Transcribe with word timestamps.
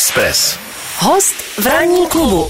Express. 0.00 0.58
Host 0.98 1.34
v 1.60 1.66
ranní 1.66 2.06
klubu. 2.06 2.48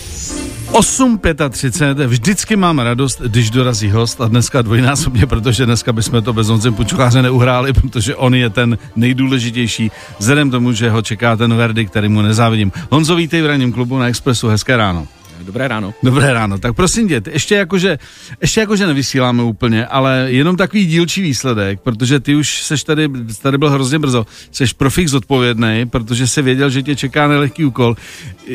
8.35, 0.72 2.06
vždycky 2.06 2.56
mám 2.56 2.78
radost, 2.78 3.20
když 3.20 3.50
dorazí 3.50 3.90
host 3.90 4.20
a 4.20 4.28
dneska 4.28 4.62
dvojnásobně, 4.62 5.26
protože 5.26 5.66
dneska 5.66 5.92
bychom 5.92 6.22
to 6.22 6.32
bez 6.32 6.48
Honzy 6.48 6.70
Pučucháře 6.70 7.22
neuhráli, 7.22 7.72
protože 7.72 8.16
on 8.16 8.34
je 8.34 8.50
ten 8.50 8.78
nejdůležitější, 8.96 9.90
vzhledem 10.18 10.50
tomu, 10.50 10.72
že 10.72 10.90
ho 10.90 11.02
čeká 11.02 11.36
ten 11.36 11.54
verdikt, 11.54 11.90
který 11.90 12.08
mu 12.08 12.22
nezávidím. 12.22 12.72
Honzo, 12.90 13.16
vítej 13.16 13.42
v 13.42 13.46
ranním 13.46 13.72
klubu 13.72 13.98
na 13.98 14.08
Expressu, 14.08 14.48
hezké 14.48 14.76
ráno. 14.76 15.06
Dobré 15.44 15.68
ráno. 15.68 15.94
Dobré 16.02 16.32
ráno. 16.32 16.58
Tak 16.58 16.76
prosím 16.76 17.08
tě, 17.08 17.22
ještě 17.32 17.54
jakože, 17.54 17.98
ještě 18.40 18.60
jakože 18.60 18.86
nevysíláme 18.86 19.42
úplně, 19.42 19.86
ale 19.86 20.26
jenom 20.28 20.56
takový 20.56 20.86
dílčí 20.86 21.22
výsledek, 21.22 21.80
protože 21.80 22.20
ty 22.20 22.34
už 22.34 22.62
seš 22.62 22.84
tady, 22.84 23.08
tady 23.42 23.58
byl 23.58 23.70
hrozně 23.70 23.98
brzo, 23.98 24.26
seš 24.50 24.72
profik 24.72 25.08
zodpovědný, 25.08 25.86
protože 25.90 26.26
se 26.26 26.42
věděl, 26.42 26.70
že 26.70 26.82
tě 26.82 26.96
čeká 26.96 27.28
nelehký 27.28 27.64
úkol. 27.64 27.96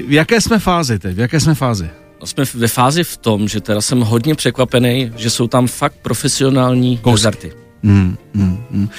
V 0.08 0.12
jaké 0.12 0.42
jsme 0.42 0.60
fázi 0.60 1.00
teď? 1.00 1.16
V 1.16 1.20
jaké 1.20 1.40
jsme 1.40 1.56
fázi? 1.56 1.90
No, 2.22 2.28
jsme 2.28 2.44
ve 2.54 2.68
fázi 2.68 3.04
v 3.04 3.18
tom, 3.18 3.48
že 3.48 3.62
teda 3.62 3.82
jsem 3.82 4.00
hodně 4.00 4.36
překvapený, 4.36 5.12
že 5.16 5.30
jsou 5.30 5.48
tam 5.48 5.68
fakt 5.68 5.96
profesionální 6.02 6.98
koncerty. 6.98 7.52
Hmm, 7.84 8.18
hmm, 8.36 8.90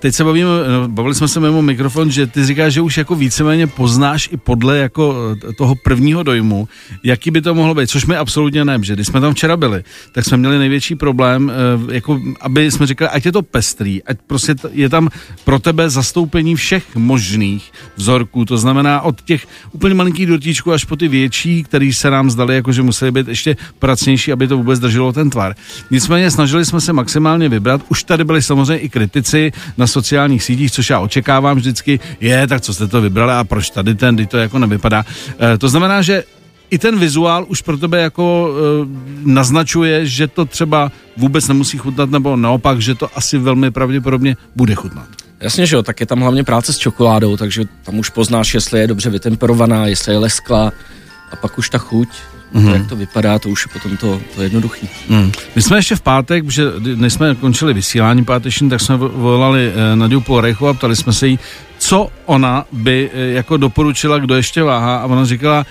teď 0.00 0.14
se 0.14 0.24
bavíme, 0.24 0.48
no, 0.48 0.88
bavili 0.88 1.14
jsme 1.14 1.28
se 1.28 1.40
mimo 1.40 1.62
mikrofon, 1.62 2.10
že 2.10 2.26
ty 2.26 2.46
říkáš, 2.46 2.72
že 2.72 2.80
už 2.80 2.98
jako 2.98 3.14
víceméně 3.14 3.66
poznáš 3.66 4.28
i 4.32 4.36
podle 4.36 4.78
jako 4.78 5.36
eh, 5.48 5.52
toho 5.52 5.74
prvního 5.74 6.22
dojmu, 6.22 6.68
jaký 7.04 7.30
by 7.30 7.40
to 7.40 7.54
mohlo 7.54 7.74
být, 7.74 7.90
což 7.90 8.06
mi 8.06 8.16
absolutně 8.16 8.64
ne, 8.64 8.78
že 8.82 8.94
když 8.94 9.06
jsme 9.06 9.20
tam 9.20 9.34
včera 9.34 9.56
byli, 9.56 9.84
tak 10.12 10.24
jsme 10.24 10.36
měli 10.36 10.58
největší 10.58 10.94
problém, 10.94 11.52
jako 11.92 12.20
aby 12.40 12.70
jsme 12.70 12.86
říkali, 12.86 13.08
ať 13.08 13.26
je 13.26 13.32
to 13.32 13.42
pestrý, 13.42 14.02
ať 14.02 14.18
prostě 14.26 14.54
je 14.72 14.88
tam 14.88 15.08
pro 15.44 15.58
tebe 15.58 15.90
zastoupení 15.90 16.56
všech 16.56 16.96
možných 16.96 17.72
vzorků, 17.96 18.44
to 18.44 18.58
znamená 18.58 19.00
od 19.00 19.22
těch 19.22 19.46
úplně 19.72 19.94
malinkých 19.94 20.26
dortíčků 20.26 20.72
až 20.72 20.84
po 20.84 20.96
ty 20.96 21.08
větší, 21.08 21.64
který 21.64 21.92
se 21.92 22.10
nám 22.10 22.30
zdali, 22.30 22.54
jako 22.54 22.72
že 22.72 22.82
museli 22.82 23.10
být 23.12 23.28
ještě 23.28 23.56
pracnější, 23.78 24.32
aby 24.32 24.48
to 24.48 24.56
vůbec 24.56 24.80
drželo 24.80 25.12
ten 25.12 25.30
tvar. 25.30 25.54
Nicméně 25.90 26.30
snažili 26.30 26.64
jsme 26.64 26.80
se 26.80 26.92
maximálně 26.92 27.48
vybrat, 27.48 27.80
už 27.88 28.04
tady 28.04 28.24
samozřejmě 28.42 28.78
i 28.78 28.88
kritici 28.88 29.52
na 29.76 29.86
sociálních 29.86 30.42
sítích, 30.42 30.72
což 30.72 30.90
já 30.90 31.00
očekávám 31.00 31.56
vždycky, 31.56 32.00
je, 32.20 32.46
tak 32.46 32.60
co 32.60 32.74
jste 32.74 32.88
to 32.88 33.00
vybrali 33.00 33.32
a 33.32 33.44
proč 33.44 33.70
tady 33.70 33.94
ten, 33.94 34.14
kdy 34.14 34.26
to 34.26 34.36
jako 34.38 34.58
nevypadá. 34.58 35.04
E, 35.40 35.58
to 35.58 35.68
znamená, 35.68 36.02
že 36.02 36.24
i 36.70 36.78
ten 36.78 36.98
vizuál 36.98 37.44
už 37.48 37.62
pro 37.62 37.76
tebe 37.76 38.00
jako 38.02 38.50
e, 38.50 38.88
naznačuje, 39.24 40.06
že 40.06 40.26
to 40.26 40.44
třeba 40.44 40.92
vůbec 41.16 41.48
nemusí 41.48 41.78
chutnat, 41.78 42.10
nebo 42.10 42.36
naopak, 42.36 42.80
že 42.80 42.94
to 42.94 43.08
asi 43.14 43.38
velmi 43.38 43.70
pravděpodobně 43.70 44.36
bude 44.56 44.74
chutnat. 44.74 45.08
Jasně, 45.40 45.66
že 45.66 45.76
jo, 45.76 45.82
tak 45.82 46.00
je 46.00 46.06
tam 46.06 46.20
hlavně 46.20 46.44
práce 46.44 46.72
s 46.72 46.78
čokoládou, 46.78 47.36
takže 47.36 47.64
tam 47.82 47.98
už 47.98 48.08
poznáš, 48.08 48.54
jestli 48.54 48.80
je 48.80 48.86
dobře 48.86 49.10
vytemperovaná, 49.10 49.86
jestli 49.86 50.12
je 50.12 50.18
lesklá 50.18 50.72
a 51.32 51.36
pak 51.36 51.58
už 51.58 51.70
ta 51.70 51.78
chuť, 51.78 52.08
mm-hmm. 52.54 52.68
to, 52.68 52.74
jak 52.74 52.86
to 52.86 52.96
vypadá, 52.96 53.38
to 53.38 53.48
už 53.48 53.66
je 53.66 53.72
potom 53.72 53.96
to, 53.96 54.20
to 54.34 54.42
jednoduchý. 54.42 54.88
Mm. 55.08 55.32
My 55.56 55.62
jsme 55.62 55.78
ještě 55.78 55.96
v 55.96 56.00
pátek, 56.00 56.50
že 56.50 56.64
než 56.94 57.12
jsme 57.12 57.34
končili 57.34 57.74
vysílání 57.74 58.24
páteční, 58.24 58.70
tak 58.70 58.80
jsme 58.80 58.96
volali 58.96 59.72
eh, 59.74 59.96
Nadiu 59.96 60.20
Polrechu 60.20 60.68
a 60.68 60.74
ptali 60.74 60.96
jsme 60.96 61.12
se 61.12 61.28
jí, 61.28 61.38
co 61.78 62.08
ona 62.26 62.64
by 62.72 63.10
eh, 63.12 63.20
jako 63.20 63.56
doporučila, 63.56 64.18
kdo 64.18 64.34
ještě 64.34 64.62
váhá 64.62 64.96
a 64.96 65.06
ona 65.06 65.24
říkala, 65.24 65.66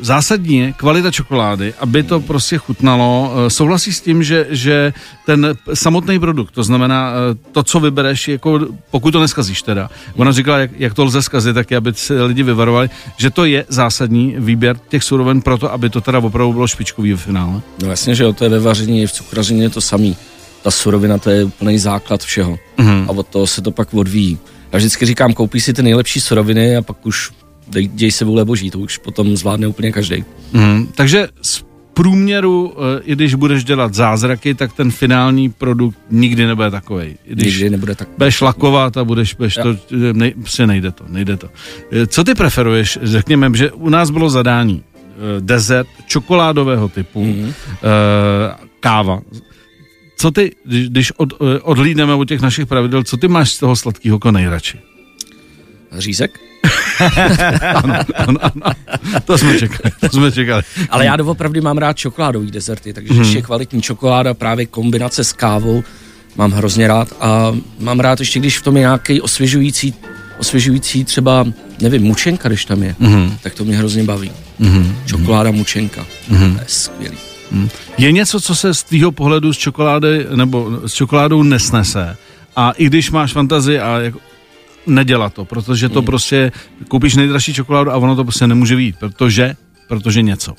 zásadní 0.00 0.56
je 0.58 0.72
kvalita 0.72 1.10
čokolády, 1.10 1.74
aby 1.78 2.02
to 2.02 2.20
prostě 2.20 2.58
chutnalo. 2.58 3.32
Eh, 3.32 3.50
souhlasí 3.50 3.92
s 3.92 4.00
tím, 4.00 4.22
že, 4.22 4.46
že 4.50 4.92
ten 5.26 5.54
samotný 5.74 6.18
produkt, 6.18 6.50
to 6.50 6.62
znamená 6.62 7.12
eh, 7.12 7.38
to, 7.52 7.62
co 7.62 7.80
vybereš, 7.80 8.28
jako, 8.28 8.60
pokud 8.90 9.10
to 9.10 9.20
neskazíš 9.20 9.62
teda. 9.62 9.90
Ona 10.16 10.32
říkala, 10.32 10.58
jak, 10.58 10.70
jak 10.76 10.94
to 10.94 11.04
lze 11.04 11.22
zkazit, 11.22 11.54
tak 11.54 11.72
aby 11.72 11.94
se 11.94 12.22
lidi 12.22 12.42
vyvarovali, 12.42 12.90
že 13.16 13.30
to 13.30 13.44
je 13.44 13.64
zásadní 13.68 14.34
výběr 14.38 14.76
těch 14.88 15.04
surovin 15.04 15.42
pro 15.42 15.58
to, 15.58 15.72
aby 15.72 15.90
to 15.90 16.00
teda 16.00 16.18
opravdu 16.18 16.52
bylo 16.52 16.66
špičkový 16.66 17.12
v 17.12 17.20
finále. 17.20 17.60
No 17.82 17.90
jasně, 17.90 18.14
že 18.14 18.24
jo, 18.24 18.32
to 18.32 18.44
je 18.44 18.50
ve 18.50 18.60
vaření, 18.60 19.06
v 19.06 19.12
cukrařině 19.12 19.62
je 19.62 19.70
to 19.70 19.80
samý. 19.80 20.16
Ta 20.62 20.70
surovina, 20.70 21.18
to 21.18 21.30
je 21.30 21.44
úplný 21.44 21.78
základ 21.78 22.22
všeho. 22.22 22.58
Mm-hmm. 22.78 23.06
A 23.08 23.10
od 23.10 23.26
toho 23.26 23.46
se 23.46 23.62
to 23.62 23.70
pak 23.70 23.94
odvíjí. 23.94 24.38
Já 24.72 24.78
vždycky 24.78 25.06
říkám, 25.06 25.32
koupí 25.32 25.60
si 25.60 25.72
ty 25.72 25.82
nejlepší 25.82 26.20
suroviny 26.20 26.76
a 26.76 26.82
pak 26.82 27.06
už 27.06 27.30
dej, 27.70 27.88
děj 27.88 28.10
se 28.10 28.24
vůle 28.24 28.44
boží, 28.44 28.70
to 28.70 28.78
už 28.78 28.98
potom 28.98 29.36
zvládne 29.36 29.66
úplně 29.66 29.92
každý. 29.92 30.24
Mm, 30.52 30.86
takže 30.94 31.28
z 31.42 31.64
průměru, 31.94 32.72
eh, 32.76 33.02
i 33.04 33.12
když 33.12 33.34
budeš 33.34 33.64
dělat 33.64 33.94
zázraky, 33.94 34.54
tak 34.54 34.72
ten 34.72 34.90
finální 34.90 35.50
produkt 35.50 35.98
nikdy 36.10 36.46
nebude 36.46 36.70
takový. 36.70 37.16
Když 37.26 37.54
nikdy 37.54 37.70
nebude 37.70 37.94
tak. 37.94 38.08
Budeš 38.18 38.40
lakovat 38.40 38.96
a 38.96 39.04
budeš, 39.04 39.34
budeš 39.34 39.54
to, 39.54 39.76
ne, 40.12 40.30
prostě 40.30 40.66
nejde 40.66 40.90
to, 40.90 41.04
nejde 41.08 41.36
to. 41.36 41.48
Eh, 41.92 42.06
co 42.06 42.24
ty 42.24 42.34
preferuješ? 42.34 42.98
Řekněme, 43.02 43.50
že 43.54 43.72
u 43.72 43.88
nás 43.88 44.10
bylo 44.10 44.30
zadání 44.30 44.82
dezert 45.40 45.88
čokoládového 46.06 46.88
typu, 46.88 47.24
mm-hmm. 47.24 47.52
káva. 48.80 49.20
Co 50.16 50.30
ty, 50.30 50.52
když 50.64 51.12
od, 51.12 51.32
odhlídneme 51.62 52.14
od 52.14 52.28
těch 52.28 52.40
našich 52.40 52.66
pravidel, 52.66 53.04
co 53.04 53.16
ty 53.16 53.28
máš 53.28 53.52
z 53.52 53.58
toho 53.58 53.76
sladkého 53.76 54.16
jako 54.16 54.30
nejradši? 54.30 54.78
Řízek? 55.98 56.40
ano, 57.74 57.94
ano, 58.14 58.38
ano. 58.42 58.74
To 59.24 59.38
jsme 59.38 59.58
čekali, 59.58 59.92
to 60.00 60.08
jsme 60.08 60.32
čekali. 60.32 60.62
Ale 60.90 61.04
já 61.04 61.16
doopravdy 61.16 61.60
mám 61.60 61.78
rád 61.78 61.96
čokoládový 61.96 62.50
dezerty, 62.50 62.92
takže 62.92 63.12
hmm. 63.12 63.22
ještě 63.22 63.42
kvalitní 63.42 63.82
čokoláda, 63.82 64.34
právě 64.34 64.66
kombinace 64.66 65.24
s 65.24 65.32
kávou, 65.32 65.84
mám 66.36 66.52
hrozně 66.52 66.88
rád 66.88 67.08
a 67.20 67.56
mám 67.78 68.00
rád 68.00 68.20
ještě, 68.20 68.38
když 68.38 68.58
v 68.58 68.62
tom 68.62 68.76
je 68.76 68.80
nějaký 68.80 69.20
osvěžující, 69.20 69.94
osvěžující 70.38 71.04
třeba, 71.04 71.46
nevím, 71.80 72.02
mučenka, 72.02 72.48
když 72.48 72.64
tam 72.64 72.82
je, 72.82 72.94
hmm. 73.00 73.36
tak 73.42 73.54
to 73.54 73.64
mě 73.64 73.76
hrozně 73.76 74.04
baví. 74.04 74.32
Hmm. 74.60 74.96
Čokoláda 75.06 75.50
mučenka, 75.50 76.06
hmm. 76.28 76.54
to 76.54 76.60
je 76.60 76.66
skvělý. 76.66 77.16
Hmm. 77.52 77.68
Je 77.98 78.12
něco, 78.12 78.40
co 78.40 78.54
se 78.54 78.74
z 78.74 78.82
tvýho 78.82 79.12
pohledu 79.12 79.52
z 79.52 79.58
čokolády 79.58 80.26
nebo 80.34 80.80
s 80.86 80.94
čokoládou 80.94 81.42
nesnese? 81.42 82.16
A 82.56 82.70
i 82.70 82.86
když 82.86 83.10
máš 83.10 83.32
fantazii 83.32 83.78
a 83.78 83.98
jako 83.98 84.18
nedělat 84.86 85.34
to, 85.34 85.44
protože 85.44 85.88
to 85.88 85.98
hmm. 85.98 86.06
prostě 86.06 86.52
koupíš 86.88 87.16
nejdražší 87.16 87.54
čokoládu 87.54 87.90
a 87.90 87.96
ono 87.96 88.16
to 88.16 88.24
prostě 88.24 88.46
nemůže 88.46 88.76
být, 88.76 88.96
protože, 88.98 89.54
protože 89.88 90.22
něco. 90.22 90.54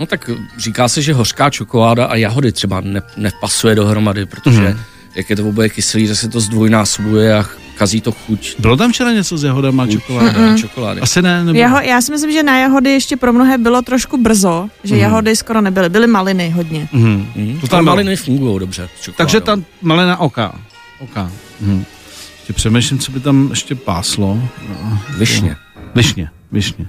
No 0.00 0.06
tak 0.06 0.30
říká 0.58 0.88
se, 0.88 1.02
že 1.02 1.14
hořká 1.14 1.50
čokoláda 1.50 2.06
a 2.06 2.14
jahody 2.14 2.52
třeba 2.52 2.80
ne, 2.80 3.02
nepasuje 3.16 3.74
dohromady, 3.74 4.26
protože 4.26 4.68
hmm. 4.68 4.80
jak 5.14 5.30
je 5.30 5.36
to 5.36 5.48
oboje 5.48 5.68
kyselý, 5.68 6.06
že 6.06 6.16
se 6.16 6.28
to 6.28 6.40
zdvojnásobuje 6.40 7.34
a 7.34 7.44
kazí 7.80 8.00
to 8.00 8.12
chuť. 8.12 8.54
Bylo 8.58 8.76
tam 8.76 8.92
včera 8.92 9.12
něco 9.12 9.38
s 9.38 9.44
jahodama 9.44 9.86
čokolády? 9.86 10.28
Mm-mm. 10.28 10.56
čokolády? 10.60 11.00
Asi 11.00 11.22
ne. 11.22 11.44
Nebo... 11.44 11.58
Jaho, 11.58 11.80
já 11.80 12.00
si 12.00 12.12
myslím, 12.12 12.32
že 12.32 12.42
na 12.42 12.58
jahody 12.58 12.90
ještě 12.90 13.16
pro 13.16 13.32
mnohé 13.32 13.58
bylo 13.58 13.82
trošku 13.82 14.22
brzo, 14.22 14.68
že 14.84 14.94
mm. 14.94 15.00
jahody 15.00 15.36
skoro 15.36 15.60
nebyly, 15.60 15.88
byly 15.88 16.06
maliny 16.06 16.50
hodně. 16.50 16.88
Mm. 16.92 17.26
Mm. 17.36 17.58
To 17.60 17.66
tam 17.66 17.84
maliny 17.84 18.16
fungují 18.16 18.60
dobře. 18.60 18.88
Takže 19.16 19.40
ta 19.40 19.56
malina 19.82 20.20
oka. 20.20 20.60
oka. 21.00 21.32
Mm. 21.60 21.84
Ještě 22.50 22.56
přemýšlím, 22.56 22.98
co 22.98 23.12
by 23.12 23.20
tam 23.20 23.50
ještě 23.50 23.74
páslo. 23.74 24.42
No, 24.68 24.98
višně. 25.18 25.56
Višně, 25.94 26.30
višně. 26.52 26.86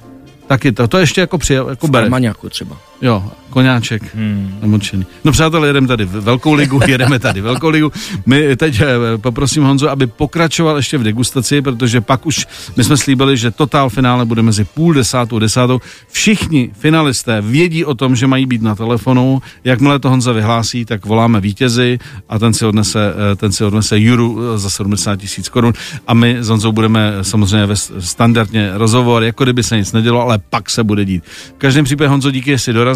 Taky 0.48 0.72
to, 0.72 0.88
to 0.88 0.98
ještě 0.98 1.22
jako 1.22 1.38
přijel, 1.38 1.70
jako 1.70 1.88
bere. 1.88 2.10
Třeba. 2.50 2.78
Jo, 3.02 3.32
koňáček 3.52 4.16
hmm. 4.16 4.58
namočený. 4.62 5.06
No 5.24 5.32
přátelé, 5.32 5.68
jedeme 5.68 5.88
tady 5.88 6.06
velkou 6.06 6.54
ligu, 6.54 6.80
jedeme 6.88 7.20
tady 7.20 7.42
velkou 7.42 7.70
ligu. 7.70 7.92
My 8.26 8.56
teď 8.56 8.82
eh, 8.82 9.18
poprosím 9.18 9.64
Honzu, 9.64 9.90
aby 9.90 10.08
pokračoval 10.08 10.78
ještě 10.78 10.98
v 10.98 11.04
degustaci, 11.04 11.62
protože 11.62 12.02
pak 12.02 12.26
už 12.26 12.48
my 12.78 12.84
jsme 12.84 12.98
slíbili, 12.98 13.38
že 13.38 13.52
totál 13.52 13.90
finále 13.90 14.26
bude 14.26 14.42
mezi 14.42 14.64
půl 14.64 14.94
desátou 14.94 15.36
a 15.36 15.40
desátou. 15.40 15.80
Všichni 16.12 16.72
finalisté 16.80 17.42
vědí 17.42 17.86
o 17.86 17.94
tom, 17.94 18.16
že 18.16 18.28
mají 18.28 18.46
být 18.46 18.62
na 18.62 18.76
telefonu. 18.76 19.42
Jakmile 19.64 20.00
to 20.00 20.10
Honza 20.10 20.32
vyhlásí, 20.32 20.86
tak 20.86 21.06
voláme 21.06 21.42
vítězi 21.42 22.00
a 22.30 22.40
ten 22.40 22.54
si 22.54 22.66
odnese, 22.66 23.14
eh, 23.32 23.36
ten 23.36 23.52
si 23.52 23.64
odnese 23.64 24.00
juru 24.00 24.40
eh, 24.42 24.58
za 24.58 24.70
70 24.70 25.16
tisíc 25.16 25.50
korun 25.50 25.74
a 26.08 26.14
my 26.14 26.38
s 26.40 26.50
Honzou 26.50 26.72
budeme 26.72 27.14
samozřejmě 27.22 27.66
ve 27.66 27.76
standardně 27.76 28.72
rozhovor, 28.74 29.24
jako 29.24 29.44
kdyby 29.44 29.64
se 29.64 29.78
nic 29.78 29.92
nedělo, 29.92 30.22
ale 30.22 30.40
pak 30.50 30.70
se 30.70 30.84
bude 30.84 31.06
dít. 31.06 31.24
V 31.58 31.60
každém 31.60 31.86
případě 31.86 32.08
Honzo, 32.08 32.32
díky, 32.32 32.52
jestli 32.52 32.74
dorazil 32.74 32.91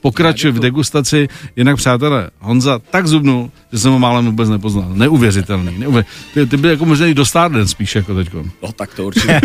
pokračuje 0.00 0.52
v 0.52 0.58
degustaci. 0.58 1.28
Jinak, 1.56 1.76
přátelé, 1.76 2.30
Honza 2.38 2.78
tak 2.90 3.06
zubnul, 3.06 3.50
že 3.72 3.78
jsem 3.78 3.92
ho 3.92 3.98
málem 3.98 4.26
vůbec 4.26 4.48
nepoznal. 4.48 4.88
Neuvěřitelný. 4.92 5.78
Neuvěř... 5.78 6.06
Ty, 6.34 6.46
ty 6.46 6.56
byl 6.56 6.70
jako 6.70 6.84
možná 6.84 7.06
i 7.06 7.14
do 7.14 7.26
Starden 7.26 7.68
spíš 7.68 7.96
jako 7.96 8.14
teďko. 8.14 8.44
No 8.62 8.72
tak 8.72 8.94
to 8.94 9.06
určitě. 9.06 9.40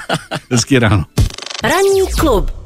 Hezký 0.50 0.78
ráno. 0.78 1.04
Ranní 1.62 2.12
klub. 2.18 2.59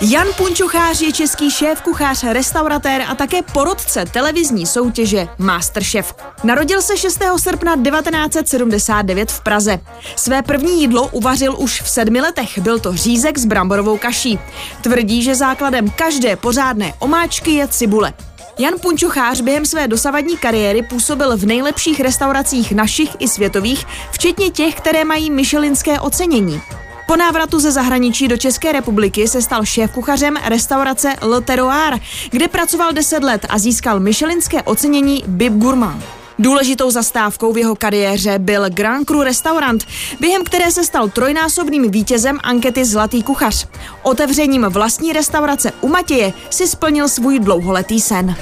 Jan 0.00 0.26
Punčochář 0.36 1.00
je 1.00 1.12
český 1.12 1.50
šéf, 1.50 1.82
kuchař, 1.82 2.24
restauratér 2.24 3.02
a 3.08 3.14
také 3.14 3.42
porodce 3.42 4.04
televizní 4.12 4.66
soutěže 4.66 5.28
Masterchef. 5.38 6.14
Narodil 6.44 6.82
se 6.82 6.96
6. 6.96 7.22
srpna 7.36 7.76
1979 7.76 9.30
v 9.30 9.40
Praze. 9.40 9.78
Své 10.16 10.42
první 10.42 10.80
jídlo 10.80 11.08
uvařil 11.08 11.56
už 11.58 11.82
v 11.82 11.90
sedmi 11.90 12.20
letech, 12.20 12.58
byl 12.58 12.78
to 12.78 12.96
řízek 12.96 13.38
s 13.38 13.44
bramborovou 13.44 13.98
kaší. 13.98 14.38
Tvrdí, 14.82 15.22
že 15.22 15.34
základem 15.34 15.90
každé 15.90 16.36
pořádné 16.36 16.92
omáčky 16.98 17.50
je 17.50 17.68
cibule. 17.68 18.12
Jan 18.58 18.74
Punčochář 18.82 19.40
během 19.40 19.66
své 19.66 19.88
dosavadní 19.88 20.36
kariéry 20.36 20.82
působil 20.82 21.36
v 21.36 21.46
nejlepších 21.46 22.00
restauracích 22.00 22.72
našich 22.72 23.10
i 23.18 23.28
světových, 23.28 23.86
včetně 24.10 24.50
těch, 24.50 24.74
které 24.74 25.04
mají 25.04 25.30
myšelinské 25.30 26.00
ocenění. 26.00 26.62
Po 27.06 27.16
návratu 27.16 27.60
ze 27.60 27.72
zahraničí 27.72 28.28
do 28.28 28.36
České 28.36 28.72
republiky 28.72 29.28
se 29.28 29.42
stal 29.42 29.62
šéf-kuchařem 29.62 30.36
restaurace 30.44 31.14
Le 31.22 31.40
Terroir, 31.40 32.00
kde 32.30 32.48
pracoval 32.48 32.92
10 32.92 33.22
let 33.22 33.46
a 33.48 33.58
získal 33.58 34.00
michelinské 34.00 34.62
ocenění 34.62 35.24
Bib 35.26 35.52
Gourmand. 35.52 36.04
Důležitou 36.38 36.90
zastávkou 36.90 37.52
v 37.52 37.58
jeho 37.58 37.76
kariéře 37.76 38.38
byl 38.38 38.70
Grand 38.70 39.06
Cru 39.06 39.22
restaurant, 39.22 39.84
během 40.20 40.44
které 40.44 40.70
se 40.72 40.84
stal 40.84 41.08
trojnásobným 41.08 41.90
vítězem 41.90 42.38
ankety 42.42 42.84
Zlatý 42.84 43.22
kuchař. 43.22 43.66
Otevřením 44.02 44.66
vlastní 44.68 45.12
restaurace 45.12 45.72
u 45.80 45.88
Matěje 45.88 46.32
si 46.50 46.66
splnil 46.66 47.08
svůj 47.08 47.38
dlouholetý 47.38 48.00
sen. 48.00 48.36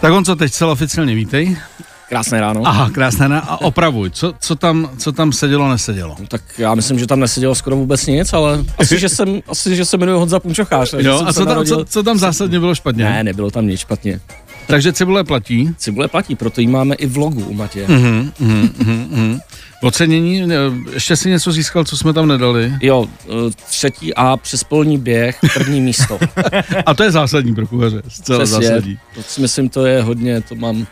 Tak 0.00 0.12
on 0.12 0.24
co 0.24 0.36
teď 0.36 0.52
celé 0.52 0.72
oficiálně 0.72 1.14
vítej. 1.14 1.58
Krásné 2.08 2.40
ráno. 2.40 2.62
Aha, 2.64 2.90
krásné 2.90 3.28
ráno. 3.28 3.42
A 3.48 3.60
opravuj, 3.60 4.10
co, 4.10 4.34
co, 4.40 4.56
tam, 4.56 4.90
co 4.98 5.12
tam 5.12 5.32
sedělo, 5.32 5.70
nesedělo? 5.70 6.16
No, 6.20 6.26
tak 6.26 6.42
já 6.58 6.74
myslím, 6.74 6.98
že 6.98 7.06
tam 7.06 7.20
nesedělo 7.20 7.54
skoro 7.54 7.76
vůbec 7.76 8.06
nic, 8.06 8.32
ale 8.32 8.64
asi, 8.78 8.98
že 8.98 9.08
jsem, 9.08 9.40
asi, 9.48 9.76
že 9.76 9.84
se 9.84 9.96
jmenuji 9.96 10.18
Honza 10.18 10.40
Punčochář. 10.40 10.94
Jo, 10.98 11.22
a 11.26 11.32
co 11.32 11.46
tam, 11.46 11.64
co, 11.64 11.84
co 11.84 12.02
tam 12.02 12.18
zásadně 12.18 12.60
bylo 12.60 12.74
špatně? 12.74 13.04
Ne, 13.04 13.24
nebylo 13.24 13.50
tam 13.50 13.66
nic 13.66 13.80
špatně. 13.80 14.20
Takže 14.66 14.92
cibule 14.92 15.24
platí? 15.24 15.74
Cibule 15.78 16.08
platí, 16.08 16.34
proto 16.34 16.60
ji 16.60 16.66
máme 16.66 16.94
i 16.94 17.06
v 17.06 17.16
logu 17.16 17.44
u 17.44 17.54
Matě. 17.54 17.86
Uh-huh, 17.86 18.32
uh-huh, 18.40 18.70
uh-huh. 18.78 19.40
Ocenění, 19.82 20.48
ještě 20.92 21.16
si 21.16 21.30
něco 21.30 21.52
získal, 21.52 21.84
co 21.84 21.96
jsme 21.96 22.12
tam 22.12 22.28
nedali? 22.28 22.72
Jo, 22.82 23.06
eh, 23.24 23.30
třetí 23.68 24.14
A 24.14 24.36
přes 24.36 24.64
polní 24.64 24.98
běh, 24.98 25.38
první 25.54 25.80
místo. 25.80 26.18
a 26.86 26.94
to 26.94 27.02
je 27.02 27.10
zásadní 27.10 27.54
pro 27.54 27.66
kuchaře, 27.66 28.02
zcela 28.08 28.38
Přesně, 28.44 28.66
zásadní. 28.66 28.98
To 29.14 29.22
si 29.22 29.40
myslím, 29.40 29.68
to 29.68 29.86
je 29.86 30.02
hodně, 30.02 30.40
to 30.40 30.54
mám 30.54 30.86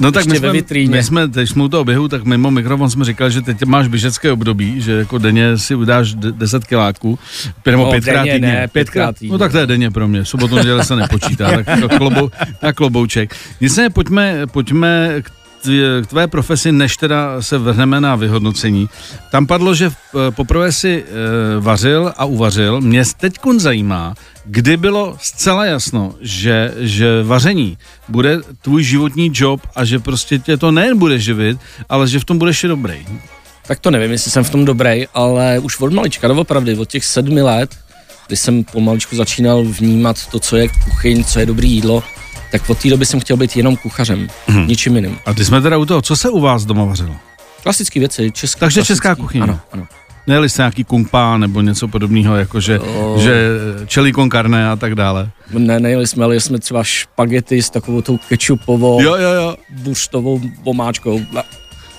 No 0.00 0.12
tak 0.12 0.26
my 0.26 0.38
jsme, 0.38 0.52
my 0.88 1.02
jsme, 1.02 1.28
teď 1.28 1.48
jsme 1.48 1.62
u 1.62 1.68
toho 1.68 1.84
běhu, 1.84 2.08
tak 2.08 2.24
mimo 2.24 2.50
mikrofon 2.50 2.90
jsme 2.90 3.04
říkali, 3.04 3.30
že 3.30 3.42
teď 3.42 3.64
máš 3.64 3.88
běžecké 3.88 4.32
období, 4.32 4.80
že 4.80 4.92
jako 4.92 5.18
denně 5.18 5.58
si 5.58 5.74
udáš 5.74 6.14
10 6.14 6.64
kiláků, 6.64 7.18
nebo 7.66 7.84
no, 7.84 7.90
pětkrát 7.90 8.24
týdně. 8.24 8.38
Ne, 8.38 8.68
pětkrát 8.68 9.16
týdně. 9.16 9.32
No 9.32 9.38
tak 9.38 9.52
to 9.52 9.58
je 9.58 9.66
denně 9.66 9.90
pro 9.90 10.08
mě, 10.08 10.24
sobotu 10.24 10.54
neděle 10.54 10.84
se 10.84 10.96
nepočítá, 10.96 11.50
tak, 11.62 11.80
to 11.80 11.88
klobou, 11.88 12.30
tak 12.60 12.76
klobouček. 12.76 13.36
Nicméně 13.60 13.90
pojďme, 13.90 14.46
pojďme 14.46 15.14
k 15.22 15.30
k 16.02 16.06
tvé 16.06 16.26
profesi, 16.26 16.72
než 16.72 16.96
teda 16.96 17.42
se 17.42 17.58
vrhneme 17.58 18.00
na 18.00 18.16
vyhodnocení. 18.16 18.88
Tam 19.30 19.46
padlo, 19.46 19.74
že 19.74 19.90
poprvé 20.30 20.72
si 20.72 21.04
e, 21.04 21.60
vařil 21.60 22.12
a 22.16 22.24
uvařil. 22.24 22.80
Mě 22.80 23.02
teď 23.16 23.34
zajímá, 23.56 24.14
kdy 24.50 24.76
bylo 24.76 25.16
zcela 25.20 25.66
jasno, 25.66 26.14
že, 26.20 26.74
že 26.78 27.22
vaření 27.22 27.78
bude 28.08 28.38
tvůj 28.62 28.84
životní 28.84 29.30
job 29.34 29.60
a 29.74 29.84
že 29.84 29.98
prostě 29.98 30.38
tě 30.38 30.56
to 30.56 30.70
nejen 30.70 30.98
bude 30.98 31.18
živit, 31.18 31.58
ale 31.88 32.08
že 32.08 32.20
v 32.20 32.24
tom 32.24 32.38
budeš 32.38 32.64
i 32.64 32.68
dobrý. 32.68 33.06
Tak 33.66 33.80
to 33.80 33.90
nevím, 33.90 34.10
jestli 34.10 34.30
jsem 34.30 34.44
v 34.44 34.50
tom 34.50 34.64
dobrý, 34.64 35.06
ale 35.14 35.58
už 35.58 35.80
od 35.80 35.92
malička, 35.92 36.28
doopravdy, 36.28 36.74
od 36.74 36.88
těch 36.88 37.04
sedmi 37.04 37.42
let, 37.42 37.76
kdy 38.26 38.36
jsem 38.36 38.64
pomaličku 38.64 39.16
začínal 39.16 39.64
vnímat 39.64 40.26
to, 40.26 40.40
co 40.40 40.56
je 40.56 40.68
kuchyň, 40.68 41.24
co 41.24 41.40
je 41.40 41.46
dobré 41.46 41.66
jídlo, 41.66 42.02
tak 42.52 42.70
od 42.70 42.78
té 42.78 42.90
doby 42.90 43.06
jsem 43.06 43.20
chtěl 43.20 43.36
být 43.36 43.56
jenom 43.56 43.76
kuchařem, 43.76 44.28
hmm. 44.46 44.66
ničím 44.68 44.96
jiným. 44.96 45.18
A 45.26 45.34
ty 45.34 45.44
jsme 45.44 45.60
teda 45.60 45.78
u 45.78 45.84
toho, 45.84 46.02
co 46.02 46.16
se 46.16 46.30
u 46.30 46.40
vás 46.40 46.64
doma 46.64 46.84
vařilo? 46.84 47.16
Klasické 47.62 48.00
věci, 48.00 48.30
české. 48.30 48.60
Takže 48.60 48.80
klasický, 48.80 48.86
česká 48.86 49.14
kuchyně. 49.14 49.42
Ano, 49.42 49.60
ano. 49.72 49.86
Nejeli 50.30 50.48
jste 50.48 50.62
nějaký 50.62 50.84
kungpa 50.84 51.38
nebo 51.38 51.60
něco 51.60 51.88
podobného, 51.88 52.36
jako 52.36 52.60
že, 52.60 52.78
oh. 52.78 53.20
že 53.20 53.50
čelí 53.86 54.12
konkarné 54.12 54.70
a 54.70 54.76
tak 54.76 54.94
dále? 54.94 55.30
Ne, 55.50 55.80
nejeli 55.80 56.06
jsme, 56.06 56.24
ale 56.24 56.40
jsme 56.40 56.58
třeba 56.58 56.84
špagety 56.84 57.62
s 57.62 57.70
takovou 57.70 58.02
tou 58.02 58.18
kečupovou, 58.28 59.02
jo, 59.02 59.16
jo, 59.16 59.30
jo. 59.30 59.56
burstovou 59.70 60.40
pomáčkou. 60.64 61.20
Na, 61.32 61.42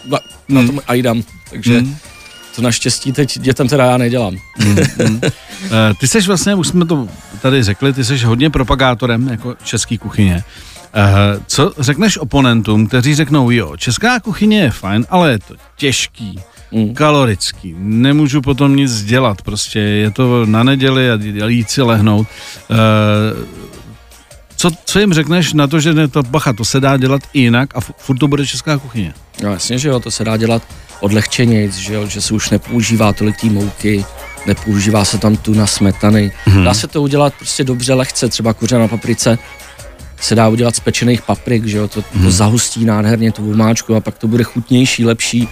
na, 0.05 0.19
mm. 0.47 0.55
na 0.55 0.67
tom 0.67 0.81
ajdam, 0.87 1.23
takže... 1.49 1.81
Mm. 1.81 1.95
To 2.55 2.61
naštěstí 2.61 3.11
teď 3.11 3.39
dětem 3.39 3.67
teda 3.67 3.85
já 3.85 3.97
nedělám. 3.97 4.35
Mm, 4.65 4.75
mm. 5.07 5.21
ty 5.99 6.07
jsi 6.07 6.21
vlastně, 6.21 6.55
už 6.55 6.67
jsme 6.67 6.85
to 6.85 7.07
tady 7.41 7.63
řekli, 7.63 7.93
ty 7.93 8.03
jsi 8.03 8.17
hodně 8.17 8.49
propagátorem 8.49 9.27
jako 9.27 9.55
český 9.63 9.97
kuchyně. 9.97 10.43
Uh, 10.95 11.43
co 11.47 11.73
řekneš 11.79 12.17
oponentům, 12.17 12.87
kteří 12.87 13.15
řeknou, 13.15 13.51
jo, 13.51 13.77
česká 13.77 14.19
kuchyně 14.19 14.61
je 14.61 14.71
fajn, 14.71 15.05
ale 15.09 15.31
je 15.31 15.39
to 15.39 15.55
těžký, 15.75 16.39
mm. 16.71 16.93
kalorický, 16.93 17.75
nemůžu 17.77 18.41
potom 18.41 18.75
nic 18.75 19.03
dělat, 19.03 19.41
prostě 19.41 19.79
je 19.79 20.11
to 20.11 20.45
na 20.45 20.63
neděli 20.63 21.11
a 21.11 21.47
jít 21.47 21.69
si 21.69 21.81
lehnout. 21.81 22.27
Uh, 22.69 22.77
co, 24.55 24.69
co 24.85 24.99
jim 24.99 25.13
řekneš 25.13 25.53
na 25.53 25.67
to, 25.67 25.79
že 25.79 25.93
ne, 25.93 26.07
to 26.07 26.23
bacha, 26.23 26.53
to 26.53 26.65
se 26.65 26.79
dá 26.79 26.97
dělat 26.97 27.21
i 27.33 27.39
jinak 27.39 27.75
a 27.75 27.81
furt 27.81 28.17
to 28.17 28.27
bude 28.27 28.47
česká 28.47 28.77
kuchyně? 28.77 29.13
No 29.43 29.51
jasně, 29.51 29.79
že 29.79 29.89
jo, 29.89 29.99
to 29.99 30.11
se 30.11 30.23
dá 30.23 30.37
dělat 30.37 30.61
odlehčenějc, 30.99 31.75
že 31.75 31.93
jo, 31.93 32.07
že 32.07 32.21
se 32.21 32.33
už 32.33 32.49
nepoužívá 32.49 33.13
tolik 33.13 33.41
té 33.41 33.47
mouky, 33.47 34.05
nepoužívá 34.45 35.05
se 35.05 35.17
tam 35.17 35.35
tu 35.35 35.53
na 35.53 35.67
smetany. 35.67 36.31
Hmm. 36.45 36.63
Dá 36.63 36.73
se 36.73 36.87
to 36.87 37.01
udělat 37.01 37.33
prostě 37.33 37.63
dobře, 37.63 37.93
lehce, 37.93 38.29
třeba 38.29 38.53
kuře 38.53 38.79
na 38.79 38.87
paprice 38.87 39.37
se 40.21 40.35
dá 40.35 40.47
udělat 40.47 40.75
z 40.75 40.79
pečených 40.79 41.21
paprik, 41.21 41.65
že 41.65 41.77
jo, 41.77 41.87
to, 41.87 42.01
hmm. 42.01 42.11
to 42.11 42.17
mhm. 42.19 42.31
zahustí 42.31 42.85
nádherně 42.85 43.31
tu 43.31 43.43
vomáčku 43.43 43.95
a 43.95 43.99
pak 43.99 44.17
to 44.17 44.27
bude 44.27 44.43
chutnější, 44.43 45.05
lepší 45.05 45.47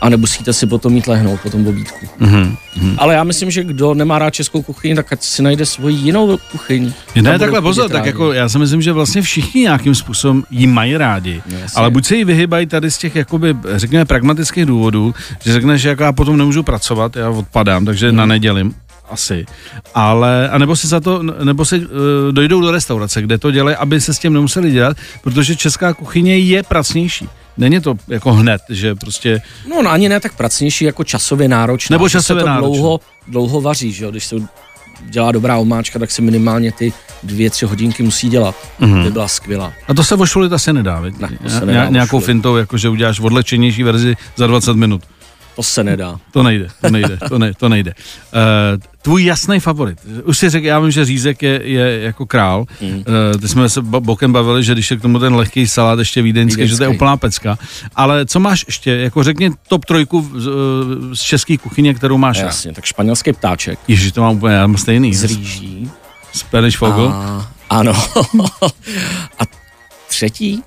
a 0.00 0.08
nemusíte 0.08 0.52
si 0.52 0.66
potom 0.66 0.92
mít 0.92 1.06
lehnout 1.06 1.40
po 1.40 1.50
tom 1.50 1.66
obídku. 1.66 2.06
Mm-hmm. 2.20 2.56
Ale 2.98 3.14
já 3.14 3.24
myslím, 3.24 3.50
že 3.50 3.64
kdo 3.64 3.94
nemá 3.94 4.18
rád 4.18 4.30
českou 4.30 4.62
kuchyni, 4.62 4.94
tak 4.94 5.12
ať 5.12 5.22
si 5.22 5.42
najde 5.42 5.66
svoji 5.66 5.96
jinou 5.96 6.38
kuchyň. 6.52 6.92
Ne, 7.22 7.38
takhle 7.38 7.60
pozor, 7.60 7.90
tak 7.90 8.06
jako 8.06 8.32
já 8.32 8.48
si 8.48 8.58
myslím, 8.58 8.82
že 8.82 8.92
vlastně 8.92 9.22
všichni 9.22 9.60
nějakým 9.60 9.94
způsobem 9.94 10.44
ji 10.50 10.66
mají 10.66 10.96
rádi, 10.96 11.42
no, 11.52 11.58
ale 11.74 11.90
buď 11.90 12.04
se 12.04 12.16
jí 12.16 12.24
vyhybají 12.24 12.66
tady 12.66 12.90
z 12.90 12.98
těch, 12.98 13.16
jakoby, 13.16 13.56
řekněme, 13.74 14.04
pragmatických 14.04 14.66
důvodů, 14.66 15.14
že 15.44 15.52
řekne, 15.52 15.78
že 15.78 15.88
jako 15.88 16.02
já 16.02 16.12
potom 16.12 16.36
nemůžu 16.36 16.62
pracovat, 16.62 17.16
já 17.16 17.30
odpadám, 17.30 17.84
takže 17.84 18.10
mm. 18.10 18.16
na 18.16 18.26
neděli 18.26 18.70
asi. 19.10 19.46
Ale, 19.94 20.48
a 20.48 20.58
nebo 20.58 20.76
si 20.76 20.86
za 20.86 21.00
to, 21.00 21.22
nebo 21.22 21.64
si 21.64 21.78
uh, 21.78 21.86
dojdou 22.30 22.60
do 22.60 22.70
restaurace, 22.70 23.22
kde 23.22 23.38
to 23.38 23.50
dělají, 23.50 23.76
aby 23.76 24.00
se 24.00 24.14
s 24.14 24.18
tím 24.18 24.32
nemuseli 24.32 24.70
dělat, 24.70 24.96
protože 25.22 25.56
česká 25.56 25.94
kuchyně 25.94 26.38
je 26.38 26.62
pracnější. 26.62 27.28
Není 27.56 27.80
to 27.80 27.94
jako 28.08 28.32
hned, 28.32 28.62
že 28.68 28.94
prostě... 28.94 29.42
No, 29.70 29.82
no 29.82 29.90
ani 29.90 30.08
ne 30.08 30.20
tak 30.20 30.36
pracnější, 30.36 30.84
jako 30.84 31.04
časově 31.04 31.48
náročné. 31.48 31.94
Nebo 31.94 32.08
časově 32.08 32.40
se 32.40 32.44
to 32.44 32.48
náročné. 32.48 32.78
dlouho, 32.78 33.00
dlouho 33.28 33.60
vaří, 33.60 33.92
že 33.92 34.04
jo? 34.04 34.10
Když 34.10 34.24
se 34.24 34.36
dělá 35.02 35.32
dobrá 35.32 35.56
omáčka, 35.56 35.98
tak 35.98 36.10
se 36.10 36.22
minimálně 36.22 36.72
ty 36.72 36.92
dvě, 37.22 37.50
tři 37.50 37.66
hodinky 37.66 38.02
musí 38.02 38.28
dělat. 38.28 38.54
Mm-hmm. 38.80 39.04
By 39.04 39.10
byla 39.10 39.28
skvělá. 39.28 39.72
A 39.88 39.94
to 39.94 40.04
se 40.04 40.16
vošulit 40.16 40.52
asi 40.52 40.72
nedá, 40.72 41.00
Ne, 41.00 41.38
to 41.42 41.48
se 41.50 41.66
nedá 41.66 41.88
Nějakou 41.88 42.20
fintou, 42.20 42.56
jako 42.56 42.78
že 42.78 42.88
uděláš 42.88 43.20
odlečenější 43.20 43.82
verzi 43.82 44.16
za 44.36 44.46
20 44.46 44.76
minut. 44.76 45.02
To 45.56 45.62
se 45.62 45.84
nedá. 45.84 46.18
To 46.32 46.42
nejde, 46.42 46.68
to 46.80 46.90
nejde, 46.90 47.18
to, 47.28 47.38
ne, 47.38 47.54
to 47.54 47.68
nejde. 47.68 47.94
Uh, 48.34 48.80
tvůj 49.02 49.24
jasný 49.24 49.60
favorit. 49.60 49.98
Už 50.24 50.38
si 50.38 50.50
řekl, 50.50 50.66
já 50.66 50.78
vím, 50.78 50.90
že 50.90 51.04
řízek 51.04 51.42
je, 51.42 51.60
je 51.64 52.00
jako 52.02 52.26
král. 52.26 52.64
Mm. 52.80 52.90
Uh, 52.90 53.02
ty 53.40 53.48
jsme 53.48 53.68
se 53.68 53.82
bokem 53.82 54.32
bavili, 54.32 54.64
že 54.64 54.72
když 54.72 54.90
je 54.90 54.96
k 54.96 55.02
tomu 55.02 55.18
ten 55.18 55.34
lehký 55.34 55.68
salát 55.68 55.98
ještě 55.98 56.22
vídeňský, 56.22 56.56
vídeňský. 56.56 56.74
že 56.74 56.78
to 56.78 56.82
je 56.82 56.88
úplná 56.88 57.16
pecka. 57.16 57.58
Ale 57.96 58.26
co 58.26 58.40
máš 58.40 58.64
ještě? 58.68 58.90
Jako 58.90 59.22
řekni 59.22 59.50
top 59.68 59.84
trojku 59.84 60.30
z, 60.34 60.48
z 61.14 61.20
české 61.20 61.58
kuchyně, 61.58 61.94
kterou 61.94 62.18
máš. 62.18 62.38
Jasně, 62.38 62.72
tak 62.72 62.84
španělský 62.84 63.32
ptáček. 63.32 63.78
Ježiš, 63.88 64.12
to 64.12 64.20
mám 64.20 64.36
úplně, 64.36 64.54
já 64.54 64.66
mám 64.66 64.76
stejný. 64.76 65.14
Z 65.14 65.24
rýží. 65.24 65.90
Spanish 66.32 66.78
Fogel. 66.78 67.08
A, 67.08 67.52
ano. 67.70 67.92
A 69.38 69.42
třetí? 70.08 70.62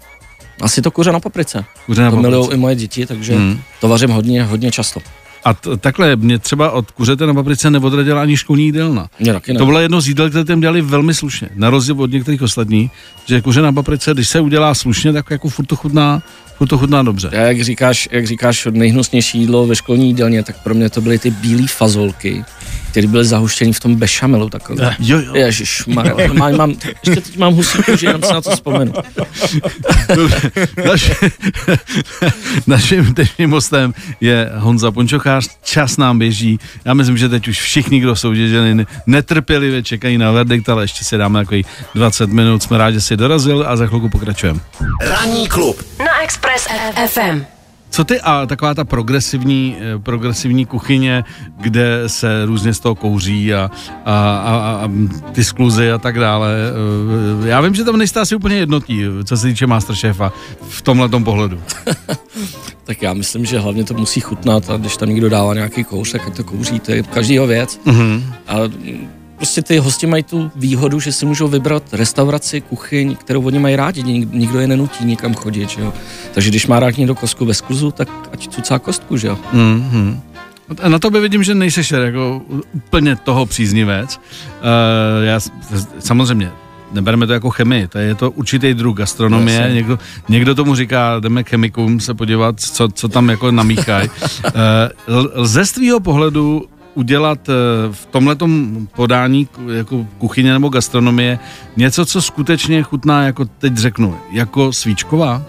Asi 0.61 0.81
to 0.81 0.91
kuře 0.91 1.11
na 1.11 1.19
paprice. 1.19 1.65
Kuře 1.85 2.01
na 2.01 2.11
to 2.11 2.17
milují 2.17 2.51
i 2.51 2.57
moje 2.57 2.75
děti, 2.75 3.05
takže 3.05 3.35
hmm. 3.35 3.59
to 3.81 3.87
vařím 3.87 4.09
hodně, 4.09 4.43
hodně 4.43 4.71
často. 4.71 4.99
A 5.43 5.53
t- 5.53 5.77
takhle, 5.77 6.15
mě 6.15 6.39
třeba 6.39 6.71
od 6.71 6.91
kuřete 6.91 7.27
na 7.27 7.33
paprice 7.33 7.69
neodradila 7.69 8.21
ani 8.21 8.37
školní 8.37 8.65
jídelna. 8.65 9.07
Mě 9.19 9.33
taky 9.33 9.53
ne. 9.53 9.59
To 9.59 9.65
bylo 9.65 9.79
jedno 9.79 10.01
z 10.01 10.07
jídel, 10.07 10.29
které 10.29 10.45
tam 10.45 10.59
dělali 10.59 10.81
velmi 10.81 11.13
slušně. 11.13 11.49
Na 11.55 11.69
rozdíl 11.69 12.01
od 12.01 12.11
některých 12.11 12.41
ostatních, 12.41 12.91
že 13.25 13.41
kuře 13.41 13.61
na 13.61 13.73
paprice, 13.73 14.13
když 14.13 14.29
se 14.29 14.39
udělá 14.39 14.73
slušně, 14.73 15.13
tak 15.13 15.31
jako 15.31 15.49
furt 15.49 15.65
to 15.65 15.75
chutná, 15.75 16.21
furt 16.57 16.67
to 16.67 16.77
chutná 16.77 17.03
dobře. 17.03 17.29
Já, 17.31 17.41
jak 17.41 17.61
říkáš, 17.61 18.09
jak 18.11 18.27
říkáš 18.27 18.67
nejhnusnější 18.71 19.39
jídlo 19.39 19.67
ve 19.67 19.75
školní 19.75 20.07
jídelně, 20.07 20.43
tak 20.43 20.63
pro 20.63 20.73
mě 20.73 20.89
to 20.89 21.01
byly 21.01 21.19
ty 21.19 21.31
bílé 21.31 21.67
fazolky 21.67 22.45
který 22.97 23.07
byly 23.07 23.25
zahuštěný 23.25 23.73
v 23.73 23.79
tom 23.79 23.95
bešamelu 23.95 24.49
takový. 24.49 24.79
Jo, 24.99 25.19
jo. 25.19 25.35
Ježiš, 25.35 25.85
mám, 25.85 26.57
mám, 26.57 26.75
ještě 27.05 27.21
teď 27.21 27.37
mám 27.37 27.53
husí 27.53 27.83
kůži, 27.83 28.05
jenom 28.05 28.21
se 28.21 28.33
na 28.33 28.41
to 28.41 28.51
vzpomenu. 28.51 28.93
Naš, 30.85 31.11
naším 32.67 33.13
dnešním 33.13 33.51
hostem 33.51 33.93
je 34.21 34.51
Honza 34.55 34.91
Pončochář, 34.91 35.47
čas 35.63 35.97
nám 35.97 36.19
běží. 36.19 36.59
Já 36.85 36.93
myslím, 36.93 37.17
že 37.17 37.29
teď 37.29 37.47
už 37.47 37.61
všichni, 37.61 37.99
kdo 37.99 38.15
jsou 38.15 38.33
děženy, 38.33 38.85
netrpělivě 39.07 39.83
čekají 39.83 40.17
na 40.17 40.31
verdikt, 40.31 40.69
ale 40.69 40.83
ještě 40.83 41.05
si 41.05 41.17
dáme 41.17 41.39
takový 41.39 41.65
20 41.95 42.29
minut. 42.29 42.63
Jsme 42.63 42.77
rádi, 42.77 42.93
že 42.93 43.01
jsi 43.01 43.17
dorazil 43.17 43.65
a 43.67 43.75
za 43.75 43.87
chvilku 43.87 44.09
pokračujeme. 44.09 44.59
Ranní 45.01 45.47
klub 45.47 45.83
na 46.17 46.23
Express 46.23 46.67
FM. 47.07 47.45
Co 47.89 48.03
ty 48.03 48.21
a 48.21 48.45
taková 48.45 48.73
ta 48.73 48.83
progresivní, 48.83 49.77
eh, 49.79 49.99
progresivní 49.99 50.65
kuchyně, 50.65 51.23
kde 51.59 52.03
se 52.07 52.45
různě 52.45 52.73
z 52.73 52.79
toho 52.79 52.95
kouří 52.95 53.53
a, 53.53 53.71
a, 54.05 54.37
a, 54.37 54.79
a 54.83 54.89
ty 55.31 55.43
skluzy 55.43 55.91
a 55.91 55.97
tak 55.97 56.19
dále. 56.19 56.49
Eh, 57.43 57.47
Já 57.47 57.61
vím, 57.61 57.75
že 57.75 57.83
tam 57.83 57.97
nejste 57.97 58.19
asi 58.19 58.35
úplně 58.35 58.55
jednotí, 58.55 59.01
co 59.23 59.37
se 59.37 59.47
týče 59.47 59.67
Masterchefa 59.67 60.33
v 60.69 60.81
tomhle 60.81 61.09
pohledu. 61.09 61.61
Tak 62.83 63.01
já 63.01 63.13
myslím, 63.13 63.45
že 63.45 63.59
hlavně 63.59 63.83
to 63.83 63.93
musí 63.93 64.19
chutnat 64.19 64.69
a 64.69 64.77
když 64.77 64.97
tam 64.97 65.09
někdo 65.09 65.29
dává 65.29 65.53
nějaký 65.53 65.83
kouř, 65.83 66.11
tak 66.11 66.29
to 66.29 66.43
kouří, 66.43 66.79
to 66.79 66.91
je 66.91 67.03
každýho 67.03 67.47
věc. 67.47 67.79
Mm-hmm. 67.85 68.23
A 68.47 68.55
prostě 69.37 69.61
ty 69.61 69.77
hosti 69.77 70.07
mají 70.07 70.23
tu 70.23 70.51
výhodu, 70.55 70.99
že 70.99 71.11
si 71.11 71.25
můžou 71.25 71.47
vybrat 71.47 71.83
restauraci, 71.91 72.61
kuchyň, 72.61 73.15
kterou 73.15 73.41
oni 73.41 73.59
mají 73.59 73.75
rádi, 73.75 74.03
Nik- 74.03 74.29
nikdo 74.31 74.59
je 74.59 74.67
nenutí 74.67 75.05
nikam 75.05 75.33
chodit, 75.33 75.69
že 75.69 75.81
jo. 75.81 75.93
Takže 76.33 76.49
když 76.49 76.67
má 76.67 76.79
rád 76.79 76.97
někdo 76.97 77.15
kostku 77.15 77.45
ve 77.45 77.53
skluzu, 77.53 77.91
tak 77.91 78.09
ať 78.33 78.47
cucá 78.47 78.79
kostku, 78.79 79.17
že 79.17 79.27
jo. 79.27 79.37
Mm-hmm. 79.53 80.19
A 80.81 80.89
na 80.89 80.99
tobě 80.99 81.21
vidím, 81.21 81.43
že 81.43 81.55
nejseš 81.55 81.91
jako 81.91 82.41
úplně 82.73 83.15
toho 83.15 83.45
příznivec. 83.45 84.17
Uh, 84.17 85.25
já 85.25 85.39
samozřejmě 85.99 86.51
nebereme 86.91 87.27
to 87.27 87.33
jako 87.33 87.49
chemii, 87.49 87.87
to 87.87 87.97
je 87.97 88.15
to 88.15 88.31
určitý 88.31 88.73
druh 88.73 88.97
gastronomie. 88.97 89.59
Jasně. 89.59 89.73
Někdo, 89.73 89.99
někdo 90.29 90.55
tomu 90.55 90.75
říká, 90.75 91.19
jdeme 91.19 91.43
k 91.43 91.49
chemikům 91.49 91.99
se 91.99 92.13
podívat, 92.13 92.59
co, 92.59 92.89
co 92.89 93.07
tam 93.07 93.29
jako 93.29 93.51
namíchají. 93.51 94.09
Uh, 95.07 95.25
lze 95.33 95.65
z 95.65 95.71
tvýho 95.71 95.99
pohledu 95.99 96.65
udělat 96.97 97.49
eh, 97.49 97.53
v 97.91 98.05
tomhletom 98.05 98.87
podání 98.95 99.47
jako 99.73 100.07
kuchyně 100.17 100.53
nebo 100.53 100.69
gastronomie 100.69 101.39
něco, 101.77 102.05
co 102.05 102.21
skutečně 102.21 102.83
chutná, 102.83 103.23
jako 103.23 103.45
teď 103.45 103.77
řeknu, 103.77 104.17
jako 104.31 104.73
svíčková? 104.73 105.43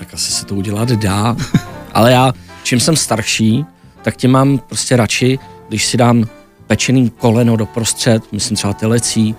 tak 0.00 0.14
asi 0.14 0.32
se 0.32 0.46
to 0.46 0.54
udělat 0.54 0.88
dá. 0.88 1.36
Ale 1.94 2.12
já, 2.12 2.32
čím 2.62 2.80
jsem 2.80 2.96
starší, 2.96 3.64
tak 4.02 4.16
tím 4.16 4.30
mám 4.30 4.58
prostě 4.58 4.96
radši, 4.96 5.38
když 5.68 5.86
si 5.86 5.96
dám 5.96 6.24
pečený 6.66 7.10
koleno 7.10 7.56
do 7.56 7.66
prostřed, 7.66 8.32
myslím 8.32 8.56
třeba 8.56 8.72
telecí, 8.72 9.34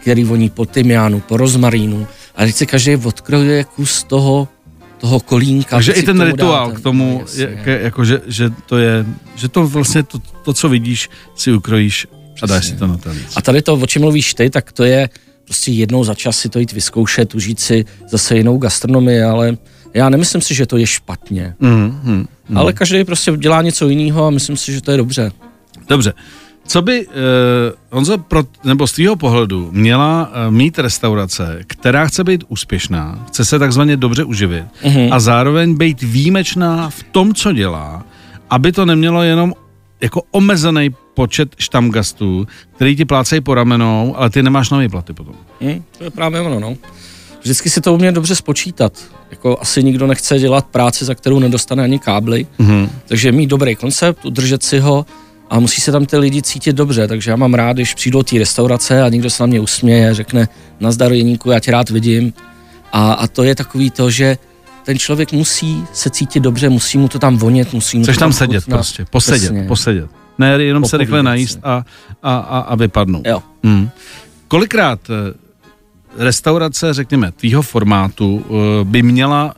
který 0.00 0.24
voní 0.24 0.50
po 0.50 0.66
tymiánu, 0.66 1.20
po 1.20 1.36
rozmarínu, 1.36 2.06
a 2.36 2.44
teď 2.44 2.54
si 2.54 2.66
každý 2.66 2.96
odkrojuje 2.96 3.64
kus 3.64 4.04
toho, 4.04 4.48
toho 4.98 5.20
kolínka. 5.20 5.76
Takže 5.76 5.92
i 5.92 6.02
ten 6.02 6.20
rituál 6.20 6.66
ten- 6.70 6.76
k 6.76 6.80
tomu, 6.82 7.22
No, 7.24 7.40
je, 7.42 7.60
ke, 7.64 7.80
jako, 7.82 8.04
že, 8.04 8.20
že, 8.26 8.50
to 8.66 8.78
je, 8.78 9.06
že 9.36 9.48
to 9.48 9.66
vlastně 9.66 10.02
to, 10.02 10.18
to, 10.44 10.52
co 10.52 10.68
vidíš, 10.68 11.10
si 11.36 11.52
ukrojíš 11.52 12.06
a 12.42 12.46
dáš 12.46 12.66
si 12.66 12.76
to 12.76 12.86
na 12.86 12.96
talíř. 12.96 13.22
A 13.36 13.42
tady 13.42 13.62
to, 13.62 13.74
o 13.74 13.86
čem 13.86 14.02
mluvíš 14.02 14.34
ty, 14.34 14.50
tak 14.50 14.72
to 14.72 14.84
je 14.84 15.08
prostě 15.44 15.70
jednou 15.72 16.04
za 16.04 16.14
čas 16.14 16.38
si 16.38 16.48
to 16.48 16.58
jít 16.58 16.72
vyzkoušet, 16.72 17.34
užít 17.34 17.60
si 17.60 17.84
zase 18.10 18.36
jinou 18.36 18.58
gastronomii, 18.58 19.22
ale 19.22 19.56
já 19.94 20.08
nemyslím 20.08 20.42
si, 20.42 20.54
že 20.54 20.66
to 20.66 20.76
je 20.76 20.86
špatně. 20.86 21.54
Mm, 21.60 21.70
mm, 22.04 22.26
mm. 22.48 22.56
Ale 22.58 22.72
každý 22.72 23.04
prostě 23.04 23.32
dělá 23.36 23.62
něco 23.62 23.88
jiného 23.88 24.26
a 24.26 24.30
myslím 24.30 24.56
si, 24.56 24.72
že 24.72 24.80
to 24.80 24.90
je 24.90 24.96
dobře. 24.96 25.32
Dobře. 25.88 26.12
Co 26.68 26.82
by, 26.82 27.06
uh, 27.06 27.12
Honzo, 27.90 28.18
pro, 28.18 28.42
nebo 28.64 28.86
z 28.86 28.92
tvýho 28.92 29.16
pohledu 29.16 29.68
měla 29.72 30.28
uh, 30.46 30.54
mít 30.54 30.78
restaurace, 30.78 31.58
která 31.66 32.06
chce 32.06 32.24
být 32.24 32.44
úspěšná, 32.48 33.24
chce 33.28 33.44
se 33.44 33.58
takzvaně 33.58 33.96
dobře 33.96 34.24
uživit 34.24 34.64
Mhm. 34.84 35.12
a 35.12 35.20
zároveň 35.20 35.74
být 35.76 36.02
výjimečná 36.02 36.90
v 36.90 37.02
tom, 37.02 37.34
co 37.34 37.52
dělá, 37.52 38.04
aby 38.50 38.72
to 38.72 38.86
nemělo 38.86 39.22
jenom 39.22 39.54
jako 40.00 40.22
omezený 40.30 40.90
počet 41.14 41.48
štamgastů, 41.58 42.46
který 42.76 42.96
ti 42.96 43.04
plácejí 43.04 43.40
po 43.40 43.54
ramenou, 43.54 44.14
ale 44.16 44.30
ty 44.30 44.42
nemáš 44.42 44.70
na 44.70 44.78
výplaty 44.78 45.12
potom. 45.12 45.34
Hm, 45.60 45.82
to 45.98 46.04
je 46.04 46.10
právě 46.10 46.40
ono, 46.40 46.60
no. 46.60 46.76
Vždycky 47.42 47.70
si 47.70 47.80
to 47.80 47.94
umět 47.94 48.12
dobře 48.12 48.34
spočítat. 48.36 48.92
Jako 49.30 49.58
asi 49.60 49.82
nikdo 49.84 50.06
nechce 50.06 50.38
dělat 50.38 50.66
práci, 50.66 51.04
za 51.04 51.14
kterou 51.14 51.38
nedostane 51.38 51.82
ani 51.84 51.98
kábly. 51.98 52.46
Mhm. 52.58 52.90
Takže 53.06 53.32
mít 53.32 53.46
dobrý 53.46 53.76
koncept, 53.76 54.24
udržet 54.24 54.62
si 54.62 54.78
ho 54.78 55.06
a 55.50 55.60
musí 55.60 55.80
se 55.80 55.92
tam 55.92 56.06
ty 56.06 56.16
lidi 56.16 56.42
cítit 56.42 56.72
dobře. 56.72 57.08
Takže 57.08 57.30
já 57.30 57.36
mám 57.36 57.54
rád, 57.54 57.72
když 57.72 57.94
přijdu 57.94 58.18
do 58.18 58.22
té 58.22 58.38
restaurace 58.38 59.02
a 59.02 59.08
někdo 59.08 59.30
se 59.30 59.42
na 59.42 59.46
mě 59.46 59.60
usměje, 59.60 60.14
řekne 60.14 60.48
nazdar 60.80 61.12
Jeníku, 61.12 61.50
já 61.50 61.60
tě 61.60 61.70
rád 61.70 61.90
vidím. 61.90 62.32
A, 62.92 63.12
a 63.12 63.26
to 63.26 63.42
je 63.42 63.54
takový 63.54 63.90
to, 63.90 64.10
že 64.10 64.38
ten 64.84 64.98
člověk 64.98 65.32
musí 65.32 65.84
se 65.92 66.10
cítit 66.10 66.40
dobře, 66.40 66.68
musí 66.68 66.98
mu 66.98 67.08
to 67.08 67.18
tam 67.18 67.36
vonět, 67.36 67.72
musí 67.72 67.98
mu 67.98 68.04
Chceš 68.04 68.16
to 68.16 68.20
tam 68.20 68.32
sedět 68.32 68.60
chutnat. 68.64 68.76
prostě, 68.76 69.04
posedět, 69.10 69.40
Přesně. 69.50 69.64
posedět. 69.68 70.10
Ne, 70.38 70.62
jenom 70.62 70.84
se 70.84 70.96
rychle 70.96 71.18
Popovídat 71.18 71.30
najíst 71.30 71.58
a, 71.62 71.84
a, 72.22 72.36
a, 72.36 72.58
a 72.58 72.74
vypadnout. 72.74 73.26
Jo. 73.26 73.42
Hmm. 73.64 73.90
Kolikrát 74.48 75.00
eh, 75.10 75.34
restaurace, 76.24 76.94
řekněme, 76.94 77.32
tvýho 77.32 77.62
formátu 77.62 78.44
eh, 78.46 78.84
by 78.84 79.02
měla 79.02 79.54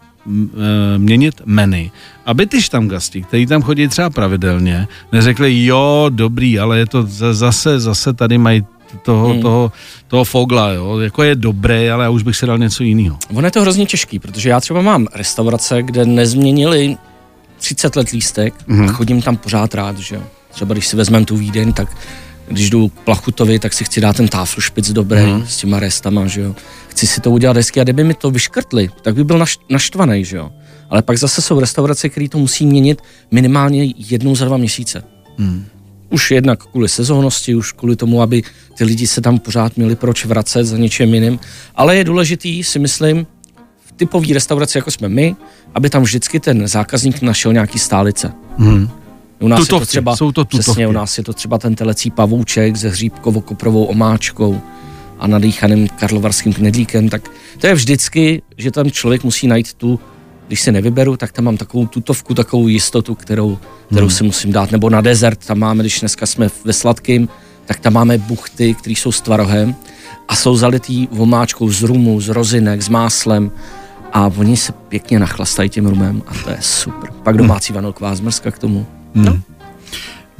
měnit 0.98 1.40
menu, 1.44 1.90
aby 2.26 2.46
ty 2.46 2.62
štamgasti, 2.62 3.22
kteří 3.22 3.46
tam 3.46 3.62
chodí 3.62 3.88
třeba 3.88 4.10
pravidelně, 4.10 4.88
neřekli, 5.12 5.64
jo, 5.64 6.06
dobrý, 6.08 6.58
ale 6.58 6.78
je 6.78 6.86
to 6.86 7.02
za- 7.02 7.34
zase, 7.34 7.80
zase 7.80 8.12
tady 8.12 8.38
mají 8.38 8.64
toho, 9.02 9.28
Hmm. 9.32 9.42
toho, 9.42 9.72
toho 10.08 10.24
fogla, 10.24 10.70
jo, 10.72 10.98
jako 10.98 11.22
je 11.22 11.34
dobré, 11.34 11.92
ale 11.92 12.04
já 12.04 12.10
už 12.10 12.22
bych 12.22 12.36
si 12.36 12.46
dal 12.46 12.58
něco 12.58 12.82
jiného. 12.82 13.18
Ono 13.34 13.46
je 13.46 13.50
to 13.50 13.60
hrozně 13.60 13.86
těžký, 13.86 14.18
protože 14.18 14.48
já 14.48 14.60
třeba 14.60 14.82
mám 14.82 15.06
restaurace, 15.14 15.82
kde 15.82 16.06
nezměnili 16.06 16.96
30 17.58 17.96
let 17.96 18.08
lístek 18.10 18.54
Mhm. 18.66 18.80
mm-hmm. 18.86 18.88
a 18.90 18.92
chodím 18.92 19.22
tam 19.22 19.36
pořád 19.36 19.74
rád, 19.74 19.98
že 19.98 20.14
jo. 20.16 20.22
Třeba 20.52 20.72
když 20.74 20.86
si 20.86 20.96
vezmeme 20.96 21.24
tu 21.26 21.36
Vídeň, 21.36 21.72
tak 21.72 21.96
když 22.48 22.70
jdu 22.70 22.88
k 22.88 22.92
Plachutovi, 22.92 23.58
tak 23.58 23.72
si 23.72 23.84
chci 23.84 24.00
dát 24.00 24.16
ten 24.16 24.28
táflšpic 24.28 24.90
dobrý 24.92 25.20
Mhm. 25.20 25.40
mm-hmm. 25.40 25.44
s 25.46 25.56
těma 25.56 25.80
restama, 25.80 26.26
že 26.26 26.40
jo. 26.40 26.54
Chci 27.00 27.06
si 27.06 27.20
to 27.20 27.30
udělat 27.30 27.56
hezky 27.56 27.80
a 27.80 27.84
kdyby 27.84 28.04
mi 28.04 28.14
to 28.14 28.30
vyškrtli, 28.30 28.90
tak 29.02 29.14
by 29.14 29.24
byl 29.24 29.38
naš, 29.38 29.58
naštvaný, 29.68 30.24
že 30.24 30.36
jo. 30.36 30.50
Ale 30.90 31.02
pak 31.02 31.18
zase 31.18 31.42
jsou 31.42 31.60
restaurace, 31.60 32.08
které 32.08 32.28
to 32.28 32.38
musí 32.38 32.66
měnit 32.66 33.02
minimálně 33.30 33.92
jednou 33.96 34.34
za 34.34 34.44
dva 34.44 34.56
měsíce. 34.56 35.04
Hmm. 35.38 35.64
Už 36.10 36.30
jednak 36.30 36.64
kvůli 36.64 36.88
sezónnosti, 36.88 37.54
už 37.54 37.72
kvůli 37.72 37.96
tomu, 37.96 38.22
aby 38.22 38.42
ty 38.76 38.84
lidi 38.84 39.06
se 39.06 39.20
tam 39.20 39.38
pořád 39.38 39.76
měli 39.76 39.96
proč 39.96 40.24
vracet 40.24 40.64
za 40.64 40.76
něčím 40.76 41.14
jiným. 41.14 41.38
Ale 41.74 41.96
je 41.96 42.04
důležitý, 42.04 42.64
si 42.64 42.78
myslím, 42.78 43.26
v 43.86 43.92
typové 43.92 44.34
restauraci, 44.34 44.78
jako 44.78 44.90
jsme 44.90 45.08
my, 45.08 45.36
aby 45.74 45.90
tam 45.90 46.02
vždycky 46.02 46.40
ten 46.40 46.68
zákazník 46.68 47.22
našel 47.22 47.52
nějaký 47.52 47.78
stálice. 47.78 48.32
Hmm. 48.56 48.90
U 49.40 49.48
nás 49.48 49.60
je 49.60 49.66
Tutovky, 49.66 49.86
to 49.86 49.86
třeba, 49.86 50.16
jsou 50.16 50.32
to 50.32 50.44
tutovky. 50.44 50.62
přesně, 50.62 50.88
u 50.88 50.92
nás 50.92 51.18
je 51.18 51.24
to 51.24 51.32
třeba 51.32 51.58
ten 51.58 51.74
telecí 51.74 52.10
pavouček 52.10 52.76
se 52.76 52.90
hříbkovo-koprovou 52.90 53.84
omáčkou 53.84 54.60
a 55.20 55.26
nadýchaným 55.26 55.88
karlovarským 55.88 56.52
knedlíkem, 56.52 57.08
tak 57.08 57.28
to 57.58 57.66
je 57.66 57.74
vždycky, 57.74 58.42
že 58.58 58.70
tam 58.70 58.90
člověk 58.90 59.24
musí 59.24 59.46
najít 59.46 59.74
tu, 59.74 60.00
když 60.48 60.60
se 60.60 60.72
nevyberu, 60.72 61.16
tak 61.16 61.32
tam 61.32 61.44
mám 61.44 61.56
takovou 61.56 61.86
tutovku, 61.86 62.34
takovou 62.34 62.68
jistotu, 62.68 63.14
kterou, 63.14 63.58
kterou 63.86 64.06
Hmm. 64.06 64.16
si 64.16 64.24
musím 64.24 64.52
dát. 64.52 64.70
Nebo 64.70 64.90
na 64.90 65.00
dezert 65.00 65.46
tam 65.46 65.58
máme, 65.58 65.82
když 65.82 66.00
dneska 66.00 66.26
jsme 66.26 66.48
ve 66.64 66.72
sladkým, 66.72 67.28
tak 67.66 67.80
tam 67.80 67.92
máme 67.92 68.18
buchty, 68.18 68.74
které 68.74 68.92
jsou 68.92 69.12
s 69.12 69.20
tvarohem 69.20 69.74
a 70.28 70.36
jsou 70.36 70.56
zalitý 70.56 71.08
omáčkou 71.18 71.70
z 71.70 71.82
rumu, 71.82 72.20
z 72.20 72.28
rozinek, 72.28 72.82
s 72.82 72.88
máslem 72.88 73.50
a 74.12 74.26
oni 74.26 74.56
se 74.56 74.72
pěkně 74.72 75.18
nachlastají 75.18 75.68
tím 75.70 75.86
rumem 75.86 76.22
a 76.26 76.32
to 76.44 76.50
je 76.50 76.56
super. 76.60 77.10
Pak 77.22 77.36
domácí 77.36 77.72
vanilková 77.72 78.14
zmrzka 78.14 78.50
k 78.50 78.58
tomu. 78.58 78.86
Hmm. 79.14 79.42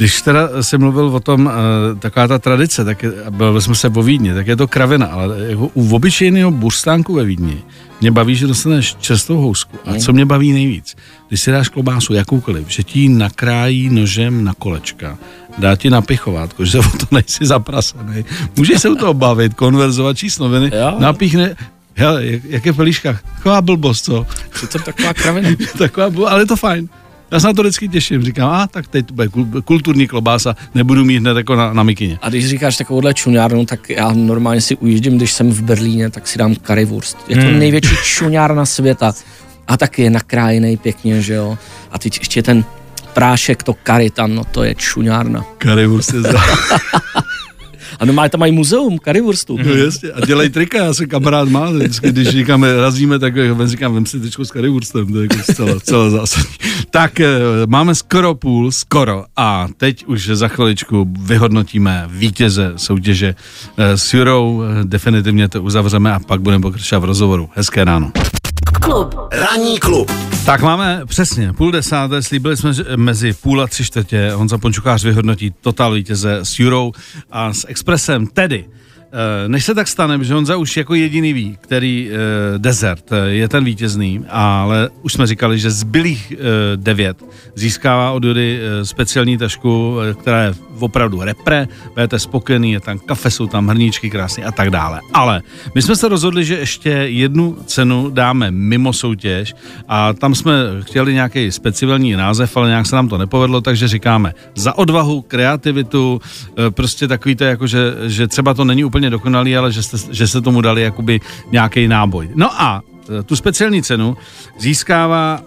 Když 0.00 0.22
teda 0.22 0.62
jsi 0.62 0.78
mluvil 0.78 1.06
o 1.06 1.20
tom, 1.20 1.46
uh, 1.46 1.52
taková 1.98 2.28
ta 2.28 2.38
tradice, 2.38 2.84
tak 2.84 3.04
bavili 3.30 3.62
jsme 3.62 3.74
se 3.74 3.88
o 3.88 4.02
Vídni, 4.02 4.34
tak 4.34 4.46
je 4.46 4.56
to 4.56 4.68
kravina, 4.68 5.06
ale 5.06 5.36
jako 5.38 5.70
u 5.74 5.94
obyčejného 5.94 6.50
burstánku 6.50 7.14
ve 7.14 7.24
Vídni 7.24 7.62
mě 8.00 8.10
baví, 8.10 8.34
že 8.34 8.46
dostaneš 8.46 8.96
čerstvou 9.00 9.36
housku. 9.36 9.78
A 9.86 9.94
co 9.94 10.12
mě 10.12 10.26
baví 10.26 10.52
nejvíc, 10.52 10.96
když 11.28 11.40
si 11.40 11.50
dáš 11.50 11.68
klobásu 11.68 12.14
jakoukoliv, 12.14 12.68
že 12.68 12.82
ti 12.82 13.00
ji 13.00 13.08
nakrájí 13.08 13.90
nožem 13.90 14.44
na 14.44 14.54
kolečka, 14.54 15.18
dá 15.58 15.76
ti 15.76 15.90
na 15.90 16.00
pichovátko, 16.02 16.64
že 16.64 16.78
o 16.78 16.82
to 16.82 17.06
nejsi 17.10 17.46
zaprasený. 17.46 18.24
Můžeš 18.56 18.80
se 18.80 18.88
u 18.88 18.94
toho 18.94 19.14
bavit, 19.14 19.54
konverzovat, 19.54 20.16
číst 20.16 20.38
noviny, 20.38 20.70
Jo. 20.74 20.96
napíchne, 20.98 21.56
hele, 21.94 22.26
jak, 22.26 22.44
jak 22.44 22.66
je 22.66 22.72
v 22.72 22.76
pelíškách, 22.76 23.22
taková 23.36 23.62
blbost, 23.62 24.04
co? 24.04 24.26
Je 24.62 24.68
to 24.68 24.78
taková 24.78 25.14
kravina. 25.14 25.48
Taková, 25.78 26.30
ale 26.30 26.42
je 26.42 26.46
to 26.46 26.56
fajn. 26.56 26.88
Já 27.32 27.40
se 27.40 27.46
na 27.46 27.52
to 27.52 27.62
vždycky 27.62 27.88
těším. 27.88 28.22
Říkám, 28.24 28.50
a 28.50 28.66
tak 28.66 28.88
teď 28.88 29.06
to 29.06 29.14
bude 29.14 29.28
kul- 29.28 29.62
kulturní 29.62 30.06
klobása, 30.08 30.56
nebudu 30.74 31.04
mít 31.04 31.18
hned 31.18 31.36
jako 31.36 31.56
na, 31.56 31.72
na 31.72 31.82
mikině. 31.82 32.18
A 32.22 32.28
když 32.28 32.48
říkáš 32.48 32.76
takovouhle 32.76 33.14
čuňárnu, 33.14 33.66
tak 33.66 33.90
já 33.90 34.12
normálně 34.12 34.60
si 34.60 34.76
ujíždím, 34.76 35.16
když 35.16 35.32
jsem 35.32 35.50
v 35.50 35.62
Berlíně, 35.62 36.10
tak 36.10 36.28
si 36.28 36.38
dám 36.38 36.54
currywurst. 36.56 37.18
Je 37.28 37.36
to 37.36 37.42
Hmm. 37.42 37.58
největší 37.58 37.94
čuňárna 38.04 38.66
světa. 38.66 39.12
A 39.68 39.76
taky 39.76 40.02
je 40.02 40.10
nakrájený 40.10 40.76
pěkně, 40.76 41.22
že 41.22 41.34
jo. 41.34 41.58
A 41.92 41.98
teď 41.98 42.18
ještě 42.18 42.42
ten 42.42 42.64
prášek, 43.14 43.62
to 43.62 43.74
curry 43.86 44.10
tam, 44.10 44.34
no 44.34 44.44
to 44.44 44.62
je 44.64 44.74
čuňárna. 44.74 45.44
Currywurst 45.62 46.14
je 46.14 46.20
za... 46.20 46.38
A 48.00 48.04
normálně 48.04 48.30
tam 48.30 48.40
mají 48.40 48.52
muzeum 48.52 48.98
currywurstu. 48.98 49.58
No 49.64 49.74
jasně, 49.74 50.10
a 50.12 50.26
dělej 50.26 50.48
trika, 50.48 50.78
já 50.84 50.94
se 50.94 51.06
kamarád 51.06 51.48
má, 51.48 51.70
vždycky, 51.70 52.08
když 52.08 52.28
říkám, 52.28 52.62
razíme, 52.62 53.18
tak 53.18 53.34
ven 53.34 53.68
říkám, 53.68 53.94
vem 53.94 54.06
si 54.06 54.20
tyčku 54.20 54.44
s 54.44 54.50
currywurstem, 54.50 55.12
to 55.12 55.18
je 55.20 55.28
jako 55.30 55.52
zcela, 55.52 55.78
zcela 55.80 56.10
zásadní. 56.10 56.54
Tak 56.90 57.20
eh, 57.20 57.28
máme 57.66 57.94
skoro 57.94 58.34
půl, 58.34 58.72
skoro, 58.72 59.24
a 59.36 59.68
teď 59.76 60.04
už 60.06 60.26
za 60.26 60.48
chviličku 60.48 61.08
vyhodnotíme 61.20 62.04
vítěze 62.10 62.72
soutěže 62.76 63.34
Eh, 63.76 63.96
s 63.96 64.14
Jurou, 64.14 64.62
eh, 64.62 64.84
definitivně 64.84 65.48
to 65.48 65.62
uzavřeme 65.62 66.12
a 66.12 66.18
pak 66.18 66.40
budeme 66.40 66.62
pokračovat 66.62 67.00
v 67.00 67.04
rozhovoru. 67.04 67.50
Hezké 67.54 67.84
ráno. 67.84 68.12
Klub. 68.64 69.14
Ranní 69.32 69.78
klub. 69.78 70.10
Tak 70.46 70.62
máme 70.62 71.02
přesně 71.06 71.52
půl 71.52 71.72
desáté, 71.72 72.22
slíbili 72.22 72.56
jsme, 72.56 72.72
že 72.72 72.84
mezi 72.96 73.32
půl 73.32 73.62
a 73.62 73.66
tři 73.66 73.84
čtvrtě 73.84 74.30
Honza 74.34 74.58
Pončukář 74.58 75.04
vyhodnotí 75.04 75.54
total 75.60 75.94
vítěze 75.94 76.38
s 76.42 76.58
Jurou 76.58 76.92
a 77.30 77.52
s 77.52 77.66
Expressem, 77.68 78.26
tedy 78.26 78.64
eh, 78.64 79.48
než 79.48 79.64
se 79.64 79.74
tak 79.74 79.88
stane, 79.88 80.24
že 80.24 80.34
Honza 80.34 80.56
už 80.56 80.76
jako 80.76 80.94
jediný 80.94 81.32
ví, 81.32 81.58
který 81.60 82.10
uh, 82.10 82.16
desert 82.58 83.12
eh, 83.12 83.16
je 83.30 83.48
ten 83.48 83.64
vítězný, 83.64 84.24
ale 84.28 84.88
už 85.02 85.12
jsme 85.12 85.26
říkali, 85.26 85.58
že 85.58 85.70
zbylých 85.70 86.32
devět 86.76 87.22
získává 87.54 88.10
od 88.10 88.24
Jury 88.24 88.60
speciální 88.82 89.38
tašku, 89.38 89.96
která 90.20 90.42
je 90.42 90.54
opravdu 90.80 91.22
repre, 91.22 91.68
budete 91.94 92.18
spokojený, 92.18 92.72
je 92.72 92.80
tam 92.80 92.98
kafe, 92.98 93.30
jsou 93.30 93.46
tam 93.46 93.68
hrníčky 93.68 94.10
krásné 94.10 94.44
a 94.44 94.52
tak 94.52 94.70
dále. 94.70 95.00
Ale 95.12 95.42
my 95.74 95.82
jsme 95.82 95.96
se 95.96 96.08
rozhodli, 96.08 96.44
že 96.44 96.58
ještě 96.58 96.90
jednu 96.90 97.56
cenu 97.66 98.10
dáme 98.10 98.50
mimo 98.50 98.92
soutěž 98.92 99.54
a 99.88 100.12
tam 100.12 100.34
jsme 100.34 100.52
chtěli 100.80 101.14
nějaký 101.14 101.52
speciální 101.52 102.12
název, 102.12 102.56
ale 102.56 102.68
nějak 102.68 102.86
se 102.86 102.96
nám 102.96 103.08
to 103.08 103.18
nepovedlo, 103.18 103.60
takže 103.60 103.88
říkáme 103.88 104.34
za 104.54 104.78
odvahu, 104.78 105.22
kreativitu, 105.22 106.20
eh, 106.58 106.70
prostě 106.70 107.08
takový 107.08 107.36
to 107.36 107.44
jako, 107.44 107.66
že, 107.66 107.94
že 108.06 108.28
třeba 108.28 108.54
to 108.54 108.64
není 108.64 108.84
úplně 108.84 109.10
dokonalý, 109.10 109.56
ale 109.56 109.72
že 109.72 109.82
jste, 109.82 109.96
že 110.10 110.26
jste 110.26 110.40
tomu 110.40 110.60
dali 110.60 110.82
jakoby 110.82 111.20
nějaký 111.52 111.88
náboj. 111.88 112.30
No 112.34 112.62
a 112.62 112.82
eh, 113.18 113.22
tu 113.22 113.36
speciální 113.36 113.82
cenu 113.82 114.16
získává 114.58 115.40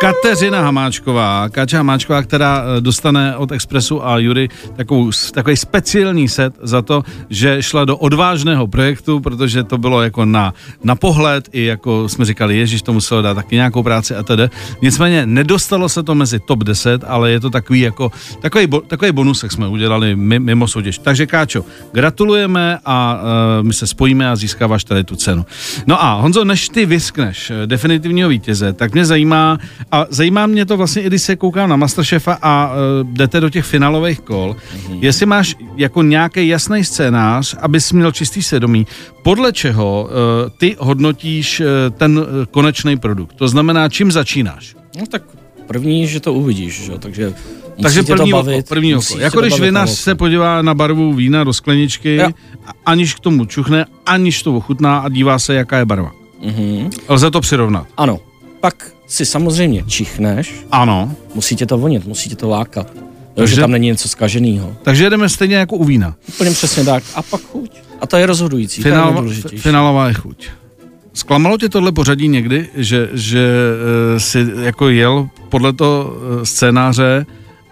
Kateřina 0.00 0.62
Hamáčková, 0.62 1.48
Kača 1.48 1.76
Hamáčková, 1.76 2.22
která 2.22 2.62
eh, 2.62 2.80
dostane 2.80 3.36
od 3.36 3.52
Expressu 3.52 4.06
a 4.06 4.18
Jury 4.18 4.48
takovou, 4.76 5.10
takový 5.34 5.56
speciální 5.56 6.28
set 6.28 6.54
za 6.62 6.82
to, 6.82 7.02
že 7.30 7.62
šla 7.62 7.84
do 7.84 7.96
odvážného 7.96 8.66
projektu, 8.66 9.20
protože 9.20 9.64
to 9.64 9.78
bylo 9.78 10.02
jako 10.02 10.24
na, 10.24 10.54
na 10.84 10.96
pohled, 10.96 11.48
i 11.52 11.64
jako 11.64 12.08
jsme 12.08 12.24
říkali, 12.24 12.56
Ježíš 12.56 12.82
to 12.82 12.92
muselo 12.92 13.22
dát 13.22 13.34
taky 13.34 13.54
nějakou 13.54 13.82
práci 13.82 14.14
a 14.14 14.22
tedy. 14.22 14.48
Nicméně 14.82 15.26
nedostalo 15.26 15.88
se 15.88 16.02
to 16.02 16.14
mezi 16.14 16.40
top 16.40 16.64
10, 16.64 17.04
ale 17.06 17.30
je 17.30 17.40
to 17.40 17.50
takový 17.50 17.80
jako, 17.80 18.12
takový, 18.40 18.66
bo, 18.66 18.80
takový 18.80 19.12
bonus, 19.12 19.42
jak 19.42 19.52
jsme 19.52 19.68
udělali 19.68 20.16
mimo 20.16 20.68
soutěž. 20.68 20.98
Takže 20.98 21.26
Káčo, 21.26 21.64
gratulujeme 21.92 22.78
a 22.84 23.20
uh, 23.22 23.66
my 23.66 23.74
se 23.74 23.86
spojíme 23.86 24.30
a 24.30 24.36
získáváš 24.36 24.84
tady 24.84 25.04
tu 25.04 25.16
cenu. 25.16 25.46
No 25.86 26.02
a 26.02 26.14
Honzo, 26.14 26.44
než 26.44 26.68
ty 26.68 26.86
vyskneš 26.86 27.50
eh, 27.50 27.66
definitivního 27.66 28.28
vítěze, 28.28 28.72
tak 28.72 28.92
mě 28.92 29.04
zajímá, 29.04 29.58
a 29.92 30.06
zajímá 30.10 30.46
mě 30.46 30.66
to 30.66 30.76
vlastně, 30.76 31.02
i 31.02 31.06
když 31.06 31.22
se 31.22 31.36
koukám 31.36 31.68
na 31.70 31.76
Masterchefa 31.76 32.38
a 32.42 32.70
uh, 32.70 33.08
jdete 33.12 33.40
do 33.40 33.50
těch 33.50 33.64
finálových 33.64 34.20
kol, 34.20 34.56
mm-hmm. 34.56 34.98
jestli 35.00 35.26
máš 35.26 35.56
jako 35.76 36.02
nějaký 36.02 36.48
jasný 36.48 36.84
scénář, 36.84 37.56
abys 37.60 37.92
měl 37.92 38.12
čistý 38.12 38.42
svědomí, 38.42 38.86
podle 39.22 39.52
čeho 39.52 40.08
uh, 40.10 40.50
ty 40.58 40.76
hodnotíš 40.78 41.60
uh, 41.60 41.66
ten 41.96 42.18
uh, 42.18 42.24
konečný 42.50 42.96
produkt. 42.98 43.36
To 43.36 43.48
znamená, 43.48 43.88
čím 43.88 44.12
začínáš? 44.12 44.76
No 45.00 45.06
tak 45.06 45.22
první, 45.66 46.06
že 46.06 46.20
to 46.20 46.34
uvidíš, 46.34 46.84
že? 46.84 46.98
takže 46.98 47.34
takže 47.82 48.02
první, 48.02 48.30
to 48.30 48.36
bavit, 48.36 48.58
oko, 48.58 48.68
první 48.68 48.94
oko. 48.94 49.18
Jako 49.18 49.40
když 49.40 49.60
vinař 49.60 49.90
se 49.90 50.14
podívá 50.14 50.62
na 50.62 50.74
barvu 50.74 51.12
vína 51.12 51.44
do 51.44 51.52
skleničky, 51.52 52.16
jo. 52.16 52.30
aniž 52.86 53.14
k 53.14 53.20
tomu 53.20 53.44
čuchne, 53.44 53.86
aniž 54.06 54.42
to 54.42 54.56
ochutná 54.56 54.98
a 54.98 55.08
dívá 55.08 55.38
se, 55.38 55.54
jaká 55.54 55.78
je 55.78 55.84
barva. 55.84 56.12
Mm-hmm. 56.44 56.90
Lze 57.08 57.30
to 57.30 57.40
přirovnat. 57.40 57.86
Ano. 57.96 58.20
Pak 58.60 58.92
si 59.06 59.26
samozřejmě 59.26 59.84
čichneš. 59.86 60.54
Ano. 60.70 61.12
Musí 61.34 61.56
tě 61.56 61.66
to 61.66 61.78
vonit, 61.78 62.06
musí 62.06 62.28
tě 62.28 62.36
to 62.36 62.48
lákat. 62.48 62.92
Jo, 63.36 63.46
že 63.46 63.60
tam 63.60 63.70
není 63.70 63.86
něco 63.86 64.08
zkaženého. 64.08 64.76
Takže 64.82 65.04
jedeme 65.04 65.28
stejně 65.28 65.56
jako 65.56 65.76
u 65.76 65.84
vína. 65.84 66.14
Úplně 66.28 66.50
přesně 66.50 66.84
tak. 66.84 67.04
A 67.14 67.22
pak 67.22 67.40
chuť. 67.40 67.70
A 68.00 68.06
to 68.06 68.16
je 68.16 68.26
rozhodující. 68.26 68.82
Finál, 68.82 69.24
to 69.42 69.48
je 69.52 69.60
finálová 69.60 70.08
je 70.08 70.14
chuť. 70.14 70.48
Zklamalo 71.14 71.58
tě 71.58 71.68
tohle 71.68 71.92
pořadí 71.92 72.28
někdy, 72.28 72.68
že, 72.74 73.08
že 73.12 73.48
uh, 74.12 74.18
si 74.18 74.46
jako 74.62 74.88
jel 74.88 75.28
podle 75.48 75.72
toho 75.72 76.04
uh, 76.04 76.42
scénáře 76.42 77.26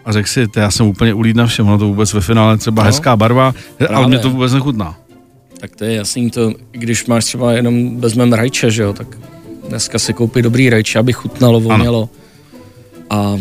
a 0.04 0.12
řekl 0.12 0.28
si, 0.28 0.46
já 0.56 0.70
jsem 0.70 0.86
úplně 0.86 1.14
ulíd 1.14 1.36
na 1.36 1.46
všem, 1.46 1.68
ono 1.68 1.78
to 1.78 1.86
vůbec 1.86 2.12
ve 2.12 2.20
finále 2.20 2.58
třeba 2.58 2.82
no, 2.82 2.86
hezká 2.86 3.16
barva, 3.16 3.54
právě. 3.76 3.96
ale 3.96 4.08
mě 4.08 4.18
to 4.18 4.30
vůbec 4.30 4.52
nechutná. 4.52 4.96
Tak 5.60 5.76
to 5.76 5.84
je 5.84 5.94
jasný, 5.94 6.30
to, 6.30 6.52
když 6.70 7.06
máš 7.06 7.24
třeba 7.24 7.52
jenom 7.52 8.00
vezmeme 8.00 8.36
rajče, 8.36 8.70
že 8.70 8.82
jo, 8.82 8.92
tak 8.92 9.18
dneska 9.68 9.98
si 9.98 10.12
koupit 10.12 10.42
dobrý 10.42 10.70
rajče, 10.70 10.98
aby 10.98 11.12
chutnalo, 11.12 11.60
vonělo. 11.60 12.08
A 13.10 13.38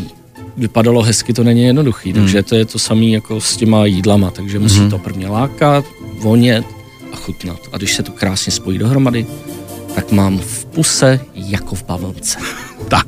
vypadalo 0.58 1.01
hezky, 1.01 1.34
to 1.34 1.44
není 1.44 1.63
jednoduchý, 1.63 2.13
mm. 2.13 2.15
takže 2.15 2.44
to 2.44 2.55
je 2.55 2.65
to 2.65 2.79
samé 2.79 3.05
jako 3.05 3.41
s 3.41 3.58
těma 3.58 3.86
jídlama, 3.86 4.32
takže 4.32 4.60
musí 4.60 4.79
mm. 4.79 4.89
to 4.89 4.98
prvně 4.98 5.27
lákat, 5.27 5.86
vonět 6.20 6.65
a 7.13 7.15
chutnat. 7.15 7.60
A 7.72 7.77
když 7.77 7.94
se 7.94 8.03
to 8.03 8.12
krásně 8.12 8.51
spojí 8.51 8.77
dohromady, 8.77 9.25
tak 9.96 10.11
mám 10.11 10.38
v 10.40 10.66
puse 10.66 11.20
jako 11.35 11.75
v 11.75 11.85
bavlnce. 11.85 12.40
tak. 12.88 13.07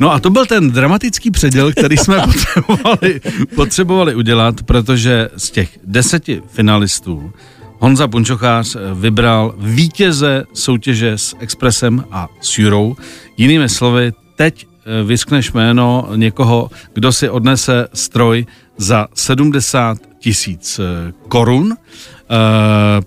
No 0.00 0.12
a 0.12 0.20
to 0.20 0.30
byl 0.30 0.46
ten 0.46 0.70
dramatický 0.70 1.30
předěl, 1.30 1.72
který 1.72 1.96
jsme 1.96 2.22
potřebovali, 2.26 3.20
potřebovali 3.54 4.14
udělat, 4.14 4.62
protože 4.62 5.28
z 5.36 5.50
těch 5.50 5.78
deseti 5.84 6.42
finalistů 6.48 7.32
Honza 7.78 8.08
Punčochář 8.08 8.76
vybral 8.94 9.54
vítěze 9.58 10.44
soutěže 10.52 11.12
s 11.18 11.36
Expressem 11.38 12.04
a 12.10 12.28
s 12.40 12.58
Jurou. 12.58 12.96
Jinými 13.36 13.68
slovy, 13.68 14.12
teď 14.36 14.66
eh, 14.66 15.04
vyskneš 15.04 15.52
jméno 15.52 16.08
někoho, 16.16 16.70
kdo 16.94 17.12
si 17.12 17.28
odnese 17.28 17.88
stroj 17.94 18.46
za 18.76 19.06
70 19.14 19.98
tisíc 20.18 20.78
eh, 20.78 21.12
korun, 21.28 21.76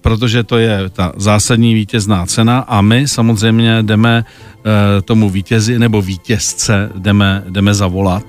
protože 0.02 0.44
to 0.44 0.58
je 0.58 0.90
ta 0.90 1.14
zásadní 1.18 1.74
vítězná 1.74 2.26
cena 2.26 2.60
a 2.60 2.82
my 2.82 3.08
samozřejmě 3.08 3.84
jdeme 3.84 4.26
tomu 5.06 5.30
vítězi 5.30 5.80
nebo 5.80 6.02
vítězce 6.02 6.92
jdeme, 6.96 7.44
jdeme 7.50 7.74
zavolat, 7.74 8.24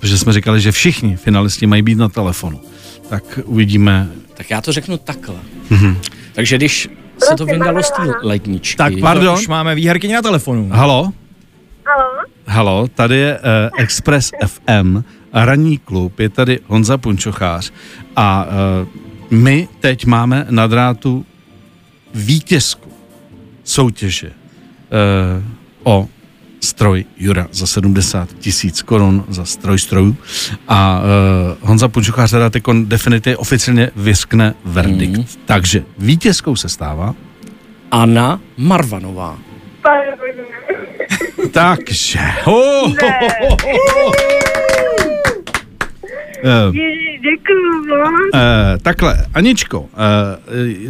protože 0.00 0.18
jsme 0.18 0.32
říkali, 0.32 0.60
že 0.60 0.72
všichni 0.72 1.16
finalisti 1.16 1.66
mají 1.66 1.82
být 1.82 1.98
na 1.98 2.08
telefonu. 2.08 2.60
Tak 3.08 3.40
uvidíme. 3.44 4.08
Tak 4.38 4.50
já 4.50 4.60
to 4.60 4.72
řeknu 4.72 4.98
takhle. 4.98 5.36
Mm-hmm. 5.70 5.96
Takže 6.32 6.56
když 6.56 6.88
se 7.18 7.34
to 7.34 7.46
vyndalo 7.46 7.82
z 7.82 7.90
té 7.90 8.02
ledničky. 8.22 8.76
Tak 8.76 8.92
pardon. 9.00 9.34
Už 9.34 9.48
máme 9.48 9.74
výherkyni 9.74 10.14
na 10.14 10.22
telefonu. 10.22 10.68
Halo? 10.72 11.12
Halo? 11.86 12.10
Halo, 12.46 12.88
tady 12.88 13.16
je 13.16 13.38
uh, 13.38 13.44
Express 13.78 14.30
FM 14.46 15.02
ranní 15.32 15.78
klub, 15.78 16.20
je 16.20 16.28
tady 16.28 16.60
Honza 16.66 16.98
Punčochář 16.98 17.72
a 18.16 18.46
uh, 18.46 18.88
my 19.30 19.68
teď 19.80 20.06
máme 20.06 20.46
na 20.50 20.66
drátu 20.66 21.26
vítězku 22.14 22.92
soutěže 23.64 24.30
uh, 24.30 24.32
o 25.82 26.08
stroj 26.60 27.04
Jura 27.16 27.46
za 27.52 27.66
70 27.66 28.28
tisíc 28.38 28.82
korun 28.82 29.24
za 29.28 29.44
stroj 29.44 29.78
strojů 29.78 30.16
a 30.68 31.00
uh, 31.00 31.68
Honza 31.68 31.88
Punčochář 31.88 32.30
teda 32.30 32.50
teď 32.50 32.62
definitivně 32.84 33.36
oficiálně 33.36 33.90
vyskne 33.96 34.54
verdikt. 34.64 35.16
Mm. 35.18 35.24
Takže 35.46 35.84
vítězkou 35.98 36.56
se 36.56 36.68
stává 36.68 37.14
Anna 37.90 38.40
Marvanová. 38.56 39.38
Takže. 41.52 42.20
Oh, 42.44 42.54
oh, 42.54 42.92
oh, 43.42 43.56
oh. 44.06 44.47
Uh, 46.44 46.74
Děkuju 47.22 47.94
uh, 48.34 48.40
Takhle, 48.82 49.26
Aničko, 49.34 49.80
uh, 49.80 49.86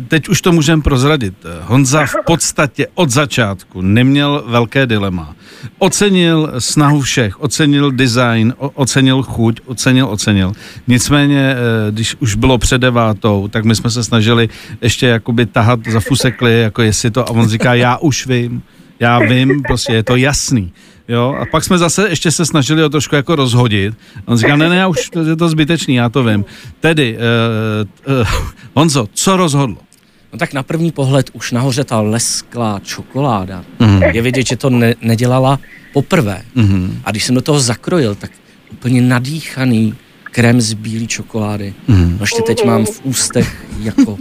teď 0.08 0.28
už 0.28 0.40
to 0.42 0.52
můžeme 0.52 0.82
prozradit. 0.82 1.34
Honza 1.61 2.06
v 2.06 2.14
podstatě 2.26 2.87
od 2.94 3.11
začátku 3.11 3.82
neměl 3.82 4.44
velké 4.46 4.87
dilema. 4.87 5.34
Ocenil 5.78 6.52
snahu 6.58 7.00
všech, 7.00 7.40
ocenil 7.40 7.90
design, 7.90 8.54
ocenil 8.58 9.22
chuť, 9.22 9.61
ocenil, 9.66 10.06
ocenil. 10.06 10.52
Nicméně, 10.88 11.56
když 11.90 12.16
už 12.20 12.34
bylo 12.34 12.58
před 12.58 12.80
devátou, 12.80 13.48
tak 13.48 13.64
my 13.64 13.74
jsme 13.74 13.90
se 13.90 14.04
snažili 14.04 14.48
ještě 14.80 15.06
jakoby 15.06 15.46
tahat 15.46 15.80
za 15.88 16.00
fusekly, 16.00 16.61
jako 16.61 16.82
jestli 16.82 17.11
to, 17.11 17.28
a 17.28 17.30
on 17.30 17.48
říká, 17.48 17.74
já 17.74 17.96
už 17.96 18.26
vím, 18.26 18.62
já 19.00 19.18
vím, 19.18 19.62
prostě 19.62 19.92
je 19.92 20.02
to 20.02 20.16
jasný. 20.16 20.72
Jo, 21.08 21.36
a 21.40 21.46
pak 21.46 21.64
jsme 21.64 21.78
zase 21.78 22.08
ještě 22.08 22.30
se 22.30 22.46
snažili 22.46 22.84
o 22.84 22.88
trošku 22.88 23.14
jako 23.14 23.36
rozhodit. 23.36 23.94
On 24.24 24.38
říká, 24.38 24.56
ne, 24.56 24.68
ne, 24.68 24.76
já 24.76 24.88
už 24.88 25.10
je 25.28 25.36
to 25.36 25.48
zbytečný, 25.48 25.94
já 25.94 26.08
to 26.08 26.24
vím. 26.24 26.44
Tedy, 26.80 27.18
uh, 28.06 28.20
uh, 28.20 28.28
Honzo, 28.74 29.08
co 29.12 29.36
rozhodlo? 29.36 29.76
No 30.32 30.38
tak 30.38 30.52
na 30.52 30.62
první 30.62 30.92
pohled 30.92 31.30
už 31.32 31.52
nahoře 31.52 31.84
ta 31.84 32.00
lesklá 32.00 32.80
čokoláda. 32.84 33.64
Mm-hmm. 33.80 34.14
Je 34.14 34.22
vidět, 34.22 34.46
že 34.46 34.56
to 34.56 34.70
ne, 34.70 34.94
nedělala 35.02 35.58
poprvé. 35.92 36.42
Mm-hmm. 36.56 36.90
A 37.04 37.10
když 37.10 37.24
jsem 37.24 37.34
do 37.34 37.40
toho 37.40 37.60
zakrojil, 37.60 38.14
tak 38.14 38.30
úplně 38.72 39.02
nadýchaný 39.02 39.94
krém 40.22 40.60
z 40.60 40.72
bílé 40.72 41.06
čokolády. 41.06 41.74
Mm-hmm. 41.88 42.10
No 42.10 42.18
ještě 42.20 42.42
teď 42.42 42.64
mám 42.64 42.86
v 42.86 43.00
ústech 43.04 43.66
jako 43.80 44.18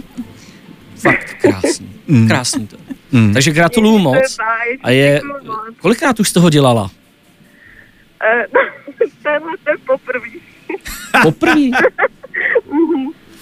fakt 0.96 1.36
krásný. 1.40 1.88
Mm. 2.08 2.28
Krásný 2.28 2.66
to. 2.66 2.76
Mm. 3.12 3.32
Takže 3.32 3.50
gratuluju 3.52 3.98
moc. 3.98 4.36
A 4.82 4.90
je, 4.90 5.20
kolikrát 5.80 6.20
už 6.20 6.28
z 6.28 6.32
toho 6.32 6.50
dělala? 6.50 6.90
Eh, 8.24 8.46
tenhle 9.22 9.52
ten 9.64 9.76
poprvý. 9.86 10.40
Poprvý? 11.22 11.72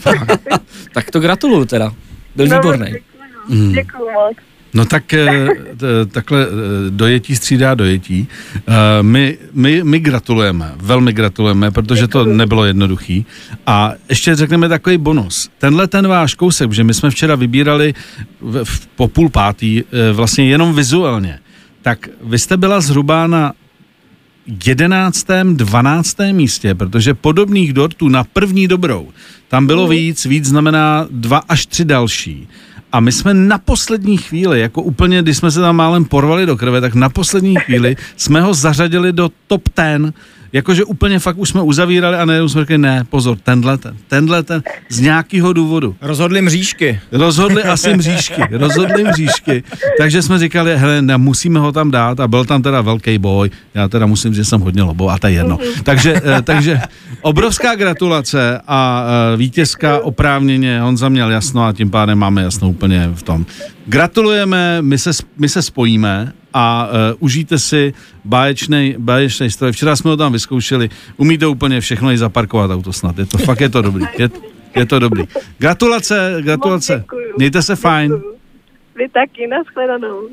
tak 0.92 1.10
to 1.10 1.20
gratuluju 1.20 1.64
teda. 1.64 1.92
Byl 2.36 2.46
no, 2.46 2.56
výborný. 2.56 2.92
Děkuju, 2.92 3.02
mm. 3.48 3.72
děkuju 3.72 4.10
moc. 4.12 4.36
No 4.76 4.84
tak 4.84 5.14
eh, 5.14 5.48
takhle 6.12 6.46
eh, 6.46 6.50
dojetí 6.90 7.36
střídá 7.36 7.74
dojetí. 7.74 8.28
Eh, 8.56 8.62
My, 9.02 9.38
my, 9.52 9.84
my 9.84 9.98
gratulujeme, 9.98 10.72
velmi 10.76 11.12
gratulujeme, 11.12 11.70
protože 11.70 12.08
to 12.08 12.24
nebylo 12.24 12.64
jednoduchý. 12.64 13.26
A 13.66 13.92
ještě 14.08 14.34
řekneme 14.34 14.68
takový 14.68 14.98
bonus. 14.98 15.48
Tenhle 15.58 15.86
ten 15.86 16.08
váš 16.08 16.34
kousek, 16.34 16.72
že 16.72 16.84
my 16.84 16.94
jsme 16.94 17.10
včera 17.10 17.34
vybírali 17.34 17.94
v, 18.40 18.64
v, 18.64 18.86
po 18.86 19.08
půl 19.08 19.28
pátý 19.28 19.82
vlastně 20.12 20.48
jenom 20.48 20.74
vizuálně, 20.74 21.38
tak 21.82 22.08
vy 22.24 22.38
jste 22.38 22.56
byla 22.56 22.80
zhruba 22.80 23.26
na 23.26 23.52
11. 24.66 25.26
12. 25.52 26.16
místě, 26.32 26.74
protože 26.74 27.14
podobných 27.14 27.72
dortů 27.72 28.08
na 28.08 28.24
první 28.24 28.68
dobrou 28.68 29.08
tam 29.48 29.66
bylo 29.66 29.88
víc, 29.88 30.26
víc 30.26 30.44
znamená 30.44 31.06
dva 31.10 31.38
až 31.48 31.66
tři 31.66 31.84
další. 31.84 32.48
A 32.96 33.00
my 33.00 33.12
jsme 33.12 33.34
na 33.34 33.58
poslední 33.58 34.16
chvíli, 34.16 34.60
jako 34.60 34.82
úplně, 34.82 35.22
když 35.22 35.36
jsme 35.36 35.50
se 35.50 35.60
tam 35.60 35.76
málem 35.76 36.04
porvali 36.04 36.46
do 36.46 36.56
krve, 36.56 36.80
tak 36.80 36.94
na 36.94 37.08
poslední 37.08 37.56
chvíli 37.56 37.96
jsme 38.16 38.40
ho 38.40 38.54
zařadili 38.54 39.12
do 39.12 39.30
top 39.46 39.62
10. 39.76 40.14
Jakože 40.56 40.84
úplně 40.84 41.18
fakt 41.18 41.38
už 41.38 41.48
jsme 41.48 41.62
uzavírali 41.62 42.16
a 42.16 42.24
najednou 42.24 42.48
jsme 42.48 42.60
řekli, 42.60 42.78
ne, 42.78 43.04
pozor, 43.10 43.38
tenhle 43.42 43.78
ten, 43.78 43.96
tenhle 44.08 44.42
ten, 44.42 44.62
z 44.88 45.00
nějakého 45.00 45.52
důvodu. 45.52 45.96
Rozhodli 46.00 46.42
mřížky. 46.42 47.00
Rozhodli 47.12 47.62
asi 47.76 47.96
mřížky, 47.96 48.42
rozhodli 48.50 49.04
mřížky. 49.04 49.62
Takže 49.98 50.22
jsme 50.22 50.38
říkali, 50.38 50.78
hele, 50.78 51.02
ne, 51.02 51.16
musíme 51.18 51.60
ho 51.60 51.72
tam 51.72 51.90
dát 51.90 52.20
a 52.20 52.28
byl 52.28 52.44
tam 52.44 52.62
teda 52.62 52.80
velký 52.80 53.18
boj. 53.18 53.50
Já 53.74 53.88
teda 53.88 54.06
musím, 54.06 54.34
že 54.34 54.44
jsem 54.44 54.60
hodně 54.60 54.82
lobou 54.82 55.10
a 55.10 55.18
to 55.18 55.26
je 55.26 55.32
jedno. 55.32 55.58
Takže, 55.82 56.22
eh, 56.24 56.42
takže 56.44 56.80
obrovská 57.20 57.74
gratulace 57.74 58.60
a 58.66 59.06
eh, 59.06 59.36
vítězka 59.36 59.98
oprávněně, 60.00 60.80
Honza 60.80 61.08
měl 61.08 61.30
jasno 61.30 61.64
a 61.64 61.72
tím 61.72 61.90
pádem 61.90 62.18
máme 62.18 62.42
jasno 62.42 62.68
úplně 62.68 63.10
v 63.14 63.22
tom. 63.22 63.46
Gratulujeme, 63.86 64.82
my 64.82 64.98
se, 64.98 65.10
my 65.38 65.48
se 65.48 65.62
spojíme 65.62 66.32
a 66.54 66.88
uh, 66.88 66.92
užijte 67.18 67.58
si 67.58 67.94
báječný, 68.24 68.94
báječný 68.98 69.50
stroj. 69.50 69.72
Včera 69.72 69.96
jsme 69.96 70.10
ho 70.10 70.16
tam 70.16 70.32
vyzkoušeli, 70.32 70.88
umí 71.16 71.38
to 71.38 71.50
úplně 71.50 71.80
všechno 71.80 72.10
i 72.10 72.18
zaparkovat 72.18 72.70
auto 72.70 72.92
snad. 72.92 73.18
Je 73.18 73.26
to, 73.26 73.38
fakt 73.38 73.60
je 73.60 73.68
to 73.68 73.82
dobrý. 73.82 74.04
Je, 74.18 74.30
je 74.76 74.86
to 74.86 74.98
dobrý. 74.98 75.24
Gratulace, 75.58 76.36
gratulace. 76.40 77.04
Mějte 77.36 77.62
se 77.62 77.76
fajn. 77.76 78.10
Děkuju. 78.12 78.36
Vy 78.96 79.08
taky, 79.08 79.46
nashledanou. 79.46 80.28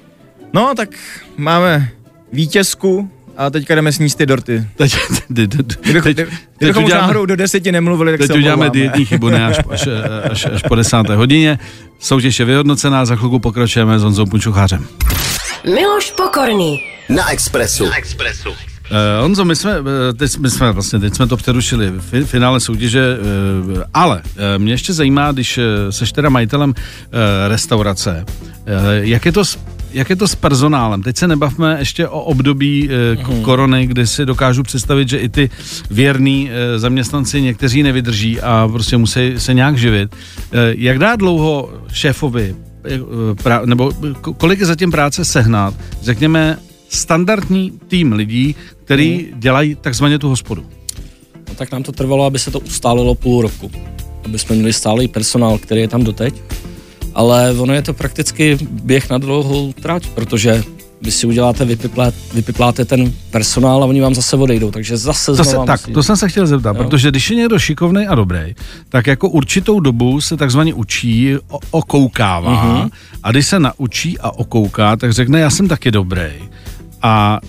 No, 0.54 0.74
tak 0.76 0.90
máme 1.38 1.90
vítězku 2.32 3.12
a 3.38 3.50
teďka 3.50 3.76
jdeme 3.76 3.92
sníst 3.92 4.18
ty 4.18 4.26
dorty. 4.26 4.68
Teď, 4.76 4.96
teď, 5.36 5.50
teď, 6.04 6.16
teď, 6.16 6.28
kdybychom 6.58 6.84
už 6.84 6.88
uděláme, 6.88 7.02
náhodou 7.02 7.26
do 7.26 7.36
deseti 7.36 7.72
nemluvili, 7.72 8.12
tak 8.12 8.20
teď 8.20 8.28
se 8.28 8.34
uděláme 8.34 8.70
dietní 8.70 9.06
chybu, 9.06 9.30
ne 9.30 9.46
až, 9.46 9.58
až, 9.70 9.88
až, 10.32 10.46
až 10.46 10.62
po 10.68 10.76
desáté 10.76 11.16
hodině. 11.16 11.60
Soutěž 12.00 12.40
je 12.40 12.46
vyhodnocená, 12.46 13.06
za 13.06 13.16
chvilku 13.16 13.40
pokračujeme 13.40 14.00
s 14.00 14.04
Honzou 14.04 14.26
Punčuchářem. 14.26 14.86
Miloš 15.66 16.12
Pokorný. 16.12 16.80
Na 17.10 17.32
Expressu. 17.32 17.86
Na 17.86 17.98
Expressu. 17.98 18.50
Uh, 18.50 18.56
Honzo, 19.22 19.46
my 19.46 19.56
jsme, 19.56 19.72
eh, 20.10 20.14
teď, 20.14 20.38
my 20.38 20.50
jsme 20.50 20.72
vlastně, 20.72 21.00
teď 21.00 21.16
jsme 21.16 21.28
to 21.28 21.38
přerušili 21.38 21.90
v 21.90 22.12
fi- 22.12 22.26
finále 22.26 22.60
soutěže, 22.60 23.18
uh, 23.76 23.82
ale 23.94 24.22
uh, 24.26 24.42
mě 24.58 24.74
ještě 24.74 24.94
zajímá, 24.94 25.32
když 25.32 25.58
uh, 25.58 25.64
seš 25.90 26.12
teda 26.12 26.30
majitelem 26.30 26.70
uh, 26.70 26.76
restaurace, 27.48 28.26
uh, 28.28 28.68
jak 29.02 29.26
je 29.26 29.32
to 29.32 29.46
s 29.46 29.60
jak 29.94 30.10
je 30.10 30.16
to 30.16 30.28
s 30.28 30.36
personálem? 30.36 31.04
Teď 31.04 31.18
se 31.18 31.28
nebavme 31.28 31.76
ještě 31.80 32.08
o 32.08 32.22
období 32.22 32.90
e, 32.90 33.16
k- 33.16 33.42
korony, 33.44 33.88
kdy 33.88 34.08
si 34.08 34.26
dokážu 34.26 34.64
představit, 34.64 35.10
že 35.10 35.18
i 35.18 35.30
ty 35.30 35.50
věrní 35.92 36.50
e, 36.52 36.80
zaměstnanci 36.80 37.42
někteří 37.42 37.84
nevydrží 37.84 38.42
a 38.42 38.70
prostě 38.72 38.98
musí 38.98 39.34
se 39.38 39.54
nějak 39.54 39.78
živit. 39.78 40.16
E, 40.16 40.74
jak 40.78 41.00
dá 41.00 41.16
dlouho 41.16 41.74
šéfovi, 41.94 42.56
e, 42.86 43.00
pra, 43.44 43.62
nebo 43.66 43.90
ko- 43.90 44.34
kolik 44.34 44.60
je 44.60 44.66
zatím 44.66 44.92
práce 44.92 45.26
sehnat, 45.26 45.74
řekněme, 46.02 46.58
standardní 46.90 47.72
tým 47.88 48.14
lidí, 48.14 48.56
který 48.86 49.28
dělají 49.36 49.76
takzvaně 49.76 50.20
tu 50.20 50.30
hospodu? 50.30 50.66
No, 51.50 51.56
tak 51.56 51.72
nám 51.72 51.84
to 51.84 51.92
trvalo, 51.92 52.26
aby 52.26 52.40
se 52.40 52.52
to 52.52 52.60
ustálilo 52.60 53.16
půl 53.16 53.42
roku. 53.42 53.72
Aby 54.26 54.40
jsme 54.40 54.56
měli 54.56 54.74
stálý 54.74 55.08
personál, 55.08 55.58
který 55.58 55.82
je 55.82 55.88
tam 55.88 56.04
doteď. 56.04 56.34
Ale 57.16 57.52
ono 57.58 57.74
je 57.74 57.82
to 57.82 57.94
prakticky 57.94 58.58
běh 58.72 59.10
na 59.10 59.18
dlouhou 59.18 59.74
trať, 59.74 60.08
protože 60.10 60.64
vy 61.02 61.12
si 61.12 61.28
uděláte, 61.28 61.66
vypiplát, 61.66 62.14
vypipláte 62.34 62.86
ten 62.86 63.14
personál 63.32 63.84
a 63.84 63.86
oni 63.86 64.02
vám 64.02 64.16
zase 64.16 64.36
odejdou, 64.36 64.72
takže 64.72 64.98
zase 64.98 65.36
To 65.36 65.44
se, 65.44 65.58
tak, 65.66 65.82
musí. 65.82 65.94
to 65.94 66.04
jsem 66.04 66.18
se 66.18 66.30
chtěl 66.30 66.48
zeptat, 66.48 66.70
Jo. 66.78 66.84
protože 66.84 67.10
když 67.12 67.30
je 67.30 67.36
někdo 67.36 67.60
šikovný 67.60 68.08
a 68.08 68.16
dobrý, 68.16 68.56
tak 68.90 69.08
jako 69.08 69.30
určitou 69.30 69.80
dobu 69.80 70.22
se 70.22 70.38
takzvaně 70.38 70.74
učí, 70.74 71.36
o, 71.50 71.60
okoukává 71.72 72.64
Mhm. 72.64 72.90
a 73.24 73.32
když 73.32 73.48
se 73.48 73.60
naučí 73.60 74.20
a 74.20 74.32
okouká, 74.32 74.96
tak 74.96 75.14
řekne, 75.14 75.40
já 75.40 75.50
jsem 75.50 75.68
taky 75.68 75.92
dobrý 75.92 76.30
a 77.02 77.40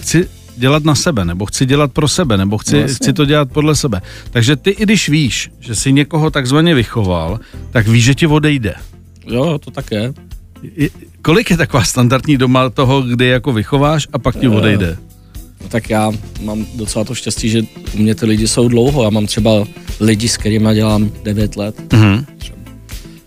chci 0.00 0.28
dělat 0.56 0.84
na 0.84 0.94
sebe, 0.94 1.24
nebo 1.24 1.46
chci 1.46 1.66
dělat 1.66 1.92
pro 1.92 2.08
sebe, 2.08 2.36
nebo 2.36 2.58
chci, 2.58 2.80
No, 2.82 2.88
chci 2.88 3.12
to 3.12 3.24
dělat 3.24 3.48
podle 3.52 3.76
sebe. 3.76 4.02
Takže 4.30 4.56
ty, 4.56 4.70
i 4.70 4.82
když 4.82 5.08
víš, 5.08 5.50
že 5.60 5.74
jsi 5.74 5.92
někoho 5.92 6.30
takzvaně 6.30 6.74
vychoval, 6.74 7.40
tak 7.70 7.88
víš, 7.88 8.04
že 8.04 8.14
ti 8.14 8.26
odejde. 8.26 8.74
Jo, 9.30 9.58
to 9.58 9.70
tak 9.70 9.90
je. 9.90 10.12
I- 10.76 10.90
Kolik 11.22 11.50
je 11.50 11.56
taková 11.56 11.84
standardní 11.84 12.36
doma 12.36 12.70
toho, 12.70 13.02
kdy 13.02 13.26
jako 13.26 13.52
vychováš 13.52 14.08
a 14.12 14.18
pak 14.18 14.36
ti 14.40 14.48
odejde? 14.48 14.96
No, 15.62 15.68
tak 15.68 15.90
já 15.90 16.12
mám 16.42 16.66
docela 16.74 17.04
to 17.04 17.14
štěstí, 17.14 17.48
že 17.48 17.62
u 17.94 17.98
mě 17.98 18.14
ty 18.14 18.26
lidi 18.26 18.48
jsou 18.48 18.68
dlouho. 18.68 19.04
Já 19.04 19.10
mám 19.10 19.26
třeba 19.26 19.64
lidi, 20.00 20.28
s 20.28 20.36
kterými 20.36 20.68
dělám 20.74 21.10
9 21.22 21.56
let. 21.56 21.92
Mhm. 21.92 22.24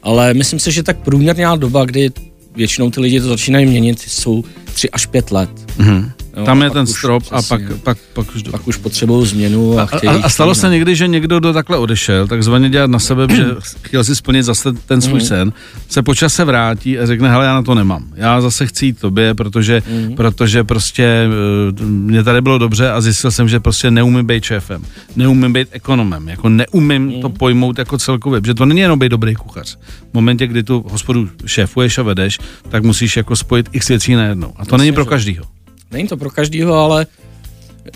Ale 0.04 0.34
myslím 0.34 0.60
si, 0.60 0.72
že 0.72 0.84
tak 0.84 0.98
průměrná 0.98 1.56
doba, 1.56 1.86
kdy 1.86 2.12
většinou 2.56 2.92
ty 2.92 3.00
lidi 3.02 3.22
to 3.22 3.28
začínají 3.28 3.66
měnit, 3.66 4.00
jsou 4.00 4.44
3 4.74 4.90
až 4.90 5.06
5 5.06 5.32
let. 5.32 5.50
Mhm. 5.78 6.12
Jo, 6.38 6.46
Tam 6.46 6.62
je 6.62 6.70
ten 6.70 6.84
už 6.84 6.89
strop 6.89 7.24
a 7.32 7.41
pak, 7.41 7.62
pak, 7.84 7.98
pak 8.13 8.36
už... 8.36 8.44
Do... 8.44 8.52
Pak 8.52 8.67
už 8.67 8.78
potřebují 8.78 9.28
změnu 9.28 9.80
a 9.80 9.84
A, 9.84 10.10
a, 10.12 10.24
a 10.24 10.30
stalo 10.30 10.56
se 10.56 10.70
někdy, 10.70 10.96
že 10.96 11.08
někdo, 11.08 11.39
kdo 11.39 11.54
takhle 11.54 11.78
odešel, 11.78 12.28
takzvaně 12.28 12.70
dělat 12.70 12.89
na 12.89 13.00
sebe, 13.00 13.28
že 13.36 13.46
chtěl 13.82 14.04
si 14.04 14.15
splnit 14.15 14.44
zase 14.44 14.74
ten 14.74 14.98
Mhm. 14.98 15.02
svůj 15.02 15.22
sen, 15.22 15.54
se 15.89 16.02
po 16.04 16.15
čase 16.15 16.46
vrátí 16.46 17.00
a 17.00 17.06
řekne, 17.06 17.30
hele, 17.30 17.46
já 17.46 17.54
na 17.54 17.62
to 17.62 17.76
nemám. 17.76 18.06
Já 18.15 18.41
zase 18.41 18.67
chci 18.67 18.86
jít 18.86 19.00
tobě, 19.00 19.34
protože, 19.34 19.84
Mhm. 19.91 20.15
protože 20.15 20.63
prostě 20.63 21.04
eh, 21.04 21.84
mě 21.86 22.24
tady 22.24 22.41
bylo 22.41 22.58
dobře 22.58 22.91
a 22.91 23.02
zjistil 23.02 23.32
jsem, 23.32 23.50
že 23.50 23.60
prostě 23.60 23.91
neumím 23.91 24.26
být 24.26 24.44
šéfem, 24.44 24.82
neumím 25.15 25.54
být 25.54 25.67
ekonomem, 25.72 26.28
jako 26.30 26.50
neumím 26.50 27.02
Mhm. 27.08 27.22
to 27.22 27.30
pojmout 27.30 27.78
jako 27.80 27.98
celkově, 27.98 28.41
protože 28.41 28.54
to 28.54 28.65
není 28.65 28.80
jenom 28.80 29.00
být 29.00 29.10
dobrý 29.10 29.36
kuchař. 29.36 29.78
V 30.12 30.13
momentě, 30.13 30.48
kdy 30.48 30.63
tu 30.63 30.86
hospodu 30.89 31.30
šéfuješ 31.46 31.98
a 31.98 32.04
vedeš, 32.04 32.39
tak 32.70 32.84
musíš 32.84 33.17
jako 33.17 33.36
spojit 33.36 33.70
x 33.72 33.88
věcí 33.88 34.15
najednou. 34.15 34.54
A 34.58 34.65
to 34.65 34.78
není 34.78 34.91
pro 34.91 35.04
že- 35.04 35.10
každýho. 35.10 35.44
Není 35.91 36.08
to 36.08 36.17
pro 36.17 36.30
každýho, 36.30 36.73
ale 36.73 37.08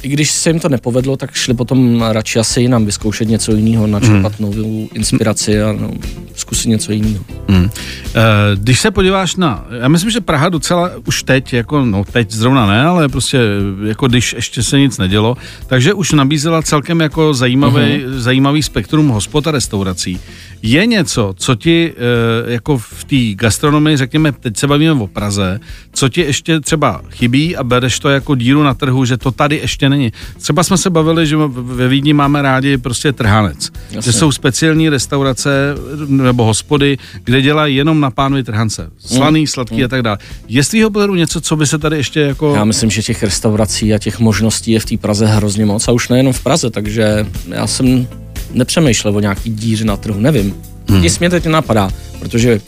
i 0.01 0.09
když 0.09 0.31
se 0.31 0.49
jim 0.49 0.59
to 0.59 0.69
nepovedlo, 0.69 1.17
tak 1.17 1.33
šli 1.33 1.53
potom 1.53 2.01
radši 2.01 2.39
asi 2.39 2.61
jinam 2.61 2.85
vyzkoušet 2.85 3.27
něco 3.27 3.51
jiného, 3.55 3.87
načerpat 3.87 4.39
Hmm. 4.39 4.51
novou 4.51 4.89
inspiraci 4.93 5.61
a 5.61 5.71
no, 5.71 5.91
zkusit 6.35 6.69
něco 6.69 6.91
jiného. 6.91 7.23
Hmm. 7.49 7.69
Eh, 8.15 8.55
Když 8.55 8.79
se 8.79 8.91
podíváš 8.91 9.35
na, 9.35 9.65
já 9.79 9.87
myslím, 9.87 10.11
že 10.11 10.21
Praha 10.21 10.49
docela 10.49 10.91
už 11.07 11.23
teď, 11.23 11.53
jako, 11.53 11.85
no 11.85 12.03
teď 12.11 12.31
zrovna 12.31 12.65
ne, 12.65 12.85
ale 12.85 13.09
prostě 13.09 13.39
jako 13.85 14.07
když 14.07 14.33
ještě 14.33 14.63
se 14.63 14.79
nic 14.79 14.97
nedělo, 14.97 15.37
takže 15.67 15.93
už 15.93 16.11
nabízela 16.11 16.61
celkem 16.61 17.01
jako 17.01 17.33
zajímavý, 17.33 17.81
uh-huh. 17.81 18.17
zajímavý 18.17 18.63
spektrum 18.63 19.07
hospod 19.07 19.47
a 19.47 19.51
restaurací. 19.51 20.19
Je 20.61 20.85
něco, 20.85 21.33
co 21.37 21.55
ti 21.55 21.93
eh, 21.95 22.51
jako 22.51 22.77
v 22.77 23.03
té 23.03 23.33
gastronomii, 23.35 23.97
řekněme, 23.97 24.31
teď 24.31 24.57
se 24.57 24.67
bavíme 24.67 24.91
o 24.91 25.07
Praze, 25.07 25.59
co 25.93 26.09
ti 26.09 26.21
ještě 26.21 26.59
třeba 26.59 27.01
chybí 27.09 27.57
a 27.57 27.63
bereš 27.63 27.99
to 27.99 28.09
jako 28.09 28.35
díru 28.35 28.63
na 28.63 28.73
trhu, 28.73 29.05
že 29.05 29.17
to 29.17 29.31
tady 29.31 29.55
ještě 29.55 29.89
není. 29.89 30.13
Třeba 30.37 30.63
jsme 30.63 30.77
se 30.77 30.89
bavili, 30.89 31.27
že 31.27 31.37
ve 31.49 31.87
Vídni 31.87 32.13
máme 32.13 32.41
rádi 32.41 32.77
prostě 32.77 33.13
trhanec. 33.13 33.71
Jasně. 33.91 34.11
Že 34.11 34.17
jsou 34.17 34.31
speciální 34.31 34.89
restaurace 34.89 35.75
nebo 36.07 36.45
hospody, 36.45 36.97
kde 37.23 37.41
dělají 37.41 37.75
jenom 37.75 38.04
na 38.05 38.11
pánvi 38.11 38.43
trhance. 38.43 38.89
Slaný, 38.97 39.47
sladký 39.47 39.83
a 39.83 39.87
tak 39.87 40.01
dále. 40.01 40.17
Je 40.47 40.63
z 40.63 40.67
tvýho 40.67 40.89
pohledu 40.89 41.15
něco, 41.15 41.41
co 41.41 41.55
by 41.55 41.67
se 41.67 41.77
tady 41.77 41.97
ještě 41.97 42.19
jako... 42.19 42.55
Já 42.55 42.63
myslím, 42.65 42.89
že 42.89 43.03
těch 43.03 43.23
restaurací 43.23 43.93
a 43.93 43.99
těch 43.99 44.19
možností 44.19 44.71
je 44.71 44.79
v 44.79 44.85
té 44.85 44.97
Praze 44.97 45.25
hrozně 45.25 45.65
moc 45.65 45.87
a 45.87 45.91
už 45.91 46.09
nejenom 46.09 46.33
v 46.33 46.43
Praze, 46.43 46.69
takže 46.69 47.25
já 47.49 47.67
jsem 47.67 48.07
nepřemýšlel 48.53 49.17
o 49.17 49.19
nějaký 49.19 49.49
díře 49.49 49.85
na 49.85 49.97
trhu, 49.97 50.19
nevím. 50.19 50.55
Hmm. 50.89 51.01
Nic 51.01 51.19
mě 51.19 51.29
teď 51.29 51.45
nenapadá, 51.45 51.89
protože 52.19 52.61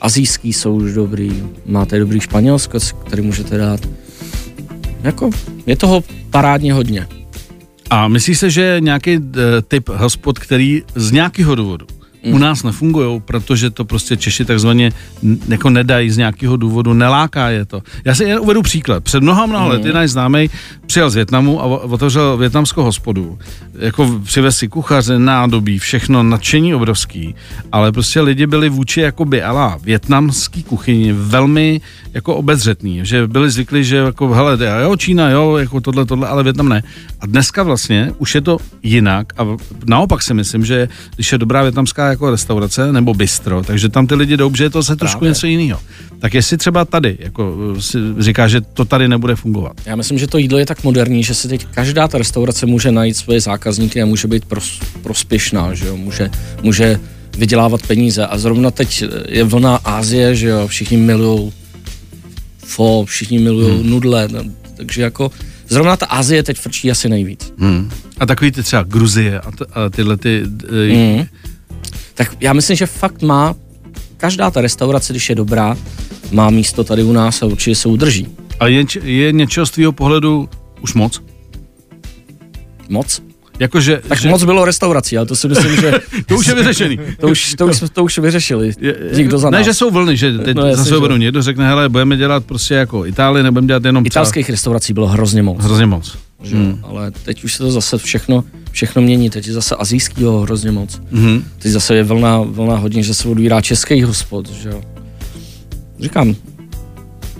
azijský 0.00 0.52
jsou 0.52 0.74
už 0.74 0.92
dobrý, 0.92 1.42
máte 1.66 1.98
dobrý 1.98 2.20
španělsko, 2.20 2.78
který 3.06 3.22
můžete 3.22 3.58
dát. 3.58 3.80
Jako, 5.02 5.30
je 5.66 5.76
toho 5.76 6.04
parádně 6.30 6.72
hodně. 6.72 7.08
A 7.90 8.08
myslíš 8.08 8.38
se, 8.38 8.50
že 8.50 8.76
nějaký 8.80 9.18
uh, 9.18 9.24
typ 9.68 9.88
hospod, 9.88 10.38
který 10.38 10.82
z 10.94 11.10
nějakého 11.10 11.54
důvodu 11.54 11.86
u 12.26 12.38
nás 12.38 12.62
nefungují, 12.62 13.20
protože 13.20 13.70
to 13.70 13.84
prostě 13.84 14.16
Češi 14.16 14.44
takzvaně 14.44 14.92
jako 15.48 15.70
nedají 15.70 16.10
z 16.10 16.16
nějakého 16.16 16.56
důvodu, 16.56 16.92
neláká 16.92 17.50
je 17.50 17.64
to. 17.64 17.82
Já 18.04 18.14
si 18.14 18.24
jen 18.24 18.38
uvedu 18.40 18.62
příklad. 18.62 19.04
Před 19.04 19.22
mnoha, 19.22 19.46
mnoha 19.46 19.66
lety 19.66 19.92
náš 19.92 20.10
známý 20.10 20.50
přijel 20.86 21.10
z 21.10 21.14
Větnamu 21.14 21.62
a 21.62 21.64
otevřel 21.64 22.36
větnamskou 22.36 22.82
hospodu. 22.82 23.38
Jako 23.78 24.20
přivez 24.24 24.56
si 24.56 24.68
kuchaře, 24.68 25.18
nádobí, 25.18 25.78
všechno, 25.78 26.22
nadšení 26.22 26.74
obrovský, 26.74 27.34
ale 27.72 27.92
prostě 27.92 28.20
lidi 28.20 28.46
byli 28.46 28.68
vůči 28.68 29.00
jakoby 29.00 29.42
ala 29.42 29.78
větnamský 29.82 30.62
kuchyni 30.62 31.12
velmi 31.12 31.80
jako 32.14 32.36
obezřetný, 32.36 33.00
že 33.02 33.26
byli 33.26 33.50
zvyklí, 33.50 33.84
že 33.84 33.96
jako 33.96 34.34
hele, 34.34 34.58
jo, 34.82 34.96
Čína, 34.96 35.30
jo, 35.30 35.56
jako 35.56 35.80
tohle, 35.80 36.06
tohle, 36.06 36.28
ale 36.28 36.42
Větnam 36.42 36.68
ne. 36.68 36.82
A 37.20 37.26
dneska 37.26 37.62
vlastně 37.62 38.12
už 38.18 38.34
je 38.34 38.40
to 38.40 38.58
jinak 38.82 39.32
a 39.40 39.46
naopak 39.86 40.22
si 40.22 40.34
myslím, 40.34 40.64
že 40.64 40.88
když 41.14 41.32
je 41.32 41.38
dobrá 41.38 41.62
větnamská 41.62 42.08
jako 42.14 42.30
restaurace 42.30 42.92
nebo 42.92 43.14
bistro, 43.14 43.62
takže 43.62 43.88
tam 43.88 44.06
ty 44.06 44.14
lidi 44.14 44.36
jdou, 44.36 44.54
že 44.54 44.64
je 44.64 44.70
to 44.70 44.82
se 44.82 44.96
trošku 44.96 45.18
Právě. 45.18 45.30
něco 45.30 45.46
jiného. 45.46 45.80
Tak 46.18 46.34
jestli 46.34 46.56
třeba 46.56 46.84
tady, 46.84 47.16
jako 47.20 47.74
si 47.80 47.98
říká, 48.18 48.48
že 48.48 48.60
to 48.60 48.84
tady 48.84 49.08
nebude 49.08 49.36
fungovat. 49.36 49.72
Já 49.86 49.96
myslím, 49.96 50.18
že 50.18 50.26
to 50.26 50.38
jídlo 50.38 50.58
je 50.58 50.66
tak 50.66 50.84
moderní, 50.84 51.24
že 51.24 51.34
si 51.34 51.48
teď 51.48 51.66
každá 51.70 52.08
ta 52.08 52.18
restaurace 52.18 52.66
může 52.66 52.92
najít 52.92 53.16
svoje 53.16 53.40
zákazníky 53.40 54.02
a 54.02 54.06
může 54.06 54.28
být 54.28 54.44
pros, 54.44 54.80
prospěšná, 55.02 55.74
že 55.74 55.86
jo? 55.86 55.96
Může, 55.96 56.30
může 56.62 57.00
vydělávat 57.38 57.86
peníze. 57.86 58.26
A 58.26 58.38
zrovna 58.38 58.70
teď 58.70 59.04
je 59.28 59.44
vlna 59.44 59.76
Ázie, 59.84 60.34
že 60.34 60.48
jo? 60.48 60.66
Všichni 60.68 60.96
milují 60.96 61.52
fo, 62.64 63.04
všichni 63.04 63.38
milují 63.38 63.80
hmm. 63.80 63.90
nudle, 63.90 64.28
no, 64.28 64.40
takže 64.76 65.02
jako 65.02 65.30
zrovna 65.68 65.96
ta 65.96 66.06
Ázie 66.06 66.42
teď 66.42 66.58
frčí 66.58 66.90
asi 66.90 67.08
nejvíc. 67.08 67.52
Hmm. 67.58 67.90
A 68.18 68.26
takový 68.26 68.52
ty 68.52 68.62
třeba 68.62 68.82
Gruzie 68.82 69.40
a, 69.40 69.50
t- 69.50 69.64
a 69.72 69.90
tyhle 69.90 70.16
ty... 70.16 70.42
Hmm. 70.70 71.26
Tak 72.14 72.36
já 72.40 72.52
myslím, 72.52 72.76
že 72.76 72.86
fakt 72.86 73.22
má 73.22 73.54
každá 74.16 74.50
ta 74.50 74.60
restaurace, 74.60 75.12
když 75.12 75.28
je 75.28 75.34
dobrá, 75.34 75.76
má 76.32 76.50
místo 76.50 76.84
tady 76.84 77.02
u 77.02 77.12
nás 77.12 77.42
a 77.42 77.46
určitě 77.46 77.74
se 77.76 77.88
udrží. 77.88 78.26
A 78.60 78.66
je, 78.66 78.84
je 79.02 79.32
něčeho 79.32 79.66
z 79.66 79.70
tvýho 79.70 79.92
pohledu 79.92 80.48
už 80.80 80.94
moc? 80.94 81.22
Moc? 82.88 83.22
Jakože, 83.58 84.02
Tak 84.08 84.18
že, 84.20 84.28
moc 84.28 84.44
bylo 84.44 84.64
restaurací, 84.64 85.16
ale 85.18 85.26
to 85.26 85.36
si 85.36 85.48
myslím, 85.48 85.76
že 85.76 85.92
to 86.26 86.34
už 86.36 86.46
je 86.46 86.54
vyřešený. 86.54 86.98
to 87.20 87.28
už, 87.28 87.54
to 87.58 87.66
už, 87.66 87.82
to 87.92 88.04
už 88.04 88.18
vyřešili. 88.18 88.72
Někdo 89.16 89.38
za 89.38 89.50
ne, 89.50 89.58
nás. 89.58 89.66
že 89.66 89.74
jsou 89.74 89.90
vlny, 89.90 90.16
že 90.16 90.38
teď 90.38 90.56
No, 90.56 90.76
zase 90.76 90.88
že- 90.90 90.98
budou 90.98 91.16
někdo 91.16 91.42
řekne, 91.42 91.66
hele, 91.66 91.88
budeme 91.88 92.16
dělat 92.16 92.44
prostě 92.44 92.74
jako 92.74 93.06
Itálii, 93.06 93.42
nebudeme 93.42 93.66
dělat 93.66 93.84
jenom 93.84 94.06
Italských 94.06 94.50
restaurací 94.50 94.92
bylo 94.92 95.06
hrozně 95.06 95.42
moc, 95.42 95.58
hrozně 95.64 95.86
moc. 95.86 96.18
že? 96.42 96.56
Hmm. 96.56 96.78
ale 96.82 97.10
teď 97.10 97.44
už 97.44 97.52
se 97.54 97.58
to 97.58 97.70
zase 97.70 97.98
všechno, 97.98 98.44
všechno 98.74 99.02
mění, 99.02 99.30
teď 99.30 99.46
je 99.46 99.52
zase 99.52 99.76
azijského 99.76 100.40
hrozně 100.40 100.70
moc. 100.70 101.00
Mhm. 101.10 101.44
Teď 101.58 101.72
zase 101.72 101.96
je 101.96 102.02
vlna, 102.02 102.42
vlna 102.42 102.76
hodně, 102.76 103.02
že 103.02 103.14
se 103.14 103.28
odvírá 103.28 103.60
český 103.60 104.02
hospod, 104.02 104.50
že 104.50 104.68
jo. 104.68 104.82
Říkám, 106.00 106.34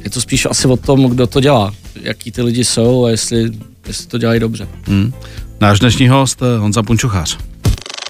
je 0.05 0.11
to 0.11 0.21
spíš 0.21 0.47
asi 0.47 0.69
o 0.69 0.77
tom, 0.77 1.05
kdo 1.11 1.27
to 1.27 1.41
dělá, 1.41 1.75
jaký 2.01 2.33
ty 2.33 2.43
lidi 2.43 2.65
jsou 2.65 3.05
a 3.05 3.11
jestli, 3.11 3.51
jestli 3.87 4.07
to 4.07 4.19
dělají 4.19 4.41
dobře. 4.41 4.69
Mhm. 4.89 5.13
Náš 5.61 5.81
dnešní 5.81 6.09
host 6.09 6.43
eh, 6.43 6.59
Honza 6.59 6.83
Punčuchář. 6.83 7.39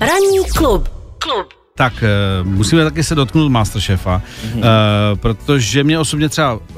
Ranní 0.01 0.39
klub. 0.57 0.89
Klub. 1.19 1.47
Tak 1.75 2.03
eh, 2.03 2.09
musíme 2.45 2.85
taky 2.85 3.05
se 3.05 3.15
dotknout 3.15 3.53
Masterchefa, 3.53 4.23
mm-hmm. 4.23 4.63
protože 5.17 5.85
mě 5.85 5.99
osobně 5.99 6.29
třeba 6.29 6.59
eh, 6.71 6.75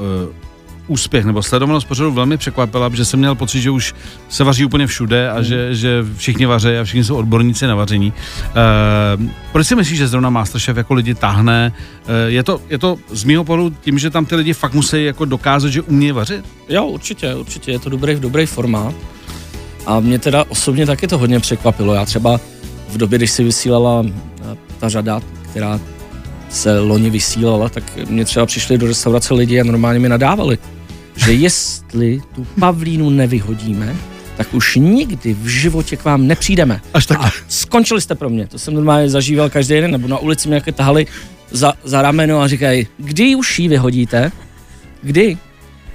úspěch 0.86 1.24
nebo 1.24 1.42
sledovanost 1.42 1.88
pořadu 1.88 2.12
velmi 2.12 2.36
překvapila, 2.36 2.90
protože 2.90 3.04
jsem 3.04 3.18
měl 3.18 3.34
pocit, 3.34 3.60
že 3.60 3.70
už 3.70 3.94
se 4.28 4.44
vaří 4.44 4.64
úplně 4.64 4.86
všude 4.86 5.30
a 5.30 5.42
že, 5.42 5.74
že 5.74 6.04
všichni 6.16 6.46
vaří 6.46 6.68
a 6.68 6.84
všichni 6.84 7.04
jsou 7.04 7.16
odborníci 7.16 7.66
na 7.66 7.74
vaření. 7.74 8.12
Uh, 9.18 9.26
proč 9.52 9.66
si 9.66 9.74
myslíš, 9.74 9.98
že 9.98 10.08
zrovna 10.08 10.30
Masterchef 10.30 10.76
jako 10.76 10.94
lidi 10.94 11.14
táhne? 11.14 11.72
Uh, 12.08 12.12
je, 12.26 12.42
to, 12.42 12.60
je 12.68 12.78
to 12.78 12.98
z 13.10 13.24
mého 13.24 13.44
pohledu 13.44 13.76
tím, 13.80 13.98
že 13.98 14.10
tam 14.10 14.26
ty 14.26 14.36
lidi 14.36 14.52
fakt 14.52 14.74
musí 14.74 15.04
jako 15.04 15.24
dokázat, 15.24 15.68
že 15.68 15.82
umí 15.82 16.12
vařit? 16.12 16.44
Jo, 16.68 16.86
určitě, 16.86 17.34
určitě, 17.34 17.72
je 17.72 17.78
to 17.78 17.90
dobrý, 17.90 18.14
dobrý 18.20 18.46
formát. 18.46 18.94
A 19.86 20.00
mě 20.00 20.18
teda 20.18 20.44
osobně 20.48 20.86
taky 20.86 21.06
to 21.06 21.18
hodně 21.18 21.40
překvapilo. 21.40 21.94
Já 21.94 22.04
třeba 22.04 22.40
v 22.88 22.96
době, 22.96 23.18
když 23.18 23.30
si 23.30 23.44
vysílala 23.44 24.04
eh, 24.06 24.56
ta 24.78 24.88
řada, 24.88 25.20
která 25.50 25.80
se 26.48 26.80
loni 26.80 27.10
vysílala, 27.10 27.68
tak 27.68 27.98
mě 28.08 28.24
třeba 28.24 28.46
přišli 28.46 28.78
do 28.78 28.86
restaurace 28.86 29.34
lidi 29.34 29.60
a 29.60 29.64
normálně 29.64 29.98
mi 30.00 30.08
nadávali, 30.08 30.58
že 31.16 31.32
jestli 31.32 32.22
tu 32.34 32.46
pavlínu 32.60 33.10
nevyhodíme, 33.10 33.96
tak 34.36 34.54
už 34.54 34.76
nikdy 34.76 35.34
v 35.34 35.46
životě 35.46 35.96
k 35.96 36.04
vám 36.04 36.26
nepřijdeme. 36.26 36.80
Až 36.94 37.06
takhle. 37.06 37.28
A 37.28 37.32
skončili 37.48 38.00
jste 38.00 38.14
pro 38.14 38.30
mě. 38.30 38.46
To 38.46 38.58
jsem 38.58 38.74
normálně 38.74 39.10
zažíval 39.10 39.50
každý 39.50 39.74
den, 39.74 39.90
nebo 39.90 40.08
na 40.08 40.18
ulici 40.18 40.48
mě 40.48 40.54
jako 40.54 40.72
tahali 40.72 41.06
za, 41.50 41.74
za 41.84 42.02
rameno 42.02 42.40
a 42.40 42.48
říkají, 42.48 42.86
kdy 42.98 43.34
už 43.34 43.58
ji 43.58 43.68
vyhodíte? 43.68 44.32
Kdy? 45.02 45.38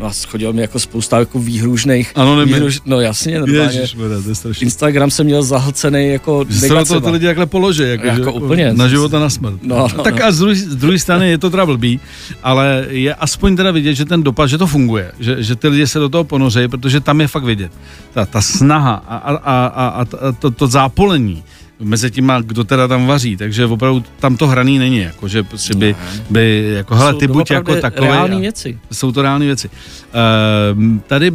No 0.01 0.07
a 0.07 0.11
chodilo 0.27 0.53
mi 0.53 0.61
jako 0.61 0.79
spousta 0.79 1.19
jako 1.19 1.39
výhružných. 1.39 2.11
Anonymy. 2.15 2.53
výhruž, 2.53 2.79
no 2.85 3.01
jasně, 3.01 3.39
normálně. 3.39 3.77
Ježišmarja, 3.79 4.21
to 4.21 4.29
je 4.29 4.35
strašný. 4.35 4.65
Instagram 4.65 5.11
jsem 5.11 5.25
měl 5.25 5.43
zahlcený 5.43 6.07
jako 6.09 6.45
Že 6.49 6.59
se 6.59 6.73
na 6.73 6.85
to 6.85 7.01
ty 7.01 7.09
lidi 7.09 7.25
takhle 7.25 7.45
položí, 7.45 7.83
jako, 7.83 8.07
Jako 8.07 8.23
že, 8.23 8.29
úplně. 8.29 8.73
na 8.73 8.87
život 8.87 9.13
a 9.13 9.19
na 9.19 9.29
smrt. 9.29 9.63
No, 9.63 9.87
no, 9.97 10.03
tak 10.03 10.19
no. 10.19 10.25
a 10.25 10.31
z 10.31 10.39
druhé 10.39 10.55
z 10.55 10.75
druhé 10.75 10.99
strany 10.99 11.29
je 11.29 11.37
to 11.37 11.49
teda 11.49 11.65
blbý, 11.65 11.99
ale 12.43 12.85
je 12.89 13.15
aspoň 13.15 13.55
teda 13.55 13.71
vidět, 13.71 13.93
že 13.93 14.05
ten 14.05 14.23
dopad, 14.23 14.47
že 14.47 14.57
to 14.57 14.67
funguje, 14.67 15.11
že, 15.19 15.43
že 15.43 15.55
ty 15.55 15.67
lidi 15.67 15.87
se 15.87 15.99
do 15.99 16.09
toho 16.09 16.23
ponoří, 16.23 16.67
protože 16.67 16.99
tam 16.99 17.21
je 17.21 17.27
fakt 17.27 17.43
vidět. 17.43 17.71
Ta, 18.13 18.25
ta 18.25 18.41
snaha 18.41 18.93
a, 19.07 19.15
a, 19.17 19.35
a, 19.35 19.65
a, 19.67 19.87
a 19.87 20.05
to, 20.39 20.51
to 20.51 20.67
zápolení 20.67 21.43
mezi 21.81 22.11
těma, 22.11 22.41
kdo 22.41 22.63
teda 22.63 22.87
tam 22.87 23.07
vaří, 23.07 23.37
takže 23.37 23.65
opravdu 23.65 24.03
tam 24.19 24.37
to 24.37 24.47
hraný 24.47 24.79
není, 24.79 24.97
jako, 24.97 25.27
že 25.27 25.43
prostě 25.43 25.75
by, 25.75 25.95
by 26.29 26.73
jako, 26.75 26.95
hele, 26.95 27.13
ty 27.13 27.27
buď 27.27 27.51
jako 27.51 27.75
takový. 27.75 28.07
reální 28.07 28.41
věci. 28.41 28.79
jsou 28.91 29.11
to 29.11 29.21
reální 29.21 29.45
věci. 29.45 29.69
Uh, 29.69 30.97
tady 31.07 31.31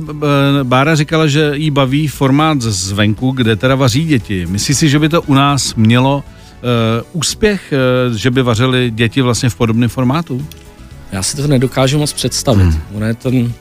Bára 0.62 0.94
říkala, 0.94 1.26
že 1.26 1.52
jí 1.54 1.70
baví 1.70 2.08
formát 2.08 2.60
zvenku, 2.60 3.30
kde 3.30 3.56
teda 3.56 3.74
vaří 3.74 4.04
děti. 4.04 4.46
Myslíš 4.46 4.76
si, 4.76 4.88
že 4.88 4.98
by 4.98 5.08
to 5.08 5.22
u 5.22 5.34
nás 5.34 5.74
mělo 5.74 6.16
uh, 6.16 6.22
úspěch, 7.12 7.72
uh, 8.08 8.16
že 8.16 8.30
by 8.30 8.42
vařili 8.42 8.90
děti 8.90 9.22
vlastně 9.22 9.48
v 9.48 9.54
podobném 9.54 9.88
formátu? 9.88 10.46
Já 11.12 11.22
si 11.22 11.36
to 11.36 11.46
nedokážu 11.46 11.98
moc 11.98 12.12
představit. 12.12 12.62
Hmm. 12.62 12.80
On 12.94 13.04
je 13.04 13.14
ten 13.14 13.52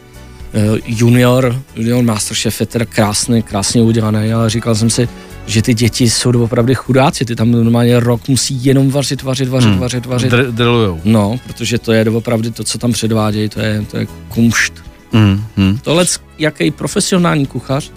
junior, 0.86 1.62
junior 1.76 2.04
Masterchef 2.04 2.60
je 2.60 2.66
teda 2.66 2.86
krásný, 2.86 3.42
krásně 3.44 3.82
udělaný, 3.82 4.34
ale 4.34 4.50
říkal 4.50 4.76
jsem 4.76 4.90
si, 4.90 5.10
že 5.46 5.62
ty 5.62 5.74
děti 5.74 6.10
jsou 6.10 6.44
opravdu 6.44 6.74
chudáci, 6.76 7.26
ty 7.26 7.36
tam 7.36 7.52
normálně 7.52 8.00
rok 8.00 8.28
musí 8.28 8.66
jenom 8.66 8.90
vařit, 8.90 9.22
vařit, 9.22 9.50
vařit, 9.50 9.70
hmm. 9.70 9.80
vařit, 9.80 10.06
vařit. 10.06 10.34
Dr- 10.34 10.52
drillujou. 10.52 11.02
No, 11.06 11.40
protože 11.48 11.78
to 11.78 11.94
je 11.94 12.10
opravdu 12.10 12.52
to, 12.52 12.64
co 12.64 12.78
tam 12.78 12.92
předvádějí, 12.92 13.50
to 13.50 13.60
je, 13.60 13.86
to 13.92 13.98
je 13.98 14.08
kumšt. 14.30 14.74
Mm, 15.14 15.44
mm. 15.58 15.78
Tohle, 15.82 16.06
jaký 16.38 16.72
profesionální 16.72 17.46
kuchař 17.46 17.92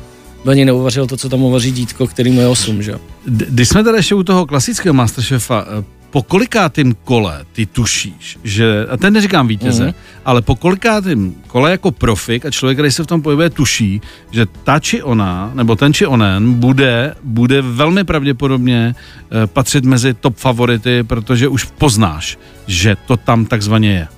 by 0.45 0.51
ani 0.51 0.65
neuvařil 0.65 1.07
to, 1.07 1.17
co 1.17 1.29
tam 1.29 1.43
uvaří 1.43 1.73
dítko, 1.73 2.07
který 2.07 2.31
mu 2.31 2.41
je 2.41 2.47
8, 2.47 2.83
že 2.83 2.91
jo? 2.91 2.99
Když 3.27 3.69
jsme 3.69 3.85
tady 3.85 3.99
ještě 3.99 4.15
u 4.15 4.23
toho 4.23 4.47
klasického 4.47 4.95
Masterchefa, 4.95 5.67
eh, 5.79 5.98
po 6.11 6.23
kolikátým 6.23 6.95
kole 7.05 7.45
ty 7.53 7.67
tušíš, 7.67 8.39
že, 8.45 8.87
a 8.91 8.97
ten 8.97 9.13
neříkám 9.13 9.49
vítěze, 9.49 9.87
mm. 9.87 9.95
ale 10.25 10.43
po 10.43 10.57
kolikátým 10.57 11.35
kole 11.47 11.71
jako 11.71 11.91
profik 11.91 12.47
a 12.47 12.51
člověk, 12.51 12.79
který 12.79 12.93
se 12.93 13.05
v 13.05 13.07
tom 13.07 13.23
pohybuje, 13.23 13.51
tuší, 13.51 14.01
že 14.31 14.47
ta 14.65 14.79
či 14.79 15.03
ona, 15.03 15.51
nebo 15.55 15.77
ten 15.77 15.93
či 15.95 16.07
onen, 16.07 16.55
bude, 16.55 17.15
bude 17.23 17.63
velmi 17.63 18.05
pravděpodobně 18.05 18.95
eh, 18.95 19.47
patřit 19.47 19.85
mezi 19.85 20.15
top 20.15 20.37
favority, 20.37 21.03
protože 21.03 21.49
už 21.49 21.65
poznáš, 21.65 22.39
že 22.67 22.97
to 23.07 23.17
tam 23.17 23.47
takzvaně 23.47 23.91
je. 23.93 24.09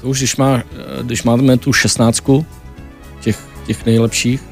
To 0.00 0.08
už, 0.08 0.18
když, 0.18 0.36
má, 0.36 0.56
eh, 0.56 0.62
když 1.02 1.22
máme 1.22 1.56
tu 1.56 1.72
šestnáctku 1.72 2.46
těch, 3.20 3.38
těch 3.66 3.86
nejlepších, 3.86 4.42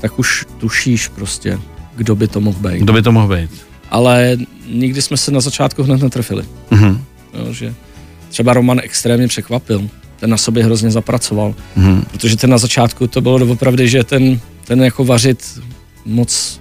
tak 0.00 0.18
už 0.18 0.46
tušíš 0.58 1.08
prostě, 1.08 1.58
kdo 1.96 2.16
by 2.16 2.28
to 2.28 2.40
mohl 2.40 2.58
být. 2.58 2.78
Kdo 2.78 2.92
by 2.92 3.02
to 3.02 3.12
mohl 3.12 3.36
být? 3.36 3.65
Ale 3.90 4.36
nikdy 4.68 5.02
jsme 5.02 5.16
se 5.16 5.30
na 5.30 5.40
začátku 5.40 5.82
hned 5.82 6.02
netrefili. 6.02 6.44
Mhm. 6.70 7.04
Jo, 7.34 7.52
že 7.52 7.74
třeba 8.28 8.52
Roman 8.52 8.80
extrémně 8.82 9.28
překvapil. 9.28 9.88
Ten 10.20 10.30
na 10.30 10.36
sobě 10.36 10.64
hrozně 10.64 10.90
zapracoval. 10.90 11.54
Mhm. 11.76 12.04
Protože 12.10 12.36
ten 12.36 12.50
na 12.50 12.58
začátku 12.58 13.06
to 13.06 13.20
bylo 13.20 13.38
doopravdy, 13.38 13.88
že 13.88 14.04
ten, 14.04 14.40
ten 14.64 14.84
jako 14.84 15.04
vařit 15.04 15.60
moc... 16.04 16.60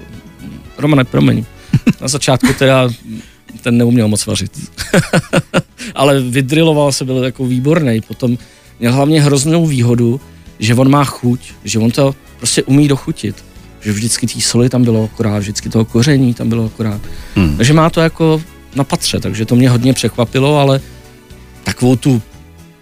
Romane, 0.78 1.04
promiň. 1.04 1.46
Na 2.02 2.08
začátku 2.08 2.48
teda 2.60 2.90
ten 3.62 3.78
neuměl 3.78 4.08
moc 4.08 4.26
vařit. 4.26 4.72
Ale 5.96 6.22
vydriloval 6.22 6.92
se, 6.92 7.06
byl 7.06 7.24
jako 7.24 7.46
výborný. 7.46 8.02
Potom 8.02 8.38
měl 8.80 8.94
hlavně 8.94 9.22
hroznou 9.22 9.66
výhodu, 9.66 10.22
že 10.60 10.76
on 10.76 10.92
má 10.92 11.04
chuť, 11.04 11.40
že 11.64 11.80
on 11.80 11.92
to 11.92 12.16
prostě 12.38 12.64
umí 12.64 12.88
dochutit. 12.88 13.44
Že 13.86 13.92
vždycky 13.92 14.28
té 14.28 14.42
soli 14.42 14.70
tam 14.70 14.84
bylo 14.84 15.04
akorát, 15.14 15.40
vždycky 15.40 15.70
toho 15.70 15.86
koření 15.86 16.34
tam 16.34 16.50
bylo 16.50 16.66
akorát. 16.66 17.02
Hmm. 17.36 17.58
Takže 17.58 17.74
má 17.74 17.90
to 17.90 18.02
jako 18.02 18.42
na 18.76 18.84
patře, 18.84 19.20
takže 19.20 19.46
to 19.46 19.56
mě 19.56 19.70
hodně 19.70 19.94
překvapilo, 19.94 20.58
ale 20.58 20.82
takovou 21.64 21.96
tu 21.96 22.22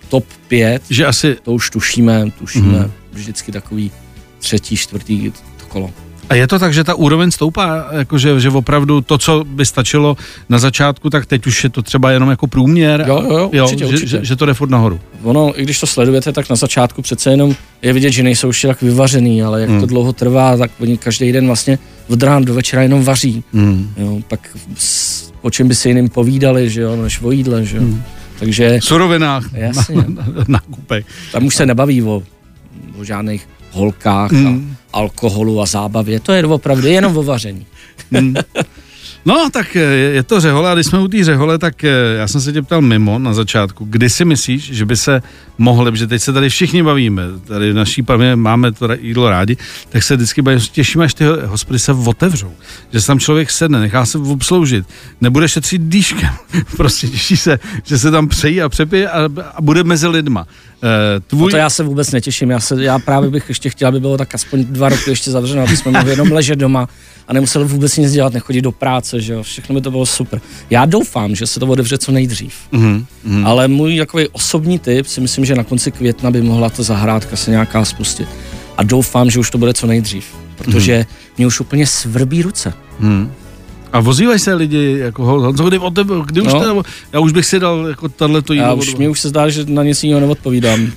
top 0.09 0.25
5, 0.47 0.83
Že 0.89 1.05
asi 1.05 1.35
to 1.43 1.53
už 1.53 1.69
tušíme, 1.69 2.31
tušíme 2.39 2.79
Mhm. 2.79 2.91
vždycky 3.11 3.51
takový 3.51 3.91
třetí, 4.39 4.77
čtvrtý 4.77 5.31
to 5.31 5.65
kolo. 5.67 5.91
A 6.33 6.35
je 6.35 6.47
to 6.47 6.59
tak, 6.59 6.73
že 6.73 6.83
ta 6.83 6.93
úroveň 6.97 7.31
stoupá, 7.31 7.85
jakože, 7.91 8.39
že 8.39 8.49
opravdu 8.49 9.01
to, 9.01 9.17
co 9.17 9.43
by 9.45 9.65
stačilo 9.65 10.17
na 10.49 10.57
začátku, 10.59 11.09
tak 11.09 11.25
teď 11.25 11.47
už 11.47 11.63
je 11.63 11.69
to 11.69 11.81
třeba 11.81 12.11
jenom 12.11 12.29
jako 12.29 12.47
průměr? 12.47 13.05
Jo, 13.07 13.23
jo, 13.29 13.49
jo, 13.53 13.63
určitě, 13.63 13.85
že, 13.85 13.93
určitě. 13.93 14.07
Že, 14.07 14.19
že 14.25 14.35
to 14.35 14.45
jde 14.45 14.53
furt 14.53 14.69
nahoru. 14.69 14.99
Ono, 15.23 15.59
i 15.59 15.63
když 15.63 15.79
to 15.79 15.87
sledujete, 15.87 16.31
tak 16.31 16.49
na 16.49 16.55
začátku 16.55 17.01
přece 17.01 17.29
jenom 17.31 17.55
je 17.81 17.93
vidět, 17.93 18.11
že 18.11 18.23
nejsou 18.23 18.47
ještě 18.47 18.67
tak 18.67 18.81
vyvařený, 18.81 19.43
ale 19.43 19.61
jak 19.61 19.69
Hmm. 19.69 19.79
to 19.79 19.85
dlouho 19.85 20.13
trvá, 20.13 20.57
tak 20.57 20.71
oni 20.79 20.97
každý 20.97 21.31
den 21.31 21.47
vlastně 21.47 21.79
od 22.09 22.23
rána 22.23 22.45
do 22.45 22.53
večera 22.53 22.81
jenom 22.81 23.03
vaří. 23.03 23.43
Hmm. 23.53 23.93
Jo, 23.97 24.19
pak 24.27 24.57
s, 24.77 25.31
o 25.41 25.49
čem 25.49 25.67
by 25.67 25.75
si 25.75 25.87
jiným 25.89 26.09
povídali, 26.09 26.69
že 26.69 26.81
jo, 26.81 26.95
než 26.95 27.21
o 27.21 27.31
jídle, 27.31 27.65
že 27.65 27.77
jo. 27.77 27.83
Hmm. 27.83 28.03
Takže 28.39 28.79
V 28.79 28.85
surovinách, 28.85 29.43
Jasně. 29.53 29.95
na, 29.95 30.03
na, 30.07 30.23
na 30.37 30.45
nákupech. 30.47 31.05
tam 31.31 31.45
už 31.45 31.55
se 31.55 31.65
nebaví 31.65 32.03
o, 32.03 32.23
o 32.99 33.03
žádných 33.03 33.49
holkách 33.71 34.31
Hmm. 34.31 34.75
a 34.77 34.82
alkoholu 34.93 35.61
a 35.61 35.65
zábavě. 35.65 36.19
To 36.19 36.31
je 36.31 36.45
opravdu 36.45 36.87
jenom 36.87 37.17
o 37.17 37.23
vaření. 37.23 37.65
Hmm. 38.11 38.35
No, 39.25 39.49
tak 39.51 39.75
je 39.75 40.23
to 40.23 40.39
řehole 40.39 40.71
a 40.71 40.73
když 40.73 40.87
jsme 40.87 40.99
u 40.99 41.07
té 41.07 41.23
řehole, 41.23 41.57
tak 41.57 41.83
eh, 41.83 41.89
já 42.17 42.27
jsem 42.27 42.41
se 42.41 42.53
tě 42.53 42.61
ptal 42.61 42.81
mimo 42.81 43.19
na 43.19 43.33
začátku, 43.33 43.85
kdy 43.85 44.09
si 44.09 44.25
myslíš, 44.25 44.71
že 44.71 44.85
by 44.85 44.97
se 44.97 45.21
mohli, 45.57 45.91
protože 45.91 46.07
teď 46.07 46.21
se 46.21 46.33
tady 46.33 46.49
všichni 46.49 46.83
bavíme, 46.83 47.23
tady 47.47 47.71
v 47.71 47.75
naší 47.75 48.03
pamě 48.03 48.35
máme 48.35 48.71
to 48.71 48.87
jídlo 48.99 49.29
rádi, 49.29 49.57
tak 49.89 50.03
se 50.03 50.15
vždycky 50.15 50.41
bavíme, 50.41 50.61
těšíme, 50.71 51.05
až 51.05 51.13
ty 51.13 51.23
hospody 51.45 51.79
se 51.79 51.91
otevřou, 51.91 52.51
že 52.93 53.01
se 53.01 53.07
tam 53.07 53.19
člověk 53.19 53.51
sedne, 53.51 53.79
nechá 53.79 54.05
se 54.05 54.17
obsloužit, 54.17 54.85
nebude 55.21 55.47
šetřit 55.47 55.81
dýškem, 55.81 56.33
prostě 56.77 57.07
těší 57.07 57.37
se, 57.37 57.59
že 57.83 57.97
se 57.97 58.11
tam 58.11 58.27
přejí 58.27 58.61
a 58.61 58.69
přepije 58.69 59.09
a, 59.09 59.29
a 59.55 59.61
bude 59.61 59.83
mezi 59.83 60.07
lidma. 60.07 60.47
Eh, 60.83 61.13
No 61.15 61.19
Tvůj, 61.27 61.51
to 61.51 61.57
já 61.57 61.69
se 61.69 61.83
vůbec 61.83 62.11
netěším. 62.11 62.49
Já, 62.49 62.59
se, 62.59 62.83
já 62.83 62.99
právě 62.99 63.29
bych 63.29 63.45
ještě 63.49 63.69
chtěl, 63.69 63.87
aby 63.87 63.99
bylo 63.99 64.17
tak 64.17 64.35
aspoň 64.35 64.65
dva 64.65 64.89
roky 64.89 65.09
ještě 65.09 65.31
zavřeno, 65.31 65.63
aby 65.63 65.77
jsme 65.77 65.91
mohli 65.91 66.09
jenom 66.11 66.31
ležet 66.31 66.55
doma 66.55 66.87
a 67.27 67.33
nemuseli 67.33 67.65
vůbec 67.65 67.97
nic 67.97 68.11
dělat, 68.11 68.33
nechodit 68.33 68.63
do 68.63 68.71
práce, 68.71 69.21
že 69.21 69.33
jo. 69.33 69.43
Všechno 69.43 69.75
by 69.75 69.81
to 69.81 69.91
bylo 69.91 70.05
super. 70.05 70.41
Já 70.69 70.85
doufám, 70.85 71.35
že 71.35 71.47
se 71.47 71.59
to 71.59 71.67
otevře 71.67 71.97
co 71.97 72.11
nejdřív. 72.11 72.53
Mhm, 72.71 73.05
mhm. 73.23 73.47
Ale 73.47 73.67
můj 73.67 73.97
takový 73.97 74.27
osobní 74.27 74.79
tip 74.79 75.07
si 75.07 75.21
myslím, 75.21 75.45
že 75.45 75.55
na 75.55 75.63
konci 75.63 75.91
května 75.91 76.31
by 76.31 76.41
mohla 76.41 76.69
ta 76.69 76.83
zahrádka 76.83 77.35
se 77.35 77.51
nějaká 77.51 77.85
spustit. 77.85 78.27
A 78.77 78.83
doufám, 78.83 79.29
že 79.29 79.39
už 79.39 79.51
to 79.51 79.57
bude 79.57 79.73
co 79.73 79.87
nejdřív, 79.87 80.25
protože 80.57 80.95
Mhm. 80.97 81.05
mě 81.37 81.47
už 81.47 81.59
úplně 81.59 81.87
svrbí 81.87 82.41
ruce. 82.41 82.73
Hmm. 82.99 83.31
A 83.93 83.99
vozívají 83.99 84.39
se 84.39 84.53
lidi, 84.53 84.95
jako 84.99 85.23
Hon- 85.23 85.41
Honzo, 85.45 85.63
kdy, 85.67 85.79
od 85.79 85.95
tebe, 85.95 86.13
kdy 86.25 86.41
už 86.41 86.53
No. 86.53 86.59
teda, 86.59 86.73
já 87.13 87.19
už 87.19 87.31
bych 87.31 87.45
si 87.45 87.59
dal 87.59 87.85
jako 87.87 88.09
jídlo. 88.29 88.53
Já 88.55 88.73
od- 88.73 88.79
už, 88.79 88.95
mě 88.95 89.09
už 89.09 89.19
se 89.19 89.29
zdá, 89.29 89.49
že 89.49 89.65
na 89.67 89.83
nic 89.83 90.03
jiného 90.03 90.19
neodpovídám. 90.21 90.87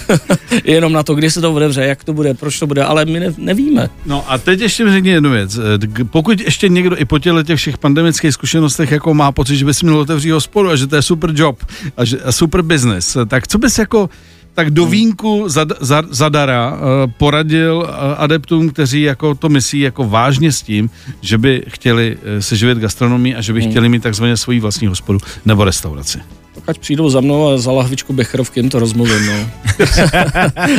Jenom 0.64 0.92
na 0.92 1.02
to, 1.02 1.14
kdy 1.14 1.30
se 1.30 1.40
to 1.40 1.52
otevře, 1.52 1.82
jak 1.84 2.04
to 2.04 2.12
bude, 2.12 2.34
proč 2.34 2.58
to 2.58 2.66
bude, 2.66 2.84
ale 2.84 3.04
my 3.04 3.20
ne, 3.20 3.34
nevíme. 3.38 3.88
No 4.06 4.24
a 4.32 4.38
teď 4.38 4.60
ještě 4.60 4.84
mi 4.84 4.90
řekni 4.92 5.10
jednu 5.10 5.30
věc. 5.30 5.58
Eh, 5.58 6.04
Pokud 6.04 6.40
ještě 6.40 6.68
někdo 6.68 6.96
i 6.96 7.04
po 7.04 7.18
těle 7.18 7.44
těch 7.44 7.58
všech 7.58 7.78
pandemických 7.78 8.32
zkušenostech 8.32 8.90
jako 8.90 9.14
má 9.14 9.32
pocit, 9.32 9.56
že 9.56 9.64
bys 9.64 9.82
měl 9.82 9.98
otevřít 9.98 10.30
hospodu 10.30 10.68
a 10.68 10.76
že 10.76 10.86
to 10.86 10.96
je 10.96 11.02
super 11.02 11.30
job 11.34 11.64
a, 11.96 12.04
že, 12.04 12.18
a 12.20 12.32
super 12.32 12.62
business, 12.62 13.16
tak 13.28 13.48
co 13.48 13.58
bys 13.58 13.78
jako 13.78 14.10
tak 14.56 14.70
do 14.70 14.86
vínku 14.86 15.48
zad, 15.48 15.68
za, 15.80 16.02
zadara 16.10 16.72
eh, 16.76 17.12
poradil 17.18 17.86
eh, 17.88 18.16
adeptům, 18.16 18.70
kteří 18.70 19.02
jako 19.02 19.34
to 19.34 19.48
myslí 19.48 19.80
jako 19.80 20.08
vážně 20.08 20.52
s 20.52 20.62
tím, 20.62 20.90
že 21.20 21.38
by 21.38 21.62
chtěli 21.68 22.16
eh, 22.22 22.42
se 22.42 22.56
živit 22.56 22.78
gastronomii 22.78 23.34
a 23.34 23.40
že 23.40 23.52
by 23.52 23.62
chtěli 23.62 23.88
mít 23.88 24.02
takzvaně 24.02 24.36
svoji 24.36 24.60
vlastní 24.60 24.86
hospodu 24.86 25.18
nebo 25.44 25.64
restauraci. 25.64 26.18
Tak 26.54 26.64
ať 26.66 26.78
přijdou 26.78 27.10
za 27.10 27.20
mnou 27.20 27.48
a 27.48 27.58
za 27.58 27.72
lahvičku 27.72 28.12
Becherovky 28.12 28.60
jim 28.60 28.70
to 28.70 28.78
rozmluvím, 28.78 29.26
no. 29.26 29.50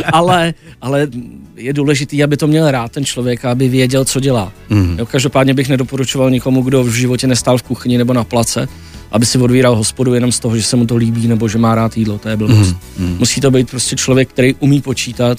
ale, 0.12 0.54
ale 0.80 1.08
je 1.56 1.72
důležité, 1.72 2.24
aby 2.24 2.36
to 2.36 2.46
měl 2.46 2.70
rád 2.70 2.92
ten 2.92 3.04
člověk 3.04 3.44
a 3.44 3.50
aby 3.50 3.68
věděl, 3.68 4.04
co 4.04 4.20
dělá. 4.20 4.52
Mhm. 4.68 4.96
Jo, 4.98 5.06
každopádně 5.06 5.54
bych 5.54 5.68
nedoporučoval 5.68 6.30
nikomu, 6.30 6.62
kdo 6.62 6.84
v 6.84 6.94
životě 6.94 7.26
nestál 7.26 7.58
v 7.58 7.62
kuchyni 7.62 7.98
nebo 7.98 8.12
na 8.12 8.24
place, 8.24 8.68
aby 9.12 9.26
si 9.26 9.38
odvíral 9.38 9.76
hospodu 9.76 10.14
jenom 10.14 10.32
z 10.32 10.38
toho, 10.38 10.56
že 10.56 10.62
se 10.62 10.76
mu 10.76 10.86
to 10.86 10.96
líbí 10.96 11.28
nebo 11.28 11.48
že 11.48 11.58
má 11.58 11.74
rád 11.74 11.96
jídlo. 11.96 12.18
To 12.18 12.28
je 12.28 12.36
blbost. 12.36 12.76
Mhm. 12.98 13.16
Musí 13.18 13.40
to 13.40 13.50
být 13.50 13.70
prostě 13.70 13.96
člověk, 13.96 14.28
který 14.28 14.54
umí 14.54 14.80
počítat, 14.80 15.38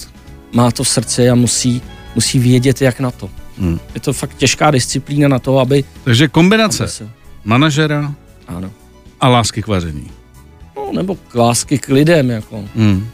má 0.52 0.70
to 0.70 0.84
v 0.84 0.88
srdci 0.88 1.30
a 1.30 1.34
musí, 1.34 1.82
musí 2.14 2.38
vědět, 2.38 2.82
jak 2.82 3.00
na 3.00 3.10
to. 3.10 3.30
Mhm. 3.58 3.80
Je 3.94 4.00
to 4.00 4.12
fakt 4.12 4.36
těžká 4.36 4.70
disciplína 4.70 5.28
na 5.28 5.38
to, 5.38 5.58
aby... 5.58 5.84
Takže 6.04 6.28
kombinace 6.28 6.82
aby 6.82 6.92
se, 6.92 7.08
manažera 7.44 8.14
ano. 8.48 8.70
a 9.20 9.28
lásky 9.28 9.62
k 9.62 9.66
vaření. 9.66 10.10
No, 10.76 10.92
nebo 10.92 11.16
lásky 11.34 11.78
k 11.78 11.88
lidem, 11.88 12.30
jako. 12.30 12.64
Hmm. 12.76 13.06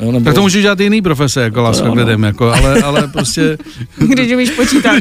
Jo, 0.00 0.12
nebo... 0.12 0.24
Tak 0.24 0.34
to 0.34 0.42
můžeš 0.42 0.62
dělat 0.62 0.80
jiný 0.80 1.02
profese, 1.02 1.42
jako 1.42 1.62
láska 1.62 1.90
k 1.90 1.94
lidem, 1.94 2.22
jako, 2.22 2.52
ale, 2.52 2.82
ale 2.82 3.08
prostě... 3.08 3.58
Když 3.96 4.32
umíš 4.32 4.50
počítat. 4.50 4.94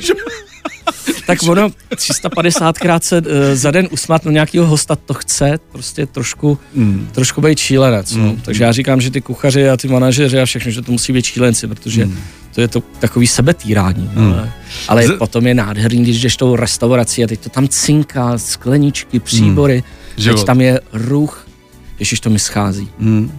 Tak 1.28 1.44
ono 1.44 1.70
350krát 1.96 3.00
se 3.02 3.22
uh, 3.22 3.28
za 3.54 3.72
den 3.72 3.88
usmát 3.92 4.26
na 4.26 4.32
nějakého 4.32 4.66
hosta, 4.68 4.96
to 4.96 5.14
chce 5.14 5.60
prostě 5.72 6.06
trošku, 6.06 6.58
Mm. 6.74 7.10
trošku 7.12 7.42
být 7.42 7.58
šílenec. 7.60 8.16
No. 8.16 8.36
Takže 8.46 8.64
já 8.64 8.72
říkám, 8.72 9.02
že 9.02 9.12
ty 9.12 9.22
kuchaři 9.22 9.70
a 9.70 9.78
ty 9.78 9.88
manažeři 9.88 10.40
a 10.42 10.46
všechno, 10.46 10.72
že 10.72 10.82
to 10.82 10.92
musí 10.92 11.14
být 11.14 11.26
šílenci, 11.26 11.68
protože 11.68 12.10
to 12.56 12.62
je 12.62 12.68
to 12.68 12.84
takový 13.00 13.28
sebetýrání. 13.28 14.12
Ale, 14.16 14.52
ale 14.88 15.08
Z- 15.08 15.18
potom 15.18 15.48
je 15.48 15.54
nádherný, 15.54 16.04
když 16.04 16.22
jdeš 16.22 16.38
tou 16.38 16.56
restaurací 16.56 17.24
a 17.24 17.28
teď 17.28 17.40
to 17.40 17.50
tam 17.50 17.68
cinká, 17.68 18.38
skleničky, 18.38 19.20
příbory, 19.20 19.84
Život. 20.18 20.36
teď 20.38 20.46
tam 20.46 20.62
je 20.62 20.80
ruch, 20.94 21.48
Ježiš, 22.00 22.20
to 22.20 22.30
mi 22.30 22.40
schází. 22.40 22.90
Mm. 23.00 23.32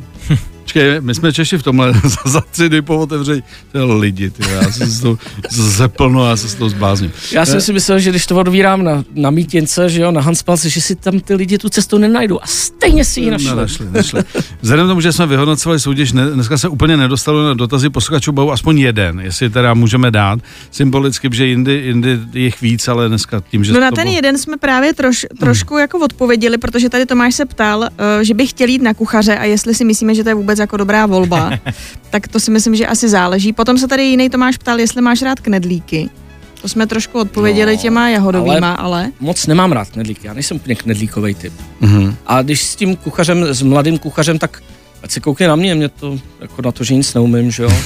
Počkej, 0.64 1.00
my 1.00 1.14
jsme 1.14 1.32
Češi 1.32 1.58
v 1.58 1.62
tomhle 1.62 1.92
za, 2.24 2.40
tři 2.50 2.68
dny 2.68 2.82
po 2.82 2.98
otevření. 2.98 3.42
To 3.72 3.78
je 3.78 3.84
lidi, 3.84 4.30
ty, 4.30 4.42
já 4.50 4.72
se 4.72 4.86
z 4.86 5.00
toho 5.00 5.18
zeplno, 5.50 6.28
já 6.28 6.36
se 6.36 6.48
z 6.48 6.54
toho 6.54 6.70
zblázním. 6.70 7.12
Já 7.32 7.46
jsem 7.46 7.60
si 7.60 7.72
myslel, 7.72 7.98
že 7.98 8.10
když 8.10 8.26
to 8.26 8.36
odvírám 8.36 8.84
na, 8.84 9.04
na 9.14 9.30
mítěnce, 9.30 9.88
že 9.88 10.00
jo, 10.02 10.10
na 10.10 10.20
Hanspalce, 10.20 10.70
že 10.70 10.80
si 10.80 10.94
tam 10.94 11.20
ty 11.20 11.34
lidi 11.34 11.58
tu 11.58 11.68
cestu 11.68 11.98
nenajdou 11.98 12.38
a 12.42 12.46
stejně 12.46 13.04
si 13.04 13.20
ji 13.20 13.30
našli. 13.30 13.48
Ne, 13.50 13.62
nešli, 13.62 13.86
nešli. 13.90 14.22
Vzhledem 14.62 14.86
k 14.86 14.88
tomu, 14.88 15.00
že 15.00 15.12
jsme 15.12 15.26
vyhodnocovali 15.26 15.80
soutěž, 15.80 16.12
ne, 16.12 16.30
dneska 16.30 16.58
se 16.58 16.68
úplně 16.68 16.96
nedostalo 16.96 17.44
na 17.44 17.54
dotazy 17.54 17.90
posluchačů, 17.90 18.32
budou 18.32 18.50
aspoň 18.50 18.78
jeden, 18.78 19.20
jestli 19.20 19.50
teda 19.50 19.74
můžeme 19.74 20.10
dát 20.10 20.38
symbolicky, 20.70 21.28
protože 21.28 21.46
jindy, 21.46 21.72
jindy 21.86 22.18
je 22.32 22.42
jich 22.42 22.60
víc, 22.60 22.88
ale 22.88 23.08
dneska 23.08 23.42
tím, 23.50 23.64
že 23.64 23.72
No 23.72 23.80
na 23.80 23.90
to 23.90 23.96
ten 23.96 24.04
bylo- 24.04 24.14
jeden 24.16 24.38
jsme 24.38 24.56
právě 24.56 24.94
troš, 24.94 25.26
trošku 25.40 25.78
jako 25.78 25.98
odpověděli, 25.98 26.58
protože 26.58 26.88
tady 26.88 27.06
Tomáš 27.06 27.34
se 27.34 27.44
ptal, 27.44 27.84
eh, 27.84 28.24
že 28.24 28.34
by 28.34 28.46
chtěl 28.46 28.68
jít 28.68 28.82
na 28.82 28.94
kuchaře 28.94 29.38
a 29.38 29.44
jestli 29.44 29.74
si 29.74 29.84
myslíme, 29.84 30.14
že 30.14 30.22
to 30.22 30.28
je 30.28 30.34
vůbec 30.34 30.53
jako 30.58 30.76
dobrá 30.76 31.06
volba, 31.06 31.50
tak 32.10 32.28
to 32.28 32.40
si 32.40 32.50
myslím, 32.50 32.76
že 32.76 32.86
asi 32.86 33.08
záleží. 33.08 33.52
Potom 33.52 33.78
se 33.78 33.88
tady 33.88 34.04
jiný 34.04 34.30
Tomáš 34.30 34.56
ptal, 34.58 34.80
jestli 34.80 35.02
máš 35.02 35.22
rád 35.22 35.40
knedlíky. 35.40 36.10
To 36.62 36.68
jsme 36.68 36.86
trošku 36.86 37.18
odpověděli 37.18 37.76
No, 37.76 37.82
těma 37.82 38.08
jahodovýma, 38.08 38.74
ale... 38.74 38.76
ale- 38.76 39.10
Moc 39.20 39.46
nemám 39.46 39.72
rád 39.72 39.90
knedlíky, 39.90 40.26
já 40.26 40.34
nejsem 40.34 40.56
úplně 40.56 40.74
knedlíkový 40.74 41.34
typ. 41.34 41.52
Mhm. 41.80 42.16
A 42.26 42.42
když 42.42 42.62
s 42.62 42.76
tím 42.76 42.96
kuchařem, 42.96 43.44
s 43.44 43.62
mladým 43.62 43.98
kuchařem, 43.98 44.38
tak 44.38 44.62
ať 45.02 45.10
se 45.10 45.20
koukne 45.20 45.48
na 45.48 45.56
mě, 45.56 45.74
mě 45.74 45.88
to 45.88 46.18
jako 46.40 46.62
na 46.62 46.72
to, 46.72 46.84
že 46.84 46.94
nic 46.94 47.14
neumím, 47.14 47.50
že 47.50 47.62
jo. 47.62 47.70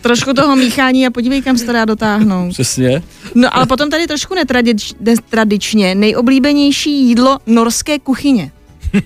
Trošku 0.00 0.32
toho 0.32 0.56
míchání 0.56 1.06
a 1.06 1.10
podívej, 1.10 1.42
kam 1.42 1.58
se 1.58 1.64
to 1.66 1.72
dá 1.72 1.84
dotáhnout. 1.84 2.52
Přesně. 2.52 3.02
No 3.34 3.56
ale 3.56 3.66
potom 3.66 3.90
tady 3.90 4.06
trošku 4.06 4.34
netradič, 4.34 4.92
netradičně 5.00 5.94
nejoblíbenější 5.94 7.06
jídlo 7.08 7.38
norské 7.46 7.98
kuchyně. 7.98 8.50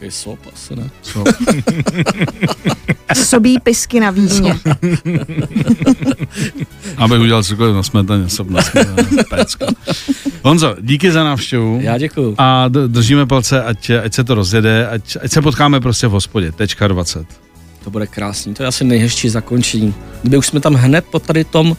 Jaký 0.00 0.12
sop 0.14 0.38
asi, 0.54 0.76
ne? 0.76 0.90
Sobí 3.24 3.60
pisky 3.60 4.00
na 4.00 4.10
víně. 4.10 4.54
Abych 6.96 7.20
udělal 7.20 7.42
cokoliv 7.42 7.74
na 7.74 7.82
smetaně, 7.82 8.28
sob 8.28 8.50
na 8.50 8.62
smetaně. 8.62 9.06
Honzo, 10.44 10.76
díky 10.80 11.12
za 11.12 11.24
návštěvu. 11.24 11.78
Já 11.82 11.98
děkuju. 11.98 12.34
A 12.38 12.68
držíme 12.86 13.26
palce, 13.26 13.62
ať, 13.62 13.90
ať 14.04 14.14
se 14.14 14.24
to 14.24 14.34
rozjede, 14.34 14.88
ať, 14.88 15.16
ať 15.22 15.30
se 15.32 15.42
potkáme 15.42 15.80
prostě 15.80 16.06
v 16.06 16.10
hospodě. 16.10 16.52
Tečka 16.52 16.88
20. 16.88 17.26
To 17.84 17.90
bude 17.90 18.06
krásný, 18.06 18.54
to 18.54 18.62
je 18.62 18.66
asi 18.66 18.84
nejhezčí 18.84 19.28
zakončení. 19.28 19.94
Kdyby 20.22 20.36
už 20.36 20.46
jsme 20.46 20.60
tam 20.60 20.74
hned 20.74 21.04
po 21.10 21.18
tady 21.18 21.44
tom 21.44 21.76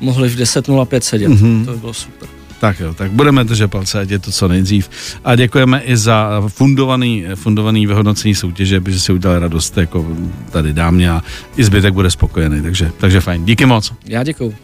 mohli 0.00 0.28
v 0.28 0.36
10.05 0.36 1.00
sedět, 1.00 1.28
Mhm. 1.28 1.38
mm-hmm. 1.44 1.64
to 1.64 1.72
by 1.72 1.78
bylo 1.78 1.94
super. 1.94 2.28
Tak 2.60 2.80
jo, 2.80 2.94
tak 2.94 3.10
budeme 3.10 3.44
držet 3.44 3.68
palce, 3.68 4.00
ať 4.00 4.10
je 4.10 4.18
to 4.18 4.32
co 4.32 4.48
nejdřív. 4.48 4.90
A 5.24 5.36
děkujeme 5.36 5.80
i 5.80 5.96
za 5.96 6.42
fundovaný, 6.48 7.24
fundovaný 7.34 7.86
vyhodnocení 7.86 8.34
soutěže, 8.34 8.80
protože 8.80 9.00
si 9.00 9.12
udělali 9.12 9.40
radost 9.40 9.76
jako 9.76 10.06
tady 10.50 10.72
dámě 10.72 11.10
a 11.10 11.22
i 11.56 11.64
zbytek 11.64 11.94
bude 11.94 12.10
spokojený, 12.10 12.62
takže, 12.62 12.90
takže 12.98 13.20
fajn. 13.20 13.44
Díky 13.44 13.66
moc. 13.66 13.92
Já 14.06 14.22
děkuju. 14.22 14.54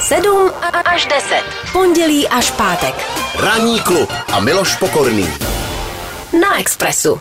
7 0.00 0.50
až 0.84 1.06
10. 1.06 1.42
Pondělí 1.72 2.28
až 2.28 2.50
pátek. 2.50 2.94
Ranní 3.38 3.80
klub 3.80 4.12
a 4.32 4.40
Miloš 4.40 4.76
Pokorný. 4.76 5.28
Na 6.40 6.60
Expressu. 6.60 7.20